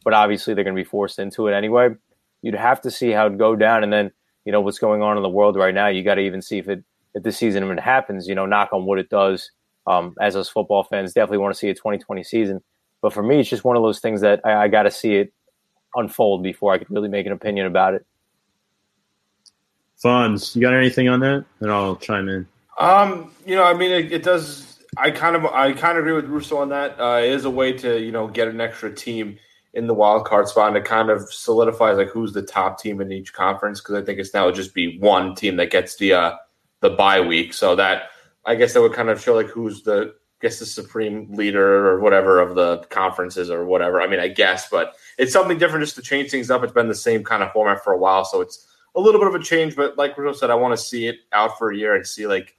[0.05, 1.91] but obviously they're going to be forced into it anyway.
[2.43, 4.11] You'd have to see how it go down, and then
[4.45, 5.89] you know what's going on in the world right now.
[5.89, 6.83] You got to even see if it
[7.15, 9.51] if this season even happens, you know, knock on what it does.
[9.87, 12.63] Um, as us football fans, definitely want to see a 2020 season.
[13.03, 15.17] But for me, it's just one of those things that I, I got to see
[15.17, 15.33] it
[15.95, 18.07] unfold before I could really make an opinion about it.
[20.03, 21.45] Fonz, you got anything on that?
[21.61, 22.47] And I'll chime in.
[22.81, 24.79] Um, you know, I mean, it, it does.
[24.97, 26.99] I kind of, I kind of agree with Russo on that.
[26.99, 29.39] Uh, it is a way to, you know, get an extra team
[29.75, 33.01] in the wild card spot, and it kind of solidifies like who's the top team
[33.01, 33.81] in each conference.
[33.81, 36.37] Because I think it's now just be one team that gets the uh,
[36.81, 37.53] the bye week.
[37.53, 38.05] So that
[38.47, 41.87] I guess that would kind of show like who's the I guess the supreme leader
[41.87, 44.01] or whatever of the conferences or whatever.
[44.01, 46.65] I mean, I guess, but it's something different just to change things up.
[46.65, 49.29] It's been the same kind of format for a while, so it's a little bit
[49.29, 49.77] of a change.
[49.77, 52.27] But like Russo said, I want to see it out for a year and see
[52.27, 52.57] like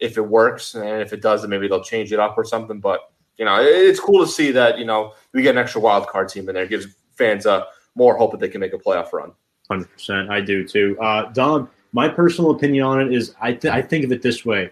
[0.00, 2.80] if it works, and if it does, then maybe they'll change it up or something.
[2.80, 6.06] But you know, it's cool to see that you know we get an extra wild
[6.08, 6.64] card team in there.
[6.64, 7.64] It gives fans uh,
[7.94, 9.32] more hope that they can make a playoff run.
[9.70, 10.96] Hundred percent, I do too.
[11.00, 14.44] Uh, Don, my personal opinion on it is I, th- I think of it this
[14.44, 14.70] way.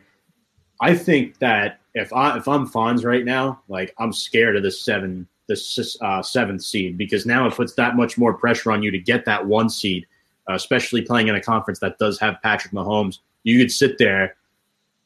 [0.80, 4.84] I think that if I if I'm Fonz right now, like I'm scared of this
[4.84, 8.90] seven this uh, seventh seed because now it puts that much more pressure on you
[8.90, 10.06] to get that one seed,
[10.48, 13.18] uh, especially playing in a conference that does have Patrick Mahomes.
[13.44, 14.36] You could sit there,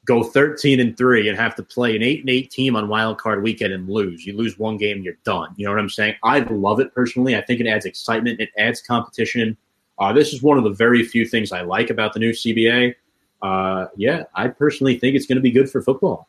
[0.04, 3.18] go 13 and three, and have to play an eight and eight team on wild
[3.18, 4.26] card weekend and lose.
[4.26, 5.54] You lose one game, you're done.
[5.56, 6.16] You know what I'm saying?
[6.24, 7.36] I love it personally.
[7.36, 8.40] I think it adds excitement.
[8.40, 9.56] It adds competition.
[9.98, 12.94] Uh, this is one of the very few things I like about the new CBA.
[13.40, 16.28] Uh, yeah, I personally think it's going to be good for football.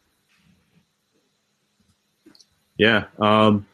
[2.77, 3.05] Yeah.
[3.19, 3.67] Um,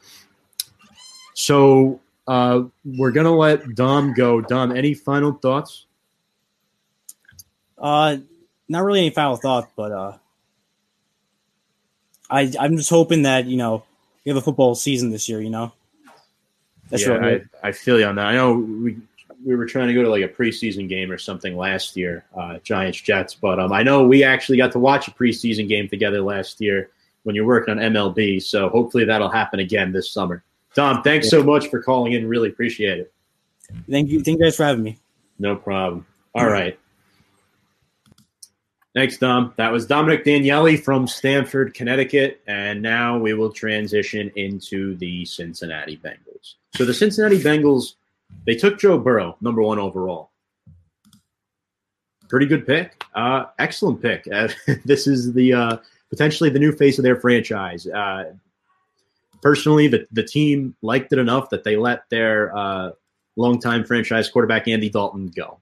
[1.33, 4.41] so uh, we're going to let Dom go.
[4.41, 5.85] Dom, any final thoughts?
[7.77, 8.17] Uh,
[8.69, 10.17] not really any final thoughts, but uh,
[12.29, 13.83] I I'm just hoping that you know
[14.23, 15.41] we have a football season this year.
[15.41, 15.73] You know,
[16.89, 18.27] that's yeah, really I, I feel you on that.
[18.27, 18.97] I know we
[19.45, 22.59] we were trying to go to like a preseason game or something last year, uh,
[22.59, 23.33] Giants Jets.
[23.33, 26.91] But um, I know we actually got to watch a preseason game together last year
[27.23, 28.41] when you're working on MLB.
[28.41, 30.43] So hopefully that'll happen again this summer.
[30.75, 32.27] Tom, thanks so much for calling in.
[32.27, 33.13] Really appreciate it.
[33.89, 34.21] Thank you.
[34.21, 34.99] Thank you guys for having me.
[35.39, 36.05] No problem.
[36.35, 36.77] All right.
[38.95, 39.53] Thanks, Dom.
[39.57, 42.41] That was Dominic Daniele from Stamford, Connecticut.
[42.47, 46.55] And now we will transition into the Cincinnati Bengals.
[46.75, 47.93] So the Cincinnati Bengals
[48.45, 50.31] they took Joe Burrow, number one overall.
[52.29, 53.03] Pretty good pick.
[53.15, 54.27] Uh, excellent pick.
[54.31, 54.49] Uh,
[54.85, 55.77] this is the uh,
[56.09, 57.87] potentially the new face of their franchise.
[57.87, 58.33] Uh,
[59.41, 62.91] personally, the, the team liked it enough that they let their uh,
[63.35, 65.59] longtime franchise quarterback Andy Dalton go.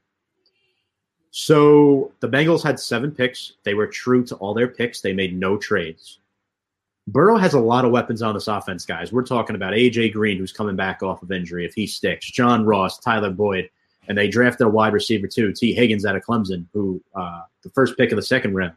[1.32, 3.54] So the Bengals had seven picks.
[3.64, 5.02] They were true to all their picks.
[5.02, 6.20] They made no trades.
[7.08, 9.14] Burrow has a lot of weapons on this offense, guys.
[9.14, 12.66] We're talking about AJ Green, who's coming back off of injury if he sticks, John
[12.66, 13.70] Ross, Tyler Boyd,
[14.08, 17.70] and they drafted a wide receiver too, Tee Higgins out of Clemson, who uh, the
[17.70, 18.74] first pick of the second round.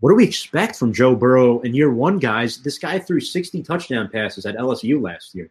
[0.00, 2.58] What do we expect from Joe Burrow in year one, guys?
[2.58, 5.48] This guy threw 60 touchdown passes at LSU last year.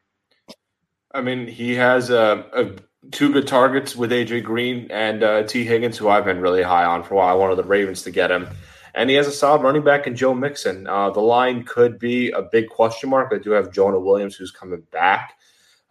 [1.14, 2.72] I mean, he has uh, a,
[3.10, 6.86] two good targets with AJ Green and uh, Tee Higgins, who I've been really high
[6.86, 7.30] on for a while.
[7.30, 8.48] I wanted the Ravens to get him
[8.94, 10.88] and he has a solid running back in Joe Mixon.
[10.88, 13.32] Uh, the line could be a big question mark.
[13.34, 15.38] I do have Jonah Williams who's coming back.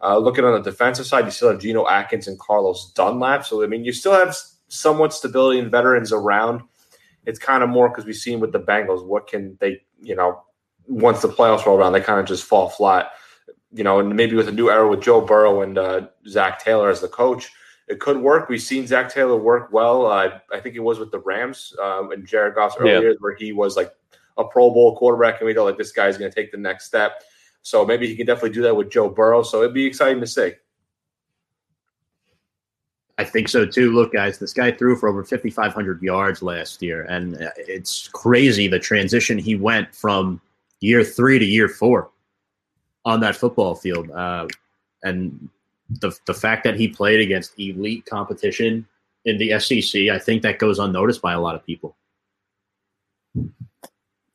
[0.03, 3.45] Uh, looking on the defensive side, you still have Geno Atkins and Carlos Dunlap.
[3.45, 4.35] So I mean, you still have
[4.67, 6.61] somewhat stability and veterans around.
[7.25, 10.41] It's kind of more because we've seen with the Bengals, what can they, you know,
[10.87, 13.11] once the playoffs roll around, they kind of just fall flat.
[13.73, 16.89] You know, and maybe with a new era with Joe Burrow and uh, Zac Taylor
[16.89, 17.49] as the coach,
[17.87, 18.49] it could work.
[18.49, 20.05] We've seen Zac Taylor work well.
[20.05, 23.15] Uh, I think it was with the Rams um, and Jared Goff's earlier, yeah.
[23.19, 23.93] where he was like
[24.37, 26.85] a Pro Bowl quarterback, and we know like this guy's going to take the next
[26.85, 27.23] step.
[27.63, 29.43] So maybe he can definitely do that with Joe Burrow.
[29.43, 30.53] So it'd be exciting to see.
[33.17, 33.91] I think so too.
[33.91, 38.79] Look, guys, this guy threw for over 5,500 yards last year, and it's crazy the
[38.79, 40.41] transition he went from
[40.79, 42.09] year three to year four
[43.05, 44.09] on that football field.
[44.11, 44.47] Uh,
[45.03, 45.49] and
[45.89, 48.87] the the fact that he played against elite competition
[49.25, 51.95] in the SEC, I think that goes unnoticed by a lot of people.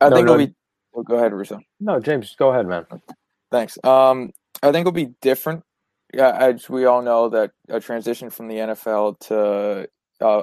[0.01, 0.35] I no, think no.
[0.35, 0.55] it'll be.
[0.93, 1.61] Well, go ahead, Russo.
[1.81, 2.87] No, James, go ahead, man.
[3.51, 3.79] Thanks.
[3.85, 4.33] Um,
[4.63, 5.63] I think it'll be different.
[6.15, 9.89] Yeah, as we all know, that a transition from the NFL to,
[10.21, 10.43] uh,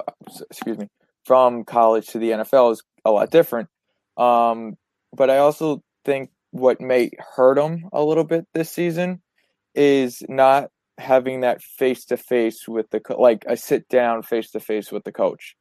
[0.50, 0.88] excuse me,
[1.26, 3.70] from college to the NFL is a lot different.
[4.18, 4.78] Um,
[5.16, 9.20] but I also think what may hurt him a little bit this season
[9.74, 10.70] is not
[11.00, 15.04] having that face to face with the like a sit down face to face with
[15.04, 15.56] the coach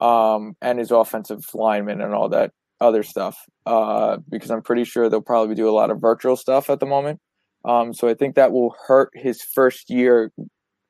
[0.00, 5.10] um and his offensive lineman and all that other stuff uh because i'm pretty sure
[5.10, 7.20] they'll probably do a lot of virtual stuff at the moment.
[7.66, 10.32] Um so i think that will hurt his first year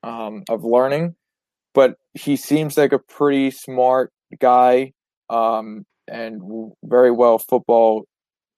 [0.01, 1.15] um of learning
[1.73, 4.93] but he seems like a pretty smart guy
[5.29, 6.41] um and
[6.85, 8.05] very well football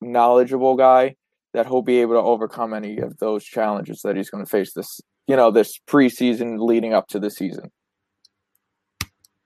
[0.03, 1.15] knowledgeable guy
[1.53, 4.73] that he'll be able to overcome any of those challenges that he's going to face
[4.73, 7.71] this you know this preseason leading up to the season.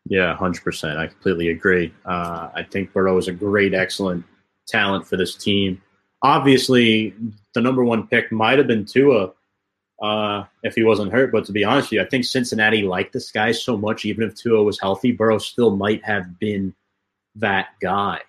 [0.05, 1.93] Yeah 100% i completely agree.
[2.05, 4.25] Uh, i think burrow is a great excellent
[4.67, 5.81] talent for this team.
[6.21, 7.13] Obviously
[7.53, 9.31] the number one pick might have been tua
[10.01, 13.13] uh, if he wasn't hurt but to be honest with you i think cincinnati liked
[13.13, 16.73] this guy so much even if tua was healthy burrow still might have been
[17.39, 18.19] that guy.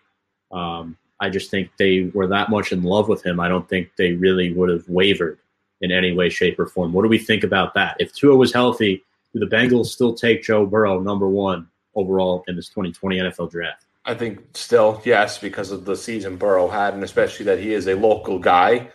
[0.51, 3.41] Um, I just think they were that much in love with him.
[3.41, 5.39] I don't think they really would have wavered
[5.81, 6.93] in any way, shape, or form.
[6.93, 7.97] What do we think about that?
[7.99, 12.57] If Tua was healthy, do the Bengals still take Joe Burrow number one overall in
[12.57, 13.85] this 2020 NFL draft?
[14.05, 17.87] I think still yes, because of the season Burrow had, and especially that he is
[17.89, 18.91] a local guy.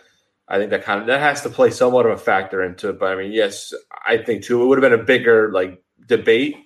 [0.48, 2.98] I think that kind of that has to play somewhat of a factor into it.
[2.98, 3.72] But I mean, yes,
[4.06, 6.56] I think too it would have been a bigger like debate,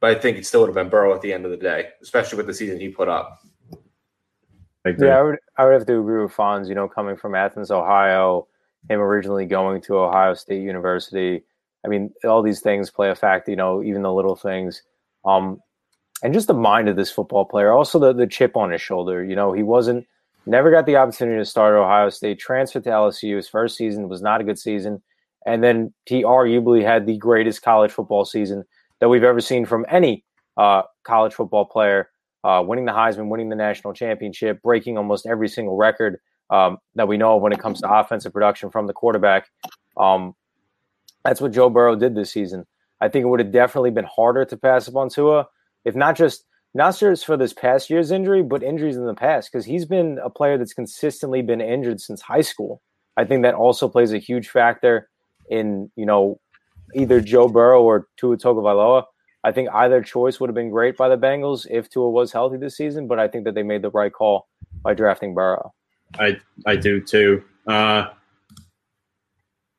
[0.00, 1.88] but I think it still would have been Burrow at the end of the day,
[2.00, 3.40] especially with the season he put up.
[4.86, 6.68] Yeah, I would I would have to agree with Fonz.
[6.68, 8.46] You know, coming from Athens, Ohio,
[8.88, 11.42] him originally going to Ohio State University.
[11.84, 13.50] I mean, all these things play a factor.
[13.50, 14.82] You know, even the little things,
[15.24, 15.60] um,
[16.22, 17.72] and just the mind of this football player.
[17.72, 19.24] Also, the the chip on his shoulder.
[19.24, 20.06] You know, he wasn't
[20.46, 22.38] never got the opportunity to start at Ohio State.
[22.38, 23.36] Transferred to LSU.
[23.36, 25.02] His first season was not a good season,
[25.44, 28.64] and then he arguably had the greatest college football season
[29.00, 30.24] that we've ever seen from any
[30.56, 32.10] uh, college football player
[32.44, 36.18] uh, winning the Heisman, winning the national championship, breaking almost every single record
[36.50, 39.48] um, that we know of when it comes to offensive production from the quarterback.
[39.96, 40.34] Um,
[41.24, 42.66] that's what Joe Burrow did this season.
[43.00, 45.46] I think it would have definitely been harder to pass up on Tua,
[45.84, 46.44] if not just
[46.74, 50.18] not just for this past year's injury, but injuries in the past, because he's been
[50.22, 52.82] a player that's consistently been injured since high school.
[53.16, 55.08] I think that also plays a huge factor
[55.50, 56.40] in you know
[56.94, 59.04] either Joe Burrow or Tua Tagovailoa
[59.44, 62.56] I think either choice would have been great by the Bengals if Tua was healthy
[62.56, 64.48] this season, but I think that they made the right call
[64.82, 65.72] by drafting Burrow.
[66.18, 67.42] I I do too.
[67.66, 68.08] Uh,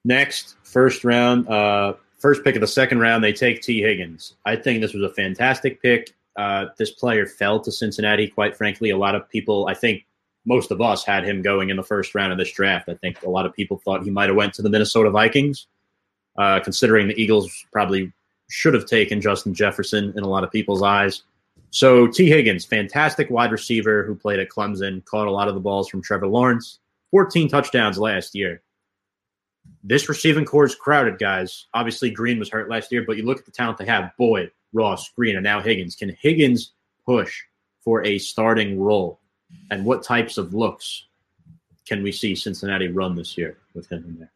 [0.06, 4.36] next, first round, uh, first pick of the second round, they take Tee Higgins.
[4.45, 6.14] I think this was a fantastic pick.
[6.36, 8.27] Uh, this player fell to Cincinnati.
[8.27, 10.06] Quite frankly, a lot of people, I think
[10.45, 12.88] most of us had him going in the first round of this draft.
[12.88, 15.68] I think a lot of people thought he might have went to the Minnesota Vikings,
[16.38, 18.14] uh, considering the Eagles probably
[18.50, 21.24] should have taken Justin Jefferson in a lot of people's eyes.
[21.72, 25.60] So Tee Higgins, fantastic wide receiver who played at Clemson, caught a lot of the
[25.60, 26.80] balls from Trevor Lawrence,
[27.12, 28.62] 14 touchdowns last year.
[29.84, 31.68] This receiving core is crowded, guys.
[31.74, 34.52] Obviously, Green was hurt last year, but you look at the talent they have: Boyd,
[34.74, 35.96] Ross, Green, and now Higgins.
[35.96, 36.74] Can Higgins
[37.06, 37.44] push
[37.82, 39.20] for a starting role?
[39.70, 41.06] And what types of looks
[41.88, 44.32] can we see Cincinnati run this year with him in there?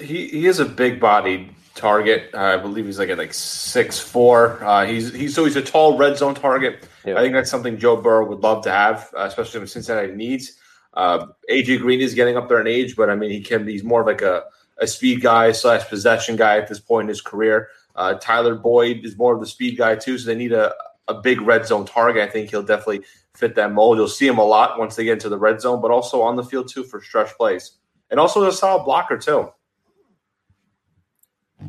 [0.00, 2.30] He he is a big bodied target.
[2.34, 4.62] Uh, I believe he's like at like six four.
[4.62, 6.86] Uh, he's he's so he's a tall red zone target.
[7.04, 7.16] Yeah.
[7.16, 10.58] I think that's something Joe Burrow would love to have, uh, especially when Cincinnati needs.
[10.94, 13.84] Uh, AJ Green is getting up there in age, but I mean he can he's
[13.84, 14.44] more of like a,
[14.78, 17.68] a speed guy slash possession guy at this point in his career.
[17.94, 20.74] Uh, Tyler Boyd is more of the speed guy too, so they need a,
[21.06, 22.22] a big red zone target.
[22.22, 23.04] I think he'll definitely
[23.34, 23.98] fit that mold.
[23.98, 26.36] You'll see him a lot once they get into the red zone, but also on
[26.36, 27.72] the field too for stretch plays,
[28.10, 29.52] and also a solid blocker too.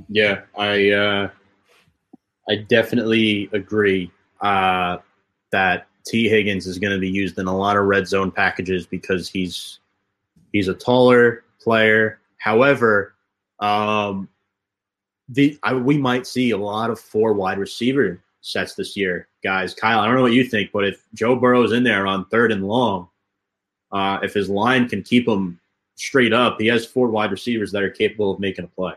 [0.10, 1.30] Yeah, I uh,
[2.50, 4.12] I definitely agree
[4.42, 4.98] uh,
[5.52, 8.86] that Tee Higgins is going to be used in a lot of red zone packages
[8.86, 9.80] because he's
[10.52, 13.14] he's a taller player However,
[13.60, 14.28] um,
[15.28, 19.76] the I, we might see a lot of four wide receiver sets this year, guys.
[19.76, 22.52] Kyle, I don't know what you think, but if Joe Burrow's in there on third
[22.52, 23.10] and long,
[23.92, 25.60] uh, if his line can keep him
[25.96, 28.94] straight up, he has four wide receivers that are capable of making a play.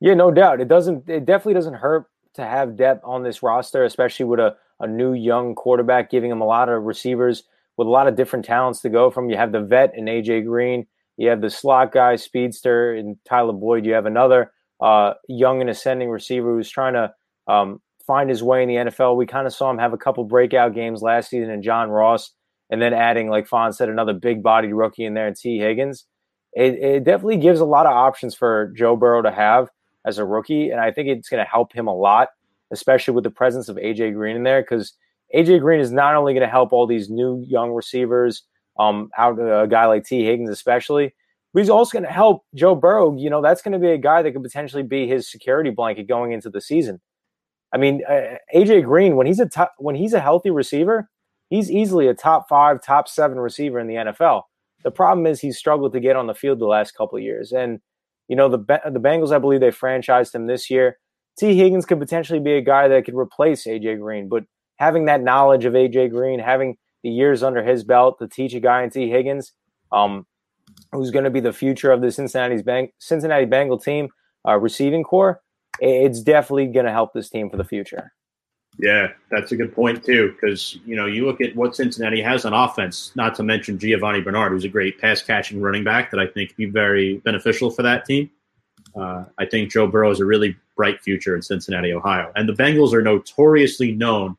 [0.00, 0.60] Yeah, no doubt.
[0.60, 1.08] It doesn't.
[1.08, 5.12] It definitely doesn't hurt to have depth on this roster, especially with a, a new
[5.12, 7.44] young quarterback, giving him a lot of receivers
[7.76, 9.28] with a lot of different talents to go from.
[9.28, 10.86] You have the vet and AJ Green.
[11.16, 13.84] You have the slot guy, speedster, and Tyler Boyd.
[13.84, 17.12] You have another uh, young and ascending receiver who's trying to
[17.46, 19.16] um, find his way in the NFL.
[19.16, 22.32] We kind of saw him have a couple breakout games last season in John Ross,
[22.70, 26.06] and then adding, like Fonz said, another big bodied rookie in there, and Tee Higgins.
[26.54, 29.68] It, it definitely gives a lot of options for Joe Burrow to have
[30.04, 32.28] as a rookie, and I think it's going to help him a lot,
[32.70, 34.94] especially with the presence of AJ Green in there, because
[35.34, 38.42] AJ Green is not only going to help all these new young receivers,
[38.78, 41.14] um, out a guy like Tee Higgins especially,
[41.52, 43.16] but he's also going to help Joe Burrow.
[43.16, 46.08] You know, that's going to be a guy that could potentially be his security blanket
[46.08, 47.00] going into the season.
[47.72, 51.08] I mean, uh, AJ Green when he's a top, when he's a healthy receiver,
[51.50, 54.42] he's easily a top five, top seven receiver in the NFL.
[54.82, 57.52] The problem is he's struggled to get on the field the last couple of years,
[57.52, 57.80] and
[58.30, 60.98] you know, the the Bengals, I believe they franchised him this year.
[61.36, 64.44] Tee Higgins could potentially be a guy that could replace AJ Green, but
[64.76, 68.60] having that knowledge of AJ Green, having the years under his belt to teach a
[68.60, 69.10] guy in T.
[69.10, 69.52] Higgins,
[69.90, 70.26] um,
[70.92, 74.10] who's going to be the future of the Cincinnati's Bang- Cincinnati Bengal team
[74.46, 75.40] uh, receiving core,
[75.80, 78.12] it's definitely going to help this team for the future.
[78.80, 80.32] Yeah, that's a good point too.
[80.32, 83.12] Because you know, you look at what Cincinnati has on offense.
[83.14, 86.56] Not to mention Giovani Bernard, who's a great pass catching running back that I think
[86.56, 88.30] be very beneficial for that team.
[88.98, 92.54] Uh, I think Joe Burrow is a really bright future in Cincinnati, Ohio, and the
[92.54, 94.36] Bengals are notoriously known.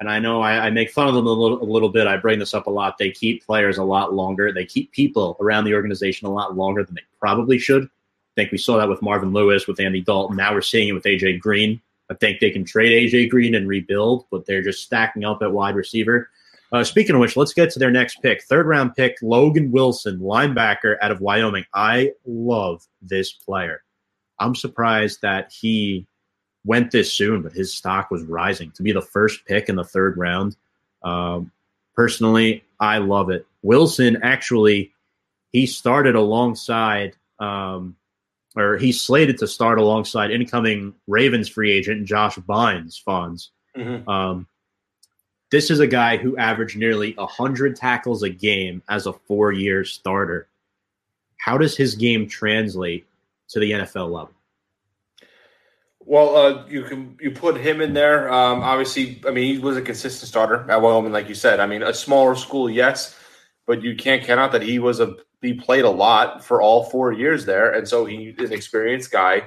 [0.00, 2.08] And I know I, I make fun of them a little, a little bit.
[2.08, 2.98] I bring this up a lot.
[2.98, 4.52] They keep players a lot longer.
[4.52, 7.84] They keep people around the organization a lot longer than they probably should.
[7.84, 10.36] I think we saw that with Marvin Lewis, with Andy Dalton.
[10.36, 11.80] Now we're seeing it with AJ Green
[12.12, 15.50] I think they can trade AJ Green and rebuild, but they're just stacking up at
[15.50, 16.28] wide receiver.
[16.70, 18.42] Uh, speaking of which, let's get to their next pick.
[18.42, 21.64] Third round pick, Logan Wilson, linebacker out of Wyoming.
[21.72, 23.82] I love this player.
[24.38, 26.06] I'm surprised that he
[26.66, 29.84] went this soon, but his stock was rising to be the first pick in the
[29.84, 30.56] third round.
[31.02, 31.50] Um,
[31.96, 33.46] personally, I love it.
[33.62, 34.92] Wilson actually,
[35.50, 37.96] he started alongside um,
[38.56, 43.48] or he's slated to start alongside incoming Ravens free agent Josh Bynes Fonz.
[43.76, 44.08] Mm-hmm.
[44.08, 44.46] Um,
[45.50, 49.84] this is a guy who averaged nearly 100 tackles a game as a four year
[49.84, 50.48] starter.
[51.38, 53.06] How does his game translate
[53.48, 54.32] to the NFL level?
[56.04, 58.32] Well, uh, you can you put him in there.
[58.32, 61.60] Um, obviously, I mean he was a consistent starter at Wyoming, like you said.
[61.60, 63.16] I mean, a smaller school, yes,
[63.66, 66.84] but you can't count out that he was a he played a lot for all
[66.84, 69.42] four years there, and so he an experienced guy.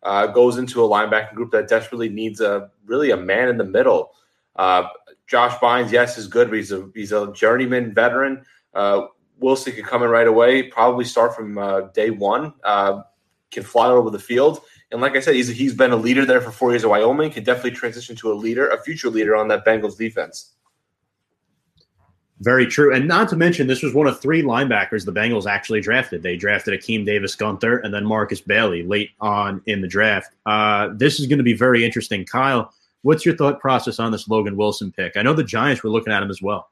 [0.00, 3.64] Uh, goes into a linebacking group that desperately needs a really a man in the
[3.64, 4.12] middle.
[4.54, 4.84] Uh,
[5.26, 8.44] Josh Bynes, yes, is good, but he's a he's a journeyman veteran.
[8.74, 9.06] Uh,
[9.40, 12.54] Wilson could come in right away, probably start from uh, day one.
[12.62, 13.02] Uh,
[13.50, 14.60] can fly over the field,
[14.92, 17.30] and like I said, he's he's been a leader there for four years at Wyoming.
[17.30, 20.52] Can definitely transition to a leader, a future leader on that Bengals defense.
[22.40, 22.94] Very true.
[22.94, 26.22] And not to mention, this was one of three linebackers the Bengals actually drafted.
[26.22, 30.32] They drafted Akeem Davis Gunther and then Markus Bailey late on in the draft.
[30.46, 32.24] Uh, this is going to be very interesting.
[32.24, 35.16] Kyle, what's your thought process on this Logan Wilson pick?
[35.16, 36.70] I know the Giants were looking at him as well.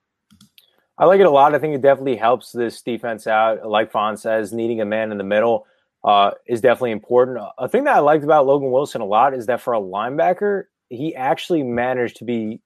[0.99, 1.55] I like it a lot.
[1.55, 3.69] I think it definitely helps this defense out.
[3.69, 5.67] Like Fonz says, needing a man in the middle
[6.05, 7.39] uh, is definitely important.
[7.59, 10.65] A thing that I liked about Logan Wilson a lot is that for a linebacker,
[10.89, 12.61] he actually managed to be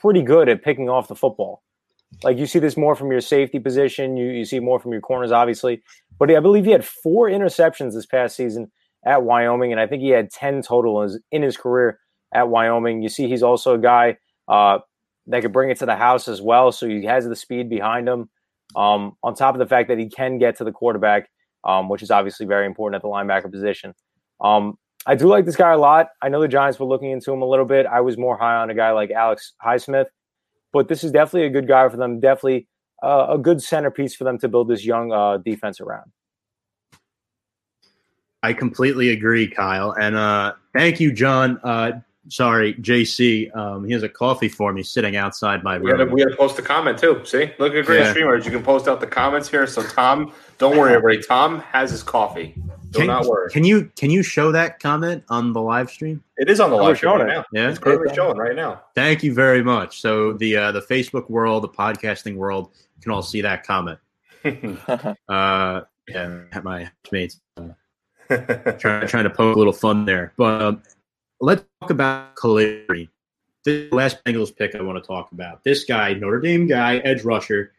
[0.00, 1.62] pretty good at picking off the football.
[2.22, 4.16] Like you see this more from your safety position.
[4.16, 5.82] You, you see more from your corners, obviously.
[6.18, 8.70] But I believe he had four interceptions this past season
[9.04, 11.98] at Wyoming, and I think he had 10 total in his, in his career
[12.34, 13.02] at Wyoming.
[13.02, 14.18] You see, he's also a guy
[14.48, 14.80] uh,
[15.28, 16.72] that could bring it to the house as well.
[16.72, 18.28] So he has the speed behind him.
[18.76, 21.28] Um, on top of the fact that he can get to the quarterback,
[21.64, 23.94] um, which is obviously very important at the linebacker position.
[24.40, 26.08] Um, I do like this guy a lot.
[26.22, 27.86] I know the Giants were looking into him a little bit.
[27.86, 30.06] I was more high on a guy like Alex Highsmith
[30.72, 32.20] but this is definitely a good guy for them.
[32.20, 32.66] Definitely
[33.02, 36.10] uh, a good centerpiece for them to build this young uh, defense around.
[38.42, 39.92] I completely agree, Kyle.
[39.92, 41.60] And uh, thank you, John.
[42.28, 43.54] Sorry, JC.
[43.56, 46.12] Um, he has a coffee for me sitting outside my room.
[46.12, 47.22] We got to post a comment too.
[47.24, 48.10] See, look at great yeah.
[48.10, 48.44] streamers.
[48.44, 49.66] You can post out the comments here.
[49.66, 51.22] So Tom, don't worry, everybody.
[51.26, 52.54] Tom has his coffee.
[52.90, 53.50] Do can, not worry.
[53.50, 56.22] Can you can you show that comment on the live stream?
[56.36, 57.44] It is on the live stream right now.
[57.52, 58.82] Yeah, it's currently showing right now.
[58.94, 60.00] Thank you very much.
[60.00, 63.98] So the uh, the Facebook world, the podcasting world, can all see that comment.
[65.28, 67.68] uh, Yeah, my housemates uh,
[68.78, 70.32] trying trying to poke a little fun there.
[70.36, 70.82] But um,
[71.40, 73.08] let's talk about Khalid.
[73.64, 75.64] The last Bengals pick I want to talk about.
[75.64, 77.72] This guy, Notre Dame guy, edge rusher,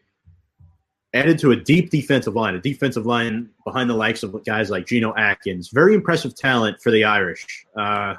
[1.14, 4.86] added to a deep defensive line, a defensive line behind the likes of guys like
[4.86, 5.70] Geno Atkins.
[5.70, 7.66] Very impressive talent for the Irish.
[7.76, 8.16] Uh,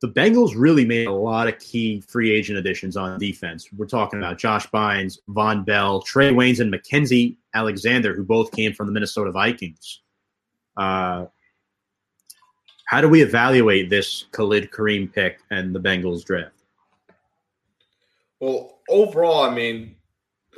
[0.00, 3.68] the Bengals really made a lot of key free agent additions on defense.
[3.76, 8.72] We're talking about Josh Bynes, Vonn Bell, Trae Waynes, and Mackensie Alexander, who both came
[8.72, 10.00] from the Minnesota Vikings.
[10.76, 11.26] Uh,
[12.92, 16.52] how do we evaluate this Khalid Kareem pick and the Bengals draft?
[18.38, 19.96] Well, overall, I mean,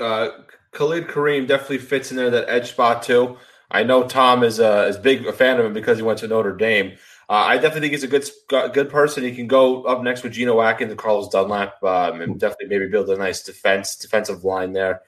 [0.01, 0.31] uh,
[0.73, 3.37] Khalid Kareem definitely fits in there that edge spot too.
[3.71, 6.27] I know Tom is uh, is big a fan of him because he went to
[6.27, 6.97] Notre Dame.
[7.29, 8.29] Uh, I definitely think he's a good
[8.75, 9.23] good person.
[9.23, 12.91] He can go up next with Geno Atkins and Carlos Dunlap, um, and definitely maybe
[12.91, 15.03] build a nice defense defensive line there.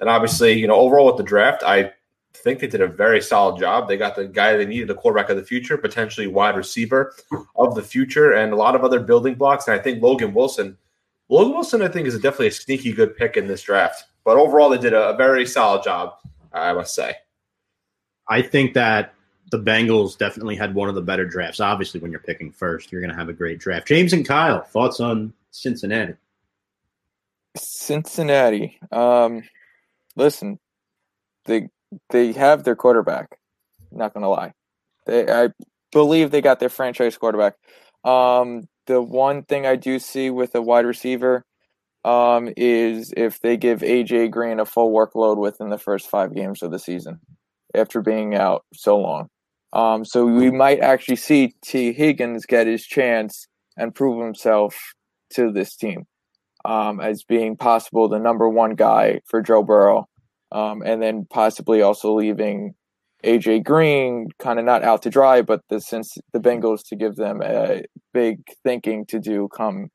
[0.00, 1.92] And obviously, you know, overall with the draft, I
[2.34, 3.88] think they did a very solid job.
[3.88, 7.14] They got the guy they needed, the quarterback of the future, potentially wide receiver
[7.56, 9.68] of the future, and a lot of other building blocks.
[9.68, 10.76] And I think Logan Wilson,
[11.28, 14.04] Logan Wilson, I think is definitely a sneaky good pick in this draft.
[14.24, 16.14] But overall, they did a, a very solid job,
[16.52, 17.14] I must say.
[18.28, 19.14] I think that
[19.50, 21.60] the Bengals definitely had one of the better drafts.
[21.60, 23.88] Obviously, when you're picking first, you're going to have a great draft.
[23.88, 26.14] James and Kyle, thoughts on Cincinnati?
[27.56, 28.78] Cincinnati.
[28.92, 29.42] Um,
[30.14, 30.60] listen,
[31.46, 31.68] they
[32.10, 33.38] they have their quarterback.
[33.92, 34.52] Not to lie,
[35.06, 35.48] they I
[35.92, 37.54] believe they got their franchise quarterback.
[38.04, 41.44] Um, the one thing I do see with a wide receiver
[42.04, 46.62] um, is if they give AJ Green a full workload within the first five games
[46.62, 47.20] of the season
[47.74, 49.28] after being out so long.
[49.72, 51.92] Um, so we might actually see T.
[51.92, 53.46] Higgins get his chance
[53.76, 54.94] and prove himself
[55.34, 56.06] to this team
[56.64, 60.08] um, as being possible the number one guy for Joe Burrow,
[60.52, 62.74] um, and then possibly also leaving
[63.24, 67.16] AJ Green kind of not out to dry, but the since the Bengals to give
[67.16, 67.82] them a
[68.12, 69.90] big thinking to do come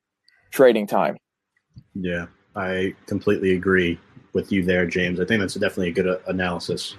[0.52, 1.18] trading time.
[1.94, 4.00] Yeah, I completely agree
[4.34, 5.20] with you there, James.
[5.20, 6.96] I think that's definitely a good uh, analysis.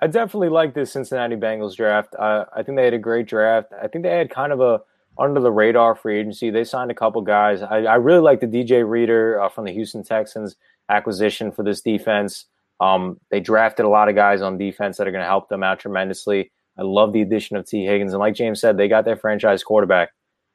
[0.00, 2.14] I definitely like this Cincinnati Bengals draft.
[2.18, 3.72] Uh, I think they had a great draft.
[3.80, 4.80] I think they had kind of a
[5.18, 6.50] under the radar free agency.
[6.50, 7.62] They signed a couple guys.
[7.62, 10.56] I, I really like the DJ Reader uh, from the Houston Texans
[10.88, 12.46] acquisition for this defense.
[12.80, 15.62] Um, they drafted a lot of guys on defense that are going to help them
[15.62, 16.50] out tremendously.
[16.78, 17.84] I love the addition of T.
[17.84, 20.10] Higgins, and like James said, they got their franchise quarterback.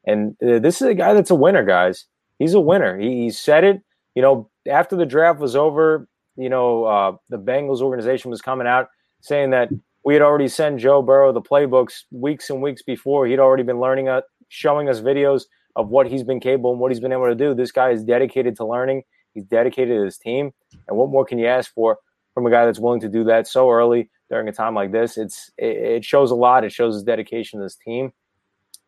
[0.06, 2.06] And uh, this is a guy that's a winner, guys.
[2.40, 2.98] He's a winner.
[2.98, 3.82] He, he said it.
[4.16, 8.68] You know, after the draft was over, you know, uh, the Bengals organization was coming
[8.68, 8.88] out
[9.22, 9.70] saying that
[10.04, 13.28] we had already sent Joe Burrow the playbooks weeks and weeks before.
[13.28, 15.44] He'd already been learning, uh, showing us videos
[15.76, 17.54] of what he's been capable and what he's been able to do.
[17.54, 19.04] This guy is dedicated to learning.
[19.34, 20.52] He's dedicated to his team.
[20.88, 21.98] And what more can you ask for
[22.34, 25.18] from a guy that's willing to do that so early during a time like this?
[25.18, 26.64] It's it, shows a lot.
[26.64, 28.12] It shows his dedication to his team,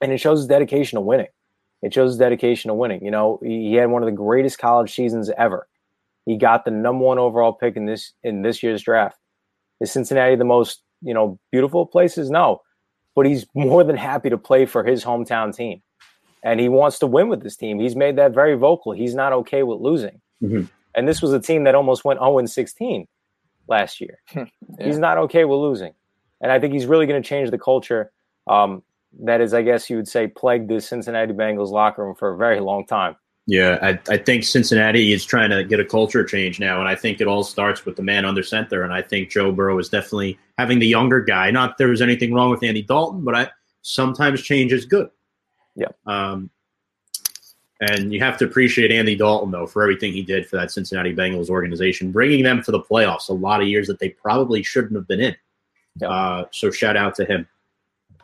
[0.02, 1.28] and it shows his dedication to winning.
[1.84, 3.06] It shows his dedication to winning.
[3.06, 5.68] You know, he had one of the greatest college seasons ever.
[6.26, 9.18] He got the number one overall pick in this in this year's draft.
[9.80, 12.32] Is Cincinnati the most you know beautiful places?
[12.32, 12.62] No,
[13.16, 15.82] but he's more than happy to play for his hometown team,
[16.44, 17.80] and he wants to win with this team.
[17.80, 18.92] He's made that very vocal.
[18.92, 20.66] He's not okay with losing, mm-hmm.
[20.96, 23.08] and this was a team that almost went zero and sixteen
[23.68, 24.20] last year.
[24.36, 24.46] yeah.
[24.80, 25.94] He's not okay with losing,
[26.42, 28.12] and I think he's really going to change the culture.
[28.48, 28.84] Um,
[29.22, 32.38] that is, I guess you would say, plagued the Cincinnati Bengals locker room for a
[32.38, 33.16] very long time.
[33.50, 36.94] Yeah, I, I, think Cincinnati is trying to get a culture change now, and I
[36.94, 38.84] think it all starts with the man under center.
[38.84, 41.50] And I think Joe Burrow is definitely having the younger guy.
[41.50, 43.50] Not there was anything wrong with Andy Dalton, but I
[43.82, 45.10] sometimes change is good.
[45.76, 45.88] Yeah.
[46.06, 46.52] Um,
[47.82, 51.16] and you have to appreciate Andy Dalton though for everything he did for that Cincinnati
[51.16, 54.94] Bengals organization, bringing them to the playoffs a lot of years that they probably shouldn't
[54.94, 55.36] have been in.
[56.06, 57.48] Uh, so shout out to him.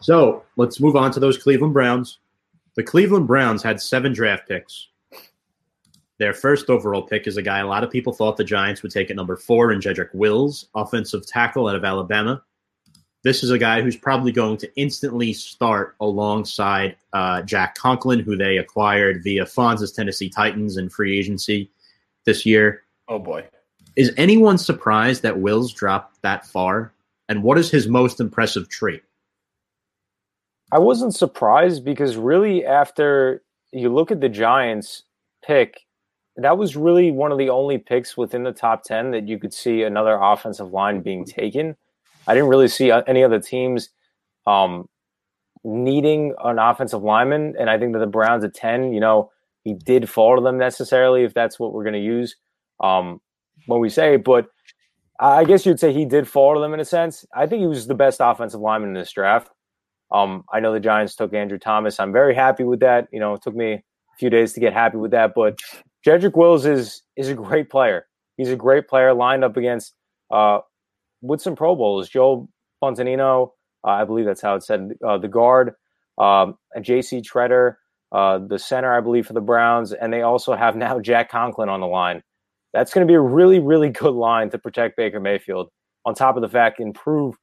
[0.02, 2.20] So let's move on to those Cleveland Browns.
[2.76, 4.90] The Cleveland Browns had seven draft picks.
[6.18, 8.92] Their first overall pick is a guy a lot of people thought the Giants would
[8.92, 12.42] take at number four in Jedrick Wills, offensive tackle out of Alabama.
[13.24, 18.38] This is a guy who's probably going to instantly start alongside uh, Jack Conklin, who
[18.38, 21.72] they acquired via Fonz's Tennessee Titans in free agency
[22.26, 22.84] this year.
[23.08, 23.46] Oh boy.
[23.96, 26.94] Is anyone surprised that Wills dropped that far?
[27.28, 29.02] And what is his most impressive trait?
[30.72, 35.04] I wasn't surprised because really after you look at the Giants
[35.46, 35.85] pick,
[36.38, 39.53] that was really one of the only picks within the top 10 that you could
[39.53, 41.76] see another offensive line being taken.
[42.28, 43.90] I didn't really see uh, any other teams
[44.45, 44.90] um,
[45.64, 47.56] needing an offensive lineman.
[47.57, 49.32] And I think that the Browns at 10, you know,
[49.64, 52.36] he did fall to them necessarily, if that's what we're going to use
[52.82, 53.22] um,
[53.66, 54.18] when we say.
[54.18, 54.48] But
[55.20, 57.26] I guess you'd say he did fall to them in a sense.
[57.34, 59.49] I think he was the best offensive lineman in this draft.
[60.12, 61.99] Um, I know the Giants took Andrew Thomas.
[61.99, 63.07] I'm very happy with that.
[63.12, 63.84] You know, it took me a
[64.20, 65.57] few days to get happy with that, but
[66.06, 68.06] Jedrick Wills is is a great player.
[68.38, 69.94] He's a great player lined up against
[70.32, 70.60] uh,
[71.22, 72.10] with some Pro Bowls.
[72.10, 72.48] Joe
[72.84, 73.52] Fontanino,
[73.84, 74.91] uh, I believe that's how it said.
[75.06, 75.73] Uh, the guard,
[76.18, 77.22] um, J.C.
[77.22, 77.76] Tretter,
[78.11, 81.69] uh, the center, I believe, for the Browns, and they also have now Jack Conklin
[81.69, 82.22] on the line.
[82.73, 85.69] That's going to be a really, really good line to protect Baker Mayfield.
[86.06, 87.36] On top of the fact, improve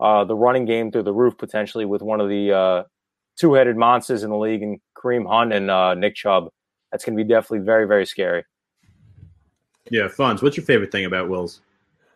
[0.00, 2.82] uh, the running game through the roof potentially with one of the uh,
[3.38, 6.48] two-headed monsters in the league, and Kareem Hunt and uh, Nick Chubb.
[6.90, 8.44] That's going to be definitely very, very scary.
[9.90, 11.60] Yeah, Fonz, what's your favorite thing about Wills?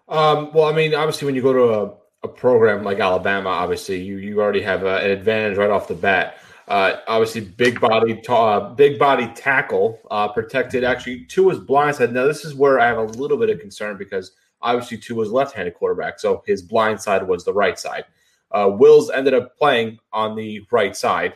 [0.09, 1.95] Um, well, I mean, obviously, when you go to a,
[2.25, 5.95] a program like Alabama, obviously, you you already have a, an advantage right off the
[5.95, 6.39] bat.
[6.69, 10.85] Uh, obviously, big body, uh, big body tackle uh, protected.
[10.85, 12.13] Actually, Tua's blind side.
[12.13, 14.33] Now, this is where I have a little bit of concern because
[14.63, 18.05] obviously Tua's left-handed quarterback, so his blind side was the right side.
[18.51, 21.35] Uh, Wills ended up playing on the right side,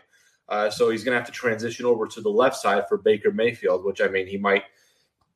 [0.48, 3.30] uh, so he's going to have to transition over to the left side for Baker
[3.30, 3.84] Mayfield.
[3.84, 4.64] Which I mean, he might,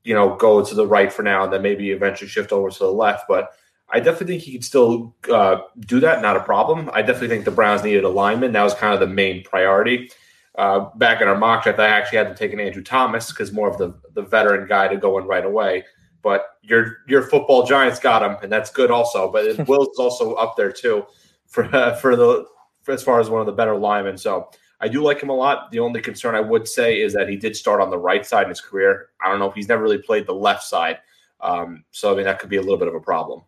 [0.04, 2.78] you know, go to the right for now and then maybe eventually shift over to
[2.78, 3.52] the left, but.
[3.94, 6.88] I definitely think he could still uh, do that, not a problem.
[6.94, 8.52] I definitely think the Browns needed a lineman.
[8.52, 10.10] That was kind of the main priority.
[10.54, 13.52] Uh, back in our mock draft, I actually had to take an Andrew Thomas because
[13.52, 15.84] more of the, the veteran guy to go in right away.
[16.20, 19.32] But your your football giants got him, and that's good also.
[19.32, 21.06] But Wills is also up there too
[21.46, 22.46] for uh, for the
[22.82, 24.18] for as far as one of the better linemen.
[24.18, 24.50] So
[24.82, 25.70] I do like him a lot.
[25.70, 28.42] The only concern I would say is that he did start on the right side
[28.42, 29.10] in his career.
[29.24, 30.98] I don't know if he's never really played the left side.
[31.40, 33.42] Um, so I mean that could be a little bit of a problem.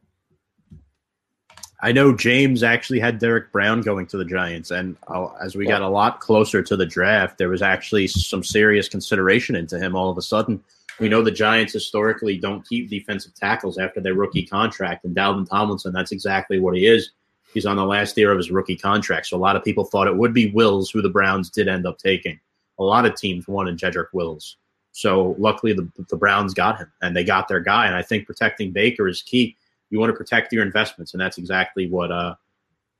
[1.82, 5.66] I know James actually had Derek Brown going to the Giants, and uh, as we
[5.66, 9.94] got a lot closer to the draft, there was actually some serious consideration into him.
[9.94, 10.62] All of a sudden,
[10.98, 15.48] we know the Giants historically don't keep defensive tackles after their rookie contract, and Dalvin
[15.48, 17.10] Tomlinson, that's exactly what he is.
[17.54, 20.08] He's on the last year of his rookie contract, so a lot of people thought
[20.08, 22.38] it would be Wills, who the Browns did end up taking.
[22.78, 24.56] A lot of teams wanted Jedrick Wills,
[24.92, 27.86] so luckily the, the Browns got him, and they got their guy.
[27.86, 29.56] And I think protecting Baker is key
[29.94, 32.34] you want to protect your investments, and that's exactly what uh,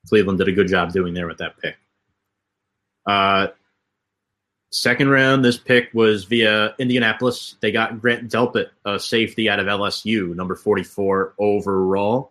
[0.09, 1.77] Cleveland did a good job doing there with that pick.
[3.05, 3.49] Uh,
[4.71, 7.57] second round, this pick was via Indianapolis.
[7.61, 12.31] They got Grant Delpit, a safety out of LSU, number 44 overall.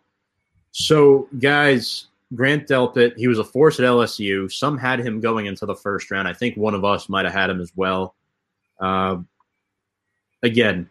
[0.72, 4.52] So, guys, Grant Delpit, he was a force at LSU.
[4.52, 6.28] Some had him going into the first round.
[6.28, 8.16] I think one of us might have had him as well.
[8.80, 9.18] Uh,
[10.42, 10.90] again,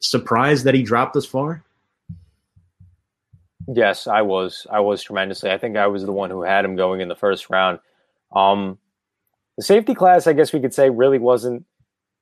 [0.00, 1.62] surprised that he dropped this far.
[3.68, 4.66] Yes, I was.
[4.70, 5.50] I was tremendously.
[5.50, 7.80] I think I was the one who had him going in the first round.
[8.34, 8.78] Um,
[9.56, 11.64] the safety class, I guess we could say, really wasn't.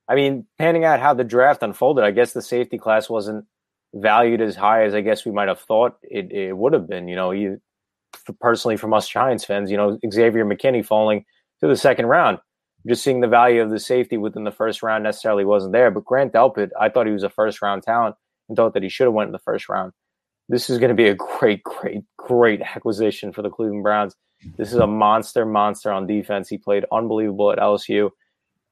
[0.07, 3.45] I mean, panning out how the draft unfolded, I guess the safety class wasn't
[3.93, 7.07] valued as high as I guess we might have thought it, it would have been.
[7.07, 7.61] You know, you,
[8.39, 11.25] personally from us Giants fans, you know, Xavier McKinney falling
[11.61, 12.39] to the second round.
[12.87, 15.89] Just seeing the value of the safety within the first round necessarily wasn't there.
[15.89, 18.15] But Grant Delpit, I thought he was a first round talent
[18.47, 19.91] and thought that he should have went in the first round
[20.49, 24.15] this is going to be a great, great, great acquisition for the Cleveland Browns.
[24.57, 26.49] This is a monster, monster on defense.
[26.49, 28.11] He played unbelievable at LSU,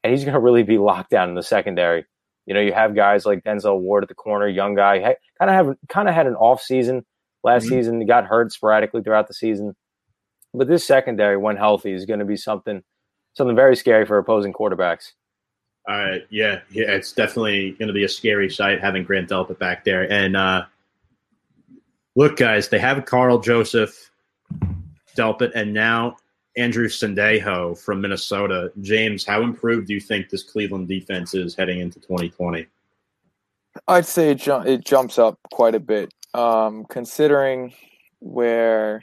[0.02, 2.04] and he's going to really be locked down in the secondary.
[2.46, 5.66] You know, you have guys like Denzel Ward at the corner, young guy, kind of
[5.66, 7.04] have kind of had an off season
[7.44, 7.74] last mm-hmm.
[7.74, 8.00] season.
[8.00, 9.76] He got hurt sporadically throughout the season,
[10.52, 12.82] but this secondary, when healthy, is going to be something
[13.34, 15.12] something very scary for opposing quarterbacks.
[15.88, 19.84] Uh, yeah, yeah, it's definitely going to be a scary sight having Grant Delpit back
[19.84, 20.64] there, and uh,
[22.16, 24.10] look, guys, they have Karl Joseph
[25.16, 26.16] Delpit and now
[26.56, 28.72] Andrew Sendejo from Minnesota.
[28.80, 32.66] James, how improved do you think this Cleveland defense is heading into 2020?
[33.88, 37.72] I'd say it, ju- it jumps up quite a bit, um, considering
[38.18, 39.02] where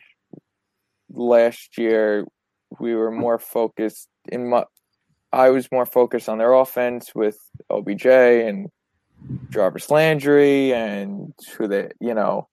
[1.09, 2.25] last year
[2.79, 4.65] we were more focused in my.
[5.33, 7.37] I was more focused on their offense with
[7.69, 8.67] OBJ and
[9.49, 12.49] Jarvis Landry and who they, you know,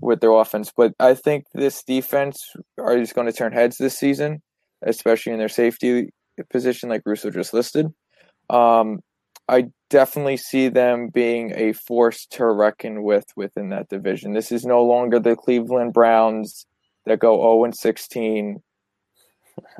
[0.00, 0.72] with their offense.
[0.74, 4.40] But I think this defense are just going to turn heads this season,
[4.80, 6.10] especially in their safety
[6.48, 7.92] position, like Russo just listed.
[8.48, 9.00] Um,
[9.48, 14.32] I definitely see them being a force to reckon with within that division.
[14.32, 16.66] This is no longer the Cleveland Browns
[17.04, 18.62] that go 0 and 16,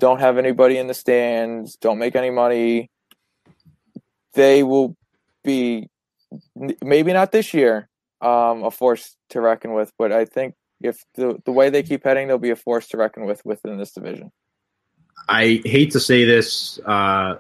[0.00, 2.90] don't have anybody in the stands, don't make any money.
[4.34, 4.96] They will
[5.44, 5.88] be
[6.82, 7.88] maybe not this year,
[8.20, 9.92] um, a force to reckon with.
[9.98, 12.96] But I think if the the way they keep heading, they'll be a force to
[12.96, 14.32] reckon with within this division.
[15.28, 17.36] I hate to say this, uh,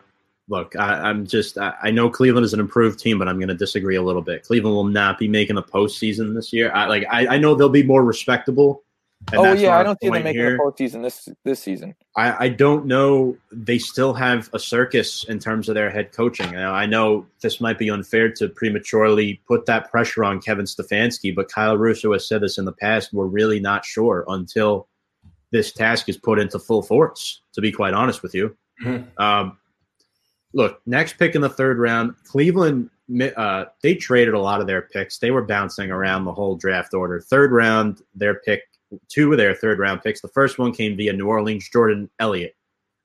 [0.48, 3.48] look, I, am just I, I, know Cleveland is an improved team, but I'm going
[3.48, 4.44] to disagree a little bit.
[4.44, 6.72] Cleveland will not be making the postseason this year.
[6.72, 8.82] I like I, I know they'll be more respectable.
[9.32, 10.56] oh yeah, I don't see them making here.
[10.56, 11.94] the postseason this this season.
[12.16, 13.36] I, I don't know.
[13.52, 16.50] They still have a circus in terms of their head coaching.
[16.50, 21.34] Now, I know this might be unfair to prematurely put that pressure on Kevin Stefanski,
[21.34, 23.12] but Kyle Russo has said this in the past.
[23.12, 24.88] We're really not sure until
[25.52, 27.42] this task is put into full force.
[27.54, 28.56] To be quite honest with you.
[28.82, 29.22] Mm-hmm.
[29.22, 29.58] Um,
[30.52, 32.90] look, next pick in the third round, Cleveland.
[33.36, 35.18] Uh, they traded a lot of their picks.
[35.18, 37.20] They were bouncing around the whole draft order.
[37.20, 38.62] Third round, their pick,
[39.08, 40.20] two of their third round picks.
[40.20, 42.56] The first one came via New Orleans, Jordan Elliott,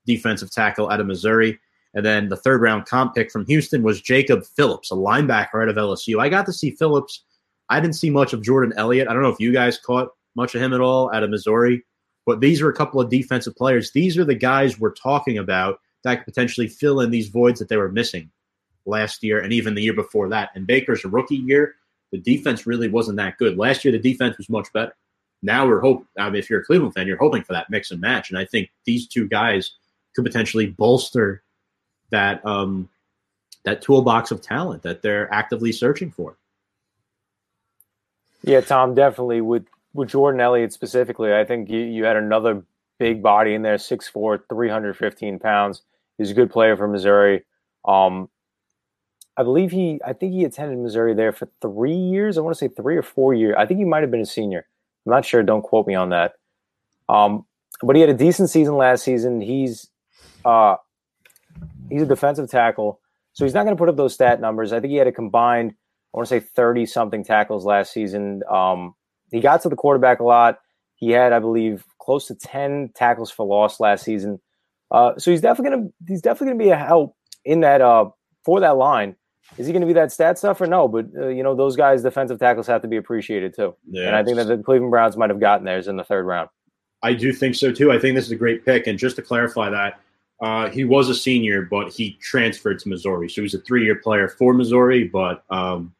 [0.06, 1.58] defensive tackle out of Missouri.
[1.94, 5.68] And then the third round comp pick from Houston was Jacob Phillips, a linebacker out
[5.68, 6.20] of LSU.
[6.20, 7.24] I got to see Phillips.
[7.70, 9.08] I didn't see much of Jordan Elliott.
[9.08, 11.84] I don't know if you guys caught much of him at all out of Missouri,
[12.24, 13.90] but these are a couple of defensive players.
[13.90, 17.68] These are the guys we're talking about that could potentially fill in these voids that
[17.68, 18.30] they were missing
[18.86, 20.50] last year and even the year before that.
[20.54, 21.74] And Baker's rookie year,
[22.12, 23.58] the defense really wasn't that good.
[23.58, 24.94] Last year, the defense was much better.
[25.42, 26.06] Now we're hope.
[26.18, 28.30] I mean, if you're a Cleveland fan, you're hoping for that mix and match.
[28.30, 29.72] And I think these two guys
[30.14, 31.42] could potentially bolster
[32.10, 32.88] that um,
[33.64, 36.36] that toolbox of talent that they're actively searching for.
[38.42, 42.62] Yeah, Tom, definitely with with Jordan Elliott specifically, I think you, you had another
[42.98, 45.82] big body in there, 6'4", 315 pounds.
[46.18, 47.44] He's a good player for Missouri.
[47.86, 48.28] Um,
[49.36, 52.36] I believe he, I think he attended Missouri there for three years.
[52.36, 53.54] I want to say three or four years.
[53.56, 54.66] I think he might have been a senior.
[55.06, 55.42] I'm not sure.
[55.44, 56.32] Don't quote me on that.
[57.08, 57.46] Um,
[57.82, 59.40] but he had a decent season last season.
[59.40, 59.88] He's
[60.44, 60.76] uh,
[61.88, 63.00] he's a defensive tackle,
[63.32, 64.72] so he's not going to put up those stat numbers.
[64.72, 65.72] I think he had a combined,
[66.12, 68.42] I want to say thirty something tackles last season.
[68.50, 68.94] Um,
[69.30, 70.58] he got to the quarterback a lot.
[70.96, 74.40] He had, I believe, close to ten tackles for loss last season.
[74.90, 78.08] Uh, so he's definitely gonna he's definitely gonna be a help in that uh,
[78.44, 79.16] for that line.
[79.56, 80.88] Is he going to be that stat stuff or no?
[80.88, 83.74] But uh, you know those guys, defensive tackles, have to be appreciated too.
[83.90, 86.26] Yeah, and I think that the Cleveland Browns might have gotten theirs in the third
[86.26, 86.50] round.
[87.02, 87.90] I do think so too.
[87.90, 88.86] I think this is a great pick.
[88.86, 90.00] And just to clarify that,
[90.40, 94.28] uh, he was a senior, but he transferred to Missouri, so he's a three-year player
[94.28, 95.94] for Missouri, but um,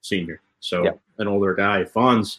[0.00, 0.40] senior.
[0.60, 1.00] So yep.
[1.18, 1.84] an older guy.
[1.84, 2.38] Fonz,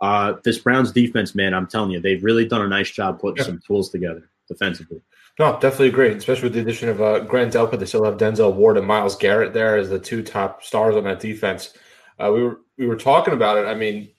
[0.00, 3.38] uh, this Browns defense, man, I'm telling you, they've really done a nice job putting
[3.38, 3.44] yeah.
[3.44, 5.00] some tools together defensively.
[5.38, 6.10] No, definitely agree.
[6.10, 7.78] especially with the addition of uh, Grant Delpit.
[7.78, 11.04] They still have Denzel Ward and Myles Garrett there as the two top stars on
[11.04, 11.74] that defense.
[12.18, 13.66] Uh, we were we were talking about it.
[13.66, 14.10] I mean,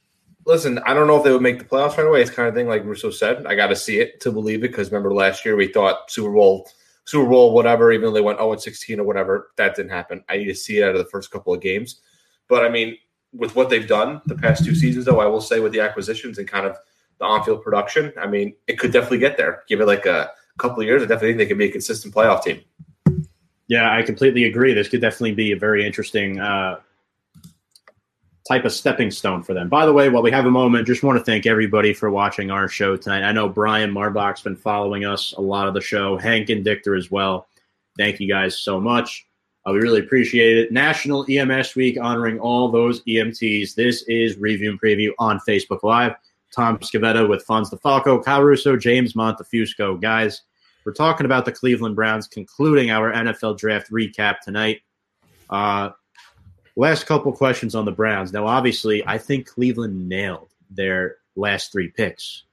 [0.45, 2.21] listen, I don't know if they would make the playoffs right away.
[2.21, 3.45] It's kind of thing like Russo said.
[3.45, 6.31] I got to see it to believe it because remember last year we thought Super
[6.31, 6.67] Bowl,
[7.05, 7.91] Super Bowl, whatever.
[7.91, 10.23] Even though they went 0 16 or whatever, that didn't happen.
[10.29, 12.01] I need to see it out of the first couple of games.
[12.49, 12.97] But I mean,
[13.33, 16.37] with what they've done the past two seasons, though, I will say with the acquisitions
[16.37, 16.77] and kind of
[17.23, 19.63] the on-field production, I mean, it could definitely get there.
[19.67, 22.13] Give it like a couple of years, I definitely think they could be a consistent
[22.13, 22.61] playoff team.
[23.67, 24.73] Yeah, I completely agree.
[24.73, 26.79] This could definitely be a very interesting uh,
[28.47, 29.69] type of stepping stone for them.
[29.69, 32.51] By the way, while we have a moment, just want to thank everybody for watching
[32.51, 33.23] our show tonight.
[33.23, 36.95] I know Brian Marbach's been following us a lot of the show, Hank and Dichter
[36.95, 37.47] as well.
[37.97, 39.25] Thank you guys so much.
[39.65, 40.71] Uh, we really appreciate it.
[40.73, 43.75] National EMS Week honoring all those EMTs.
[43.75, 46.15] This is Review and Preview on Facebook Live.
[46.53, 49.99] Tom Scavetta with Fonz DeFalco, Kyle Russo, James Montefusco.
[49.99, 50.43] Guys,
[50.85, 54.81] we're talking about the Cleveland Browns concluding our NFL draft recap tonight.
[55.49, 55.89] Uh,
[56.75, 58.33] last couple questions on the Browns.
[58.33, 62.43] Now, obviously, I think Cleveland nailed their last three picks.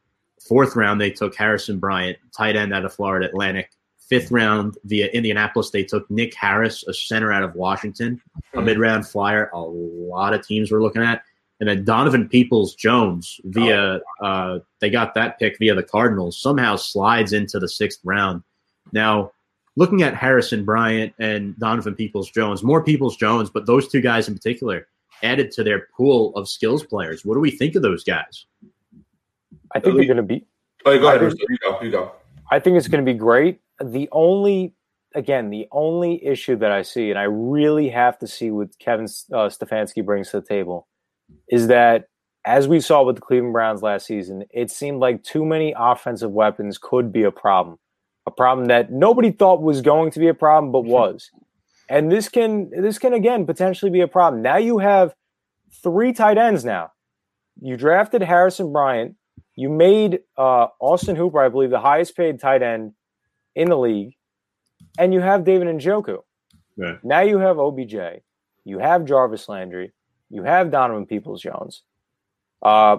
[0.49, 3.71] Fourth round, they took Harrison Bryant, tight end out of Florida Atlantic.
[3.99, 8.21] Fifth round via Indianapolis, they took Nick Harris, a center out of Washington,
[8.55, 8.65] a hmm.
[8.65, 9.51] mid round flyer.
[9.53, 11.23] A lot of teams were looking at.
[11.61, 14.27] And then Donovan Peoples Jones via oh.
[14.27, 18.43] uh, they got that pick via the Cardinals somehow slides into the sixth round.
[18.93, 19.33] Now,
[19.77, 24.27] looking at Harrison Bryant and Donovan Peoples Jones, more Peoples Jones, but those two guys
[24.27, 24.89] in particular
[25.23, 27.25] added to their pool of skills players.
[27.25, 28.47] What do we think of those guys?
[29.75, 30.47] I think they're going to be.
[30.87, 31.35] Oh, go ahead.
[31.49, 31.81] you go.
[31.83, 32.13] You go.
[32.51, 34.75] I think it's going to be great the only
[35.15, 39.07] again the only issue that I see, and I really have to see what Kevin
[39.07, 40.87] uh, Stefanski brings to the table,
[41.49, 42.07] is that
[42.45, 46.31] as we saw with the Cleveland Browns last season, it seemed like too many offensive
[46.31, 47.79] weapons could be a problem,
[48.27, 51.31] a problem that nobody thought was going to be a problem, but was.
[51.89, 54.43] And this can this can again potentially be a problem.
[54.43, 55.15] Now you have
[55.83, 56.65] three tight ends.
[56.65, 56.93] Now
[57.61, 59.17] you drafted Harrison Bryant.
[59.57, 62.93] You made uh, Austin Hooper, I believe, the highest paid tight end
[63.55, 64.15] in the league,
[64.99, 66.19] and you have David Njoku.
[66.79, 67.05] Right.
[67.05, 68.23] Now you have OBJ,
[68.65, 69.93] you have Jarvis Landry,
[70.31, 71.83] you have Donovan Peoples Jones.
[72.63, 72.99] Uh,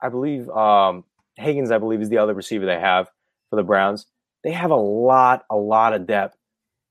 [0.00, 1.04] I believe um,
[1.36, 3.08] Higgins, I believe, is the other receiver they have
[3.50, 4.06] for the Browns.
[4.42, 6.36] They have a lot, a lot of depth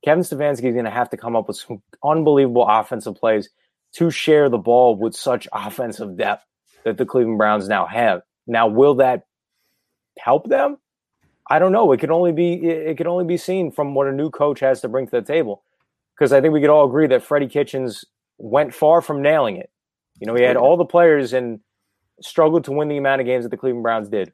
[0.04, 3.50] Kevin Stefanski is going to have to come up with some unbelievable offensive plays
[3.94, 6.44] to share the ball with such offensive depth
[6.84, 8.22] that the Cleveland Browns now have.
[8.46, 9.24] Now, will that
[10.20, 10.78] help them?
[11.50, 11.92] I don't know.
[11.92, 14.82] It can only be it can only be seen from what a new coach has
[14.82, 15.64] to bring to the table.
[16.16, 18.06] Because I think we could all agree that Freddie Kitchens
[18.38, 19.69] went far from nailing it.
[20.19, 21.60] You know, he had all the players and
[22.22, 24.31] struggled to win the amount of games that the Cleveland Browns did.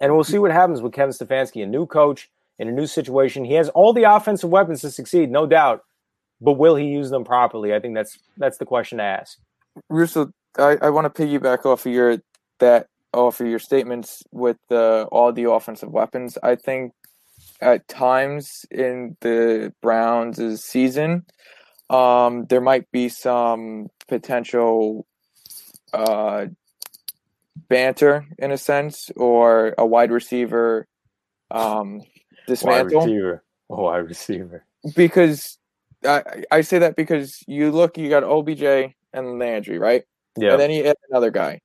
[0.00, 3.44] And we'll see what happens with Kevin Stefanski, a new coach in a new situation.
[3.44, 5.82] He has all the offensive weapons to succeed, no doubt.
[6.40, 7.74] But will he use them properly?
[7.74, 9.38] I think that's that's the question to ask.
[9.88, 12.18] Russo, I, I want to piggyback off of your
[12.58, 16.36] that off of your statements with uh, all the offensive weapons.
[16.42, 16.92] I think
[17.60, 21.24] at times in the Browns' season,
[21.90, 25.06] um, there might be some potential
[25.92, 26.46] uh,
[27.68, 30.86] banter in a sense, or a wide receiver
[31.50, 32.00] um,
[32.46, 33.00] dismantle.
[33.00, 33.44] Wide receiver.
[33.70, 34.64] Oh, wide receiver.
[34.94, 35.58] Because
[36.04, 40.02] I, I say that because you look, you got OBJ and Landry, right?
[40.36, 40.52] Yeah.
[40.52, 41.60] And then you add another guy.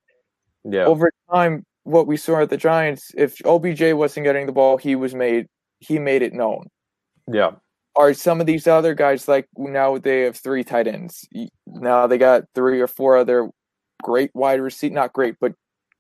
[0.64, 0.86] Yeah.
[0.86, 4.96] Over time, what we saw at the Giants, if OBJ wasn't getting the ball, he
[4.96, 5.48] was made
[5.80, 6.68] he made it known.
[7.32, 7.52] yeah.
[8.00, 11.28] Are some of these other guys like now they have three tight ends?
[11.68, 13.50] Now they got three or four other
[14.02, 15.54] great wide receiver, not great, but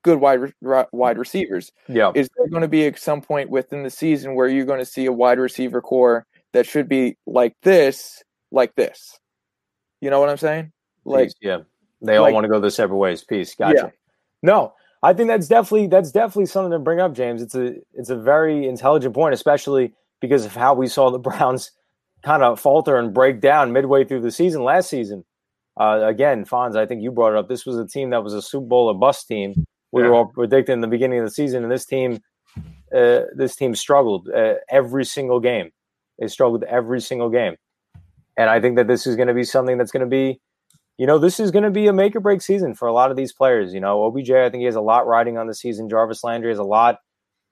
[0.03, 1.73] good wide re- wide receivers.
[1.89, 2.13] Yeah.
[2.15, 4.85] Is there going to be at some point within the season where you're going to
[4.85, 9.19] see a wide receiver core that should be like this, like this?
[9.99, 10.71] You know what I'm saying?
[11.03, 11.57] Like Peace, yeah.
[12.01, 13.25] They all like- want to go their separate ways.
[13.25, 13.55] Peace.
[13.55, 13.75] Gotcha.
[13.75, 13.89] Yeah.
[14.41, 14.73] No,
[15.03, 17.41] I think that's definitely that's definitely something to bring up, James.
[17.41, 21.71] It's a it's a very intelligent point, especially because of how we saw the Browns
[22.23, 25.23] kind of falter and break down midway through the season last season.
[25.79, 27.47] Uh, again, Fonz, I think you brought it up.
[27.47, 29.65] This was a team that was a Super Bowl or bust team.
[29.91, 32.19] We were all predicting in the beginning of the season, and this team,
[32.95, 35.71] uh, this team struggled uh, every single game.
[36.19, 37.55] They struggled every single game,
[38.37, 40.39] and I think that this is going to be something that's going to be
[40.99, 43.09] you know, this is going to be a make or break season for a lot
[43.09, 43.73] of these players.
[43.73, 45.87] You know, OBJ, I think he has a lot riding on the season.
[45.87, 46.97] Jarvis Landry has a lot.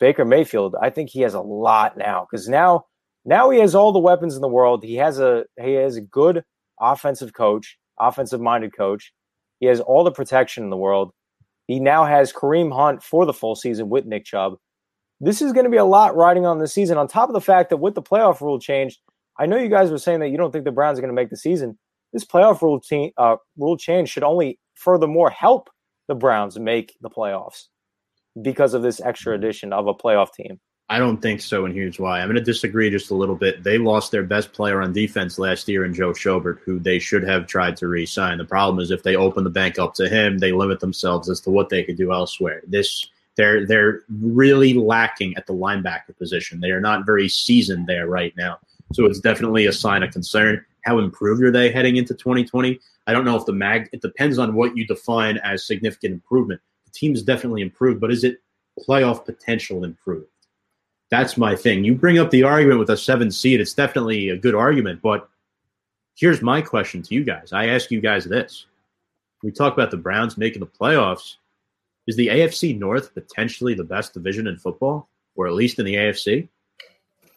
[0.02, 2.86] Baker Mayfield, I think he has a lot now because now,
[3.28, 4.84] now he has all the weapons in the world.
[4.84, 6.44] He has a he has a good
[6.80, 9.14] offensive coach, offensive minded coach.
[9.60, 11.12] He has all the protection in the world.
[11.68, 14.56] He now has Kareem Hunt for the full season with Nick Chubb.
[15.20, 16.98] This is going to be a lot riding on this season.
[16.98, 19.00] On top of the fact that with the playoff rule change,
[19.38, 21.22] I know you guys were saying that you don't think the Browns are going to
[21.22, 21.78] make the season
[22.14, 25.70] this playoff rule, te- uh, rule change should only furthermore help
[26.08, 27.66] the Browns make the playoffs
[28.42, 30.60] because of this extra addition of a playoff team.
[30.90, 32.22] I don't think so, and here's why.
[32.22, 33.62] I'm going to disagree just a little bit.
[33.62, 37.24] They lost their best player on defense last year in Joe Schobert, who they should
[37.28, 38.38] have tried to re-sign.
[38.38, 41.42] The problem is if they open the bank up to him, they limit themselves as
[41.42, 42.62] to what they could do elsewhere.
[42.66, 43.06] This
[43.36, 46.62] they're they're really lacking at the linebacker position.
[46.62, 48.58] They are not very seasoned there right now,
[48.94, 50.66] so it's definitely a sign of concern.
[50.86, 52.80] How improved are they heading into 2020?
[53.08, 53.90] I don't know if the mag.
[53.92, 56.62] It depends on what you define as significant improvement.
[56.86, 58.38] The team's definitely improved, but is it
[58.88, 60.30] playoff potential improved?
[61.10, 61.84] That's my thing.
[61.84, 63.62] You bring up the argument with a seven seed.
[63.62, 65.30] It's definitely a good argument, but
[66.16, 67.54] here's my question to you guys.
[67.54, 68.66] I ask you guys this.
[69.44, 71.36] We talk about the Browns making the playoffs.
[72.08, 75.96] Is the AFC North potentially the best division in football, or at least in the
[75.96, 76.50] AFC?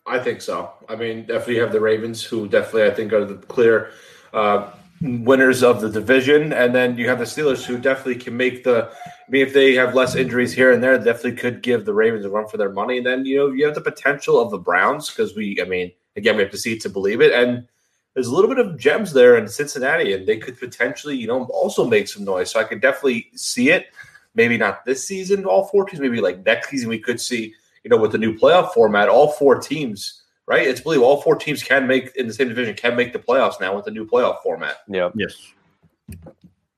[0.07, 0.73] I think so.
[0.89, 3.93] I mean, definitely have the Ravens, who definitely I think are the clear
[4.33, 4.71] uh,
[5.01, 8.91] winners of the division, and then you have the Steelers, who definitely can make the.
[9.07, 12.25] I mean, if they have less injuries here and there, definitely could give the Ravens
[12.25, 12.99] a run for their money.
[12.99, 15.93] And then you know you have the potential of the Browns because we, I mean,
[16.17, 17.67] again we have to see to believe it, and
[18.15, 21.45] there's a little bit of gems there in Cincinnati, and they could potentially, you know,
[21.47, 22.51] also make some noise.
[22.51, 23.87] So I could definitely see it.
[24.35, 26.01] Maybe not this season, all four teams.
[26.01, 27.55] Maybe like next season, we could see
[27.85, 30.67] you know, with the new playoff format, all four teams, right?
[30.67, 33.61] It's believe all four teams can make in the same division can make the playoffs
[33.61, 34.77] now with the new playoff format.
[34.89, 35.11] Yeah.
[35.15, 35.37] Yes,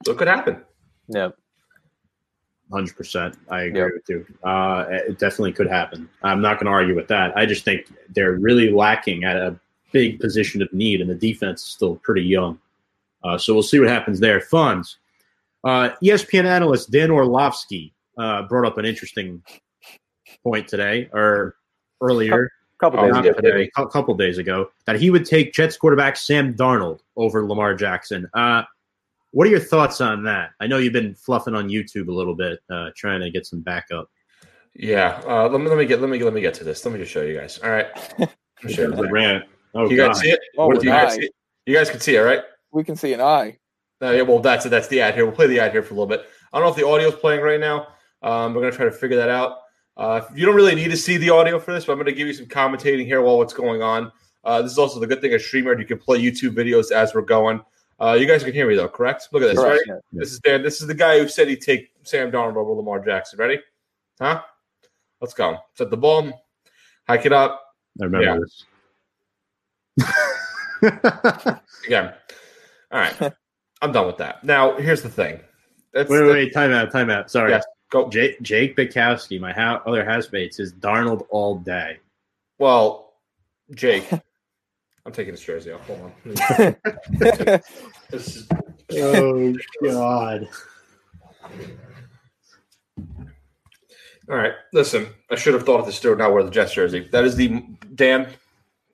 [0.04, 0.62] So it could happen.
[1.08, 1.30] Yeah.
[2.72, 3.36] hundred percent.
[3.50, 3.90] I agree Yep.
[3.94, 4.26] with you.
[4.48, 6.08] Uh, it definitely could happen.
[6.22, 7.36] I'm not going to argue with that.
[7.36, 9.58] I just think they're really lacking at a
[9.92, 12.58] big position of need, and the defense is still pretty young.
[13.24, 14.40] Uh, so we'll see what happens there.
[14.40, 14.96] Fonz.
[15.64, 19.42] Uh, ESPN analyst Dan Orlovsky uh, brought up an interesting
[20.42, 21.54] point today or
[22.00, 22.50] earlier.
[22.82, 23.32] Couple Oh, days ago.
[23.40, 27.74] today, a couple days ago, that he would take Jets quarterback Sam Darnold over Lamar
[27.74, 28.28] Jackson.
[28.34, 28.62] Uh,
[29.30, 30.50] what are your thoughts on that?
[30.60, 33.60] I know you've been fluffing on YouTube a little bit, uh, trying to get some
[33.60, 34.10] backup.
[34.74, 35.20] Yeah.
[35.26, 36.84] Uh, let me let me get let me let me get to this.
[36.84, 37.58] Let me just show you guys.
[37.62, 37.86] All right.
[38.18, 38.30] Let
[38.64, 38.90] me you.
[38.90, 39.44] The rant.
[39.74, 40.08] Oh, You God.
[40.08, 40.40] guys see it?
[40.56, 41.24] Oh, What do you guys see?
[41.26, 41.32] it?
[41.66, 42.40] You guys can see it, right?
[42.72, 43.58] We can see an eye.
[44.00, 45.24] Uh, yeah, well, that's that's the ad here.
[45.26, 46.24] We'll play the ad here for a little bit.
[46.52, 47.88] I don't know if the audio's playing right now.
[48.22, 49.58] Um, we're gonna try to figure that out.
[49.96, 52.26] Uh, you don't really need to see the audio for this, but I'm gonna give
[52.26, 54.10] you some commentating here while what's going on.
[54.44, 55.78] Uh, this is also the good thing of Streamer.
[55.78, 57.60] You can play YouTube videos as we're going.
[58.00, 59.28] Uh, you guys can hear me though, correct?
[59.32, 59.58] Look at this.
[59.58, 59.82] Correct.
[59.88, 60.00] Ready?
[60.12, 60.62] This is Dan.
[60.62, 63.38] This is the guy who said he'd take Sam Darnold over Lamar Jackson.
[63.38, 63.60] Ready?
[64.20, 64.42] Huh?
[65.20, 65.58] Let's go.
[65.74, 66.42] Set the ball.
[67.06, 67.62] Hike it up.
[68.00, 68.38] I remember Yeah.
[68.40, 68.64] this.
[71.86, 72.12] Again.
[72.90, 73.32] All right.
[73.82, 74.42] I'm done with that.
[74.44, 75.40] Now, here's the thing.
[75.92, 77.30] That's wait, wait, wait, time out, time out.
[77.30, 77.50] Sorry.
[77.50, 78.08] Yes, go.
[78.08, 81.98] Jake, Jake Bukowski, my ha- other housemates, is Darnold all day.
[82.58, 83.12] Well,
[83.74, 84.10] Jake,
[85.06, 85.86] I'm taking his jersey off.
[85.86, 87.60] Hold on.
[88.12, 88.48] Is-
[88.94, 90.46] Oh God!
[94.28, 94.52] all right.
[94.74, 97.08] Listen, I should have thought of this dude not wear the Jets jersey.
[97.10, 97.62] That is the
[97.94, 98.28] Dan.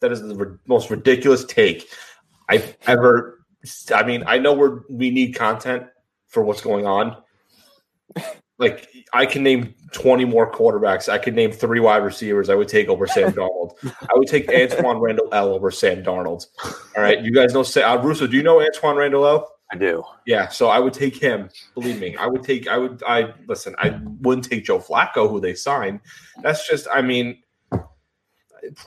[0.01, 1.89] That is the ri- most ridiculous take
[2.49, 3.41] I've ever.
[3.93, 5.87] I mean, I know we're we need content
[6.29, 7.17] for what's going on.
[8.59, 11.09] Like I can name 20 more quarterbacks.
[11.09, 13.77] I could name three wide receivers I would take over Sam Darnold.
[14.03, 16.47] I would take Antwaan Randle El over Sam Darnold.
[16.97, 17.21] All right.
[17.23, 19.49] You guys know Sa- uh, Russo, do you know Antwaan Randle El?
[19.71, 20.03] I do.
[20.27, 21.51] Yeah, so I would take him.
[21.75, 22.69] Believe me, I would take.
[22.69, 23.03] I would.
[23.07, 23.75] I listen.
[23.79, 26.01] I wouldn't take Joe Flacco, who they signed.
[26.43, 26.89] That's just.
[26.91, 27.43] I mean,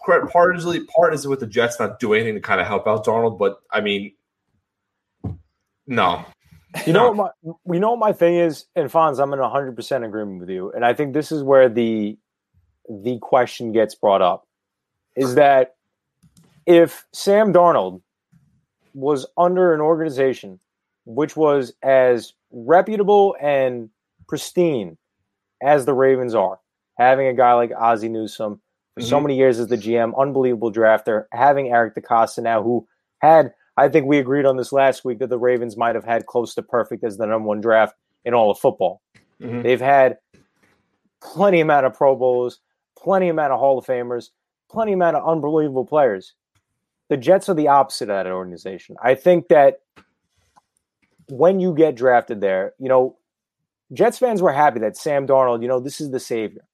[0.04, 0.26] part
[0.58, 3.38] is part is with the Jets not doing anything to kind of help out Darnold,
[3.38, 4.14] but I mean,
[5.86, 6.26] no.
[6.86, 9.76] You know what my you know what my thing is, and Fonz, I'm in hundred
[9.76, 10.72] percent agreement with you.
[10.72, 12.18] And I think this is where the
[12.90, 14.48] the question gets brought up
[15.16, 15.76] is that
[16.66, 18.02] if Sam Darnold
[18.94, 20.60] was under an organization
[21.06, 23.90] which was as reputable and
[24.28, 24.98] pristine
[25.64, 26.60] as the Ravens are,
[26.98, 28.62] having a guy like Ozzie Newsome
[28.94, 29.24] for so Mhm.
[29.24, 32.88] many years as the GM, unbelievable drafter, having Eric DeCosta now, who
[33.20, 36.28] had I think we agreed on this last week that the Ravens might have had
[36.28, 39.02] close to perfect as the number one draft in all of football.
[39.40, 39.64] Mhm.
[39.64, 40.20] They've had
[41.20, 42.60] plenty amount of Pro Bowls,
[42.96, 44.30] plenty amount of Hall of Famers,
[44.70, 46.36] plenty amount of unbelievable players.
[47.10, 48.98] The Jets are the opposite of that organization.
[49.02, 49.82] I think that
[51.30, 53.18] when you get drafted there, you know,
[53.94, 56.66] Jets fans were happy that Sam Darnold, you know, this is the savior.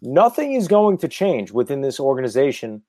[0.00, 2.82] Nothing is going to change within this organization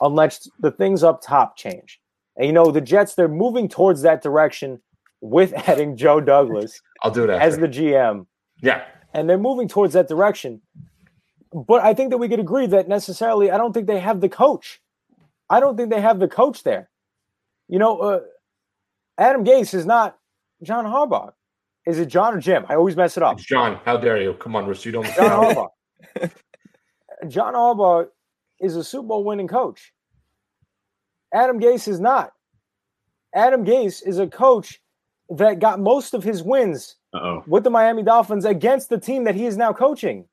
[0.00, 2.00] unless the things up top change.
[2.36, 4.80] And you know, the Jets, they're moving towards that direction
[5.20, 7.40] with adding Joe Douglas I'll do that.
[7.40, 8.26] as the GM,
[8.60, 8.84] yeah.
[9.12, 10.60] and they're moving towards that direction.
[11.52, 14.28] But I think that we could agree that necessarily, I don't think they have the
[14.28, 14.80] coach.
[15.48, 16.90] I don't think they have the coach there.
[17.68, 18.20] You know, uh,
[19.18, 20.18] Adam Gase is not
[20.62, 21.32] John Harbaugh.
[21.86, 22.64] Is it John or Jim?
[22.68, 23.38] I always mess it up.
[23.38, 24.34] John, how dare you?
[24.34, 24.84] Come on, Russ.
[24.84, 25.06] You don't.
[25.14, 26.30] John Harbaugh.
[27.28, 28.08] John Harbaugh
[28.60, 29.92] is a Super Bowl winning coach.
[31.34, 32.32] Adam Gase is not.
[33.34, 34.80] Adam Gase is a coach
[35.30, 37.44] that got most of his wins Uh oh.
[37.46, 40.26] with the Miami Dolphins against the team that he is now coaching.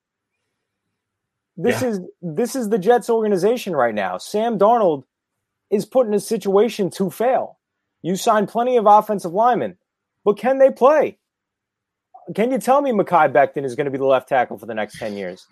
[1.57, 1.89] This Yeah.
[1.89, 4.17] is this is the Jets organization right now.
[4.17, 5.03] Sam Darnold
[5.69, 7.57] is put in a situation to fail.
[8.01, 9.77] You signed plenty of offensive linemen,
[10.23, 11.17] but can they play?
[12.35, 14.73] Can you tell me Mekhi Becton is going to be the left tackle for the
[14.75, 15.45] next 10 years?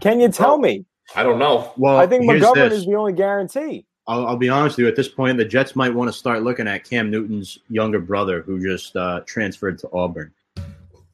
[0.00, 0.84] Can you tell Well, me?
[1.14, 1.72] I don't know.
[1.76, 2.80] Well, I think here's McGovern this.
[2.80, 3.86] is the only guarantee.
[4.06, 4.88] I'll, I'll be honest with you.
[4.88, 8.42] At this point, the Jets might want to start looking at Cam Newton's younger brother,
[8.42, 10.32] who just uh, transferred to Auburn.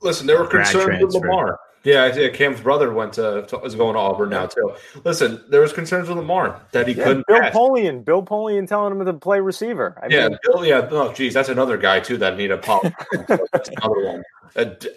[0.02, 1.14] Listen, they were Grad concerned with.
[1.14, 1.60] Lamar.
[1.82, 4.74] Yeah, I think Cam's brother went to, to is going to Auburn now too.
[5.04, 7.54] Listen, there was concerns with Lamar that he Yeah, couldn't Bill pass.
[7.54, 9.98] Polian, Bill Polian telling him to play receiver.
[10.02, 10.86] I Yeah, mean, Bill, yeah.
[10.90, 12.82] Oh, geez, that's another guy too that need a pop.
[13.28, 14.22] that's another one.
[14.56, 14.90] A d-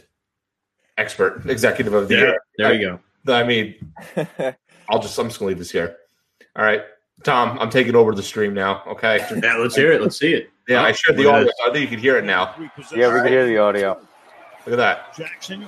[0.97, 2.39] expert, executive of the There, year.
[2.57, 3.33] there you go.
[3.33, 3.75] I mean,
[4.89, 5.95] I'll just I'm just gonna leave this here.
[6.57, 6.81] All right,
[7.23, 8.83] Tom, I'm taking over the stream now.
[8.87, 9.25] Okay.
[9.41, 10.01] Yeah, let's hear it.
[10.01, 10.49] Let's see it.
[10.67, 11.51] Yeah, I shared the Look audio.
[11.65, 12.55] I think you can hear it now.
[12.95, 13.99] yeah, we can hear the audio.
[14.65, 15.15] Look at that.
[15.15, 15.67] Jackson.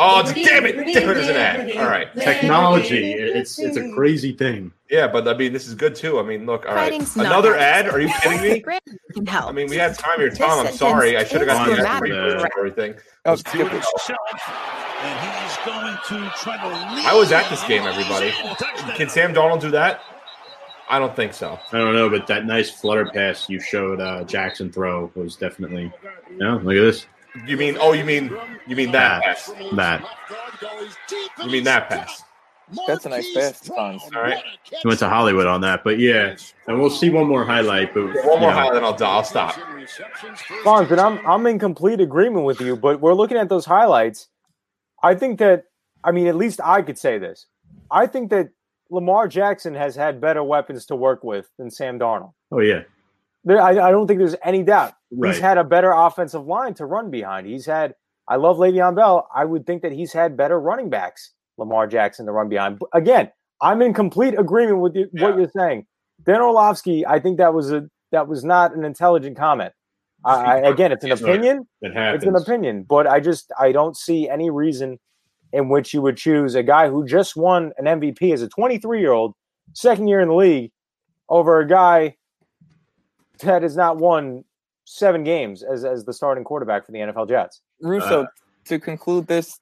[0.00, 0.76] Oh, damn it!
[0.76, 1.14] Damn it!
[1.14, 1.76] There's an ad.
[1.76, 2.12] All right.
[2.14, 4.72] Technology, it's it's a crazy thing.
[4.90, 6.18] Yeah, but I mean, this is good too.
[6.18, 6.64] I mean, look.
[6.66, 6.90] All right.
[6.90, 7.88] Writing's not Another ad?
[7.88, 8.60] Are you kidding me?
[8.60, 8.80] Grammar
[9.12, 9.50] can help.
[9.50, 10.50] I mean, we had time here, Tom.
[10.50, 11.16] I'm sentence sorry.
[11.16, 12.54] I should have gotten is the ad grammatically read and correct.
[12.58, 12.94] everything.
[13.26, 13.70] Oh, Do skip it it.
[13.72, 14.18] himself.
[15.00, 18.32] And he's going to try to lead I was at this game, everybody.
[18.96, 20.00] Can Sam Donald do that?
[20.88, 21.58] I don't think so.
[21.70, 25.92] I don't know, but that nice flutter pass you showed uh, Jackson throw was definitely.
[26.38, 27.06] Yeah, look at this.
[27.46, 27.76] You mean?
[27.78, 28.34] Oh, you mean?
[28.66, 29.52] You mean that pass?
[29.74, 30.02] That.
[31.44, 32.22] You mean that pass?
[32.86, 34.00] That's a nice pass, Fonz.
[34.14, 34.42] All right.
[34.62, 36.36] He went to Hollywood on that, but yeah,
[36.66, 37.94] and we'll see one more highlight.
[37.94, 39.54] But One more know, highlight, I'll, I'll stop.
[40.64, 42.76] Fonz, but I'm I'm in complete agreement with you.
[42.76, 44.28] But we're looking at those highlights.
[45.02, 45.64] I think that
[46.04, 47.46] I mean, at least I could say this.
[47.90, 48.50] I think that
[48.90, 52.32] Lamar Jackson has had better weapons to work with than Sam Darnold.
[52.52, 52.82] Oh yeah,
[53.44, 54.94] There, I, I don't think there's any doubt.
[55.10, 55.32] right.
[55.32, 57.46] He's had a better offensive line to run behind.
[57.46, 57.94] He's had.
[58.30, 59.26] I love Le'Veon Bell.
[59.34, 61.32] I would think that he's had better running backs.
[61.58, 62.78] Lamar Jackson to run behind.
[62.78, 63.30] But again,
[63.60, 65.86] I'm in complete agreement with you, what you're saying.
[66.24, 69.72] Dan Orlovsky, I think that was a that was not an intelligent comment.
[70.24, 71.68] I, I, again, it's an opinion.
[71.80, 71.92] It.
[71.96, 74.98] It's an opinion, but I just I don't see any reason
[75.52, 79.00] in which you would choose a guy who just won an MVP as a 23
[79.00, 79.34] year old,
[79.74, 80.72] second year in the league,
[81.28, 82.16] over a guy
[83.40, 84.44] that has not won
[84.84, 87.60] seven games as as the starting quarterback for the NFL Jets.
[87.80, 88.26] Russo, Uh,
[88.64, 89.60] to conclude this,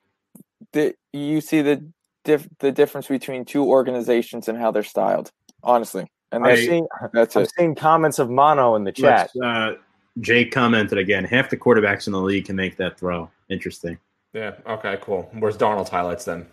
[0.77, 1.85] the, you see the
[2.25, 5.31] diff, the difference between two organizations and how they're styled,
[5.63, 7.51] honestly, and I'm I- seeing that's I'm it.
[7.57, 9.31] seeing comments of mono in the chat.
[9.43, 9.75] Uh,
[10.21, 11.25] Jake commented again.
[11.25, 13.31] Half the quarterbacks in the league can make that throw.
[13.51, 13.99] Interesting.
[14.33, 14.53] Yeah.
[14.67, 14.99] Okay.
[15.01, 15.29] Cool.
[15.39, 16.47] Where's Darnold's highlights then?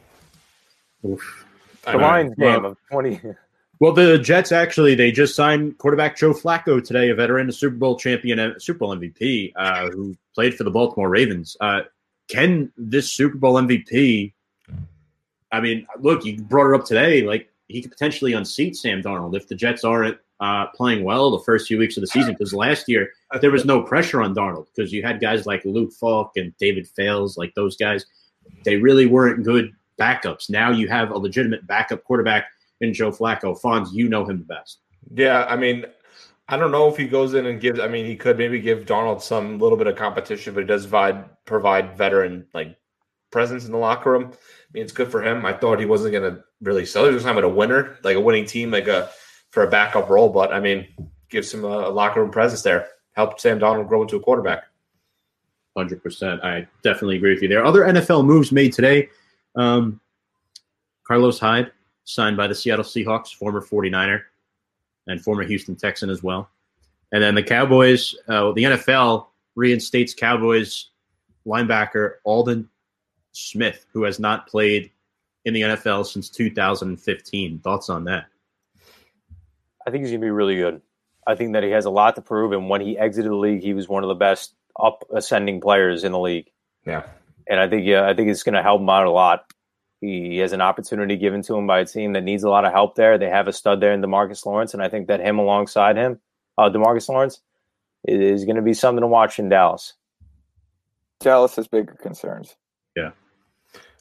[1.06, 1.46] Oof.
[1.86, 3.22] The mean, Lions well- game of 20.
[3.80, 7.76] Well, the Jets actually they just signed quarterback Joe Flacco today, a veteran, a Super
[7.76, 11.58] Bowl champion, a Super Bowl MVP, uh, who played for the Baltimore Ravens.
[11.60, 11.82] Uh,
[12.28, 14.34] can this Super Bowl MVP?
[15.52, 17.22] I mean, look, you brought it up today.
[17.24, 21.44] Like he could potentially unseat Sam Darnold if the Jets aren't uh, playing well the
[21.44, 22.34] first few weeks of the season.
[22.34, 25.94] Because last year there was no pressure on Darnold because you had guys like Luke
[25.94, 28.06] Falk and David Fales, like those guys.
[28.66, 30.50] They really weren't good backups.
[30.50, 32.48] Now you have a legitimate backup quarterback
[32.82, 33.60] in Joe Flacco.
[33.60, 34.80] Fonz, you know him the best.
[35.14, 35.86] Yeah, I mean,
[36.48, 37.80] I don't know if he goes in and gives.
[37.80, 40.84] I mean, he could maybe give Donald some little bit of competition, but he does
[40.84, 42.78] provide provide veteran like
[43.32, 44.26] presence in the locker room.
[44.26, 44.38] I
[44.74, 45.46] mean, it's good for him.
[45.46, 47.06] I thought he wasn't going to really sell.
[47.08, 49.10] He was talking about a winner, like a winning team, like a
[49.52, 50.30] for a backup role.
[50.30, 50.88] But I mean,
[51.30, 52.88] gives him a, a locker room presence there.
[53.14, 54.66] Helped Sam Donald grow into a quarterback.
[55.78, 56.44] Hundred percent.
[56.44, 57.48] I definitely agree with you.
[57.48, 59.10] There other NFL moves made today.
[59.56, 60.02] Um,
[61.06, 61.72] Carlos Hyde
[62.04, 64.24] signed by the Seattle Seahawks, former 49er
[65.08, 66.50] and former Houston Texan as well.
[67.12, 70.90] And then the Cowboys, uh, the NFL reinstates Cowboys
[71.46, 72.70] linebacker Aldon
[73.34, 74.92] Smith, who has not played
[75.46, 77.60] in the NFL since 2015.
[77.60, 78.26] Thoughts on that?
[79.86, 80.82] I think he's going to be really good.
[81.28, 82.52] I think that he has a lot to prove.
[82.52, 86.04] And when he exited the league, he was one of the best up ascending players
[86.04, 86.50] in the league.
[86.86, 87.04] Yeah,
[87.48, 89.46] And I think, yeah, I think it's going to help him out a lot.
[90.04, 92.74] He has an opportunity given to him by a team that needs a lot of
[92.74, 93.18] help there.
[93.18, 94.74] They have a stud there in Demarcus Lawrence.
[94.74, 96.20] And I think that him alongside him,
[96.58, 97.40] uh, Demarcus Lawrence,
[98.06, 99.94] is going to be something to watch in Dallas.
[101.22, 102.58] Dallas has bigger concerns.
[102.98, 103.12] Yeah.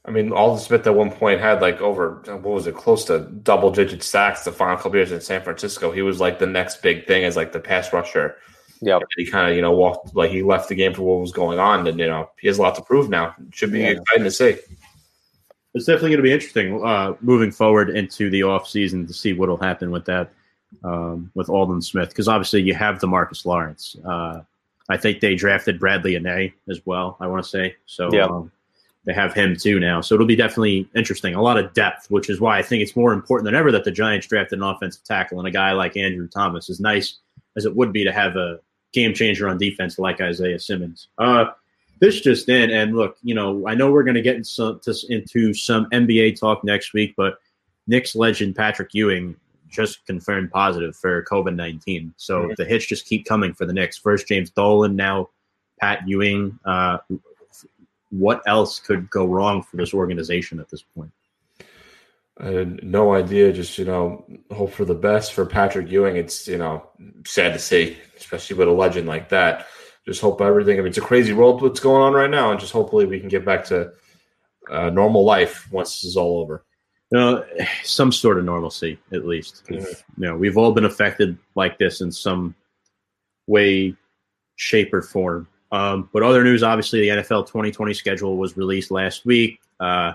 [0.05, 3.21] I mean, Aldon Smith at one point had like over what was it, close to
[3.21, 5.93] double digit sacks the final couple years in San Francisco.
[5.93, 8.35] He was like the next big thing as like the pass rusher.
[8.81, 11.31] Yeah, he kind of you know walked like he left the game for what was
[11.31, 13.37] going on, and you know he has a lot to prove now.
[13.53, 13.91] Should be Yeah.
[13.91, 14.57] exciting to see.
[15.75, 19.49] It's definitely going to be interesting uh, moving forward into the offseason to see what
[19.49, 20.33] will happen with that
[20.85, 23.97] um, with Aldon Smith because obviously you have DeMarcus Lawrence.
[24.05, 24.41] Uh,
[24.89, 27.17] I think they drafted Bradlee Anae as well.
[27.21, 28.11] I want to say so.
[28.13, 28.27] Yeah.
[28.27, 28.53] Um,
[29.05, 31.35] they have him too now, so it'll be definitely interesting.
[31.35, 33.83] A lot of depth, which is why I think it's more important than ever that
[33.83, 36.71] the Giants drafted an offensive tackle and a guy like Andrew Thomas.
[36.71, 37.19] As nice
[37.57, 38.61] as it would be to have a
[38.93, 41.09] game changer on defense like Isaiah Simmons.
[41.19, 41.47] Uh,
[42.03, 44.81] this just in, and look, you know, I know we're going to get in some,
[44.81, 47.39] to, into some NBA talk next week, but
[47.87, 49.37] Knicks legend Patrick Ewing
[49.71, 52.13] just confirmed positive for COVID nineteen.
[52.17, 52.57] So Mhm.
[52.57, 53.97] the hits just keep coming for the Knicks.
[53.97, 55.31] First James Dolan, now
[55.81, 56.59] Pat Ewing.
[56.65, 56.99] Uh,
[58.11, 61.13] what else could go wrong for this organization at this point?
[62.37, 63.53] I had no idea.
[63.53, 66.17] Just you know, hope for the best for Patrick Ewing.
[66.17, 66.89] It's you know
[67.25, 69.69] sad to see, especially with a legend like that.
[70.07, 70.79] Just hope everything.
[70.79, 73.21] I mean, it's a crazy world what's going on right now, and just hopefully we
[73.21, 73.93] can get back to
[74.71, 76.65] uh, normal life once this is all over.
[77.13, 77.45] you know,
[77.85, 79.65] some sort of normalcy at least.
[79.69, 82.55] 'Cause, You know, we've all been affected like this in some
[83.47, 83.95] way,
[84.57, 85.47] shape, or form.
[85.73, 89.61] Um, but other news, obviously, the NFL 2020 schedule was released last week.
[89.79, 90.15] Uh,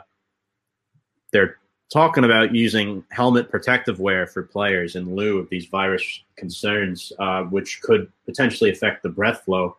[1.32, 1.58] they're
[1.92, 7.44] talking about using helmet protective wear for players in lieu of these virus concerns, uh,
[7.44, 9.78] which could potentially affect the breath flow.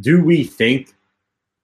[0.00, 0.94] Do we think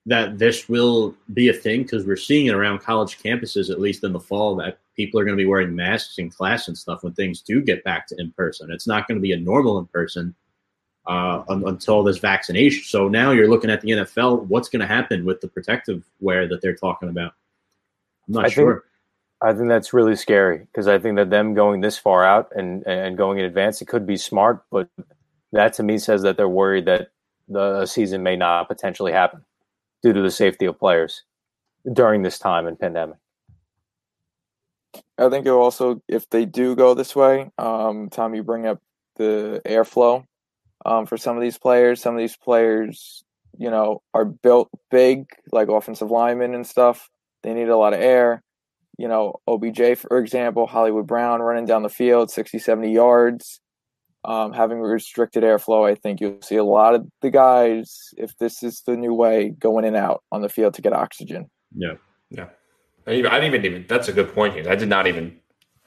[0.07, 4.05] that this will be a thing because we're seeing it around college campuses, at least
[4.05, 7.03] in the fall, that people are going to be wearing masks in class and stuff
[7.03, 8.71] when things do get back to in person.
[8.71, 10.35] It's not going to be a normal in person
[11.07, 12.85] uh, un- until this vaccination.
[12.85, 14.45] So now you're looking at the NFL.
[14.47, 17.33] What's going to happen with the protective wear that they're talking about?
[18.27, 18.85] I'm not I think- sure.
[19.41, 22.87] I think that's really scary because I think that them going this far out and
[22.87, 24.89] and going in advance, it could be smart, but
[25.53, 27.09] that to me says that they're worried that
[27.49, 29.45] the season may not potentially happen
[30.03, 31.23] due to the safety of players
[31.93, 33.17] during this time in pandemic.
[35.17, 38.81] I think it also, if they do go this way, um, Tom, you bring up
[39.17, 40.25] the airflow
[40.87, 42.01] um, for some of these players.
[42.01, 43.25] Some of these players,
[43.59, 47.11] you know, are built big, like offensive linemen and stuff.
[47.43, 48.43] They need a lot of air.
[48.99, 53.61] You know, OBJ, for example, Hollywood Brown running down the field 60, 70 yards,
[54.25, 55.89] um, having restricted airflow.
[55.89, 59.51] I think you'll see a lot of the guys, if this is the new way,
[59.51, 61.49] going in and out on the field to get oxygen.
[61.75, 61.95] Yeah.
[62.29, 62.49] Yeah.
[63.07, 64.69] I didn't even, I didn't even, that's a good point here.
[64.69, 65.39] I did not even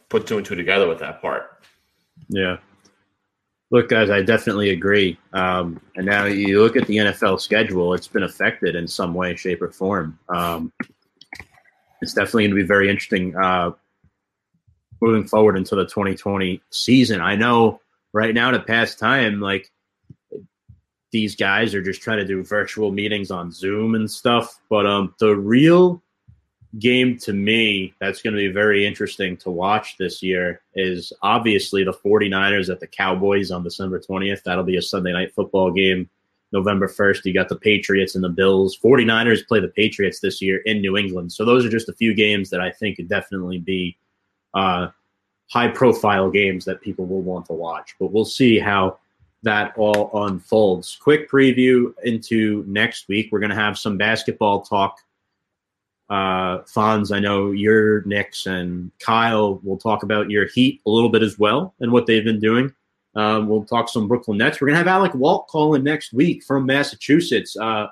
[0.09, 1.63] put two and two together with that part.
[2.29, 2.57] Yeah.
[3.71, 5.17] Look, guys, I definitely agree.
[5.33, 9.33] Um, and now you look at the NFL schedule; it's been affected in some way,
[9.37, 10.19] shape, or form.
[10.27, 10.73] Um,
[12.01, 13.71] it's definitely going to be very interesting uh,
[15.01, 17.21] moving forward into the 2020 season.
[17.21, 17.81] I know
[18.13, 19.71] right now to pass time, like
[21.11, 24.59] these guys are just trying to do virtual meetings on Zoom and stuff.
[24.69, 26.01] But um, the real
[26.79, 31.83] game to me that's going to be very interesting to watch this year is obviously
[31.83, 34.43] the 49ers at the Cowboys on December 20th.
[34.43, 36.09] That'll be a Sunday night football game.
[36.51, 38.77] November 1st, you got the Patriots and the Bills.
[38.77, 41.31] 49ers play the Patriots this year in New England.
[41.31, 43.97] So those are just a few games that I think could definitely be
[44.53, 44.87] uh,
[45.49, 47.95] high profile games that people will want to watch.
[47.99, 48.97] But we'll see how
[49.43, 50.97] that all unfolds.
[51.01, 53.29] Quick preview into next week.
[53.31, 54.99] We're going to have some basketball talk
[56.11, 61.23] uh, I know your Knicks and Kyle will talk about your Heat a little bit
[61.23, 62.73] as well and what they've been doing.
[63.15, 64.61] Um, we'll talk some Brooklyn Nets.
[64.61, 67.57] We're gonna have Alec Walt calling next week from Massachusetts.
[67.57, 67.87] Uh,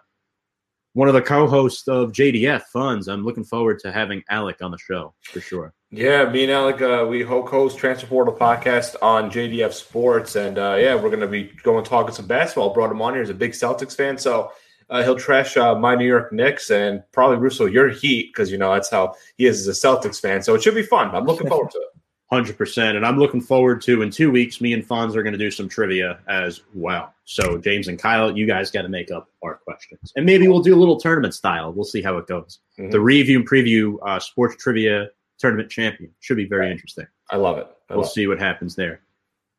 [0.94, 3.08] one of the co-hosts of JDF Funds.
[3.08, 5.74] I'm looking forward to having Alec on the show for sure.
[5.92, 10.76] Yeah, me and Alec, uh, we host Transfer Portal podcast on JDF Sports, and uh,
[10.80, 12.74] yeah, we're going to be going talking some basketball.
[12.74, 14.52] Brought him on here as a big Celtics fan, so
[14.90, 18.58] uh, he'll trash uh, my New York Knicks and probably Russo your Heat because you
[18.58, 20.42] know that's how he is as a Celtics fan.
[20.44, 21.16] So it should be fun.
[21.16, 21.89] I'm looking forward to it.
[22.32, 24.62] Hundred percent, and I'm looking forward to in two weeks.
[24.62, 27.12] Me and Fonz are going to do some trivia as well.
[27.26, 30.62] So James and Kyle, you guys got to make up our questions, and maybe we'll
[30.62, 31.74] do a little tournament style.
[31.74, 32.60] We'll see how it goes.
[32.80, 32.92] Mm-hmm.
[32.92, 35.08] The review and preview uh, sports trivia
[35.40, 37.08] tournament champion should be very interesting.
[37.32, 37.68] I love it.
[37.90, 39.02] I we'll love see what happens there.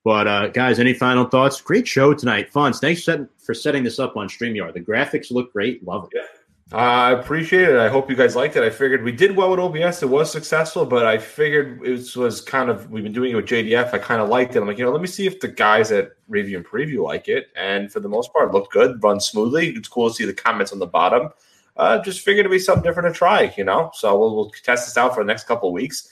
[0.04, 1.60] But uh, guys, any final thoughts?
[1.60, 2.52] Great show tonight.
[2.52, 2.80] Fonz.
[2.80, 4.74] Thanks for setting this up on StreamYard.
[4.74, 5.84] The graphics look great.
[5.84, 6.10] Love it.
[6.14, 6.39] Yeah.
[6.72, 7.78] I appreciate it.
[7.78, 8.62] I hope you guys liked it.
[8.62, 10.04] I figured we did well with OBS.
[10.04, 13.46] It was successful, but I figured it was kind of we've been doing it with
[13.46, 13.92] JDF.
[13.92, 14.60] I kind of liked it.
[14.60, 17.26] I'm like, you know, let me see if the guys at Review and Preview like
[17.26, 17.48] it.
[17.56, 19.70] And for the most part, looked good, run smoothly.
[19.70, 21.30] It's cool to see the comments on the bottom.
[21.76, 23.90] Uh, just figured it'd be something different to try, you know.
[23.94, 26.08] So we'll, we'll test this out for the next couple of weeks.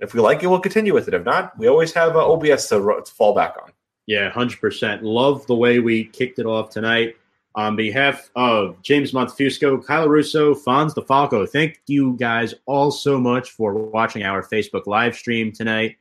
[0.00, 1.14] If we like it, we'll continue with it.
[1.14, 3.70] If not, we always have uh, OBS to, to fall back on.
[4.06, 5.04] Yeah, hundred percent.
[5.04, 7.14] Love the way we kicked it off tonight.
[7.54, 13.50] On behalf of James Montefusco, Kyle Russo, Fonz DeFalco, thank you guys all so much
[13.50, 15.96] for watching our Facebook live stream tonight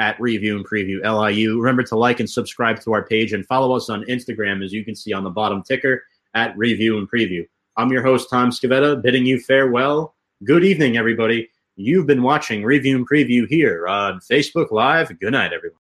[0.00, 1.60] at Review and Preview LIU.
[1.60, 4.84] Remember to like and subscribe to our page and follow us on Instagram, as you
[4.84, 6.02] can see on the bottom ticker
[6.34, 7.46] at Review and Preview.
[7.76, 10.16] I'm your host, Tom Scavetta, bidding you farewell.
[10.42, 11.48] Good evening, everybody.
[11.76, 15.16] You've been watching Review and Preview here on Facebook Live.
[15.20, 15.78] Good night, everyone.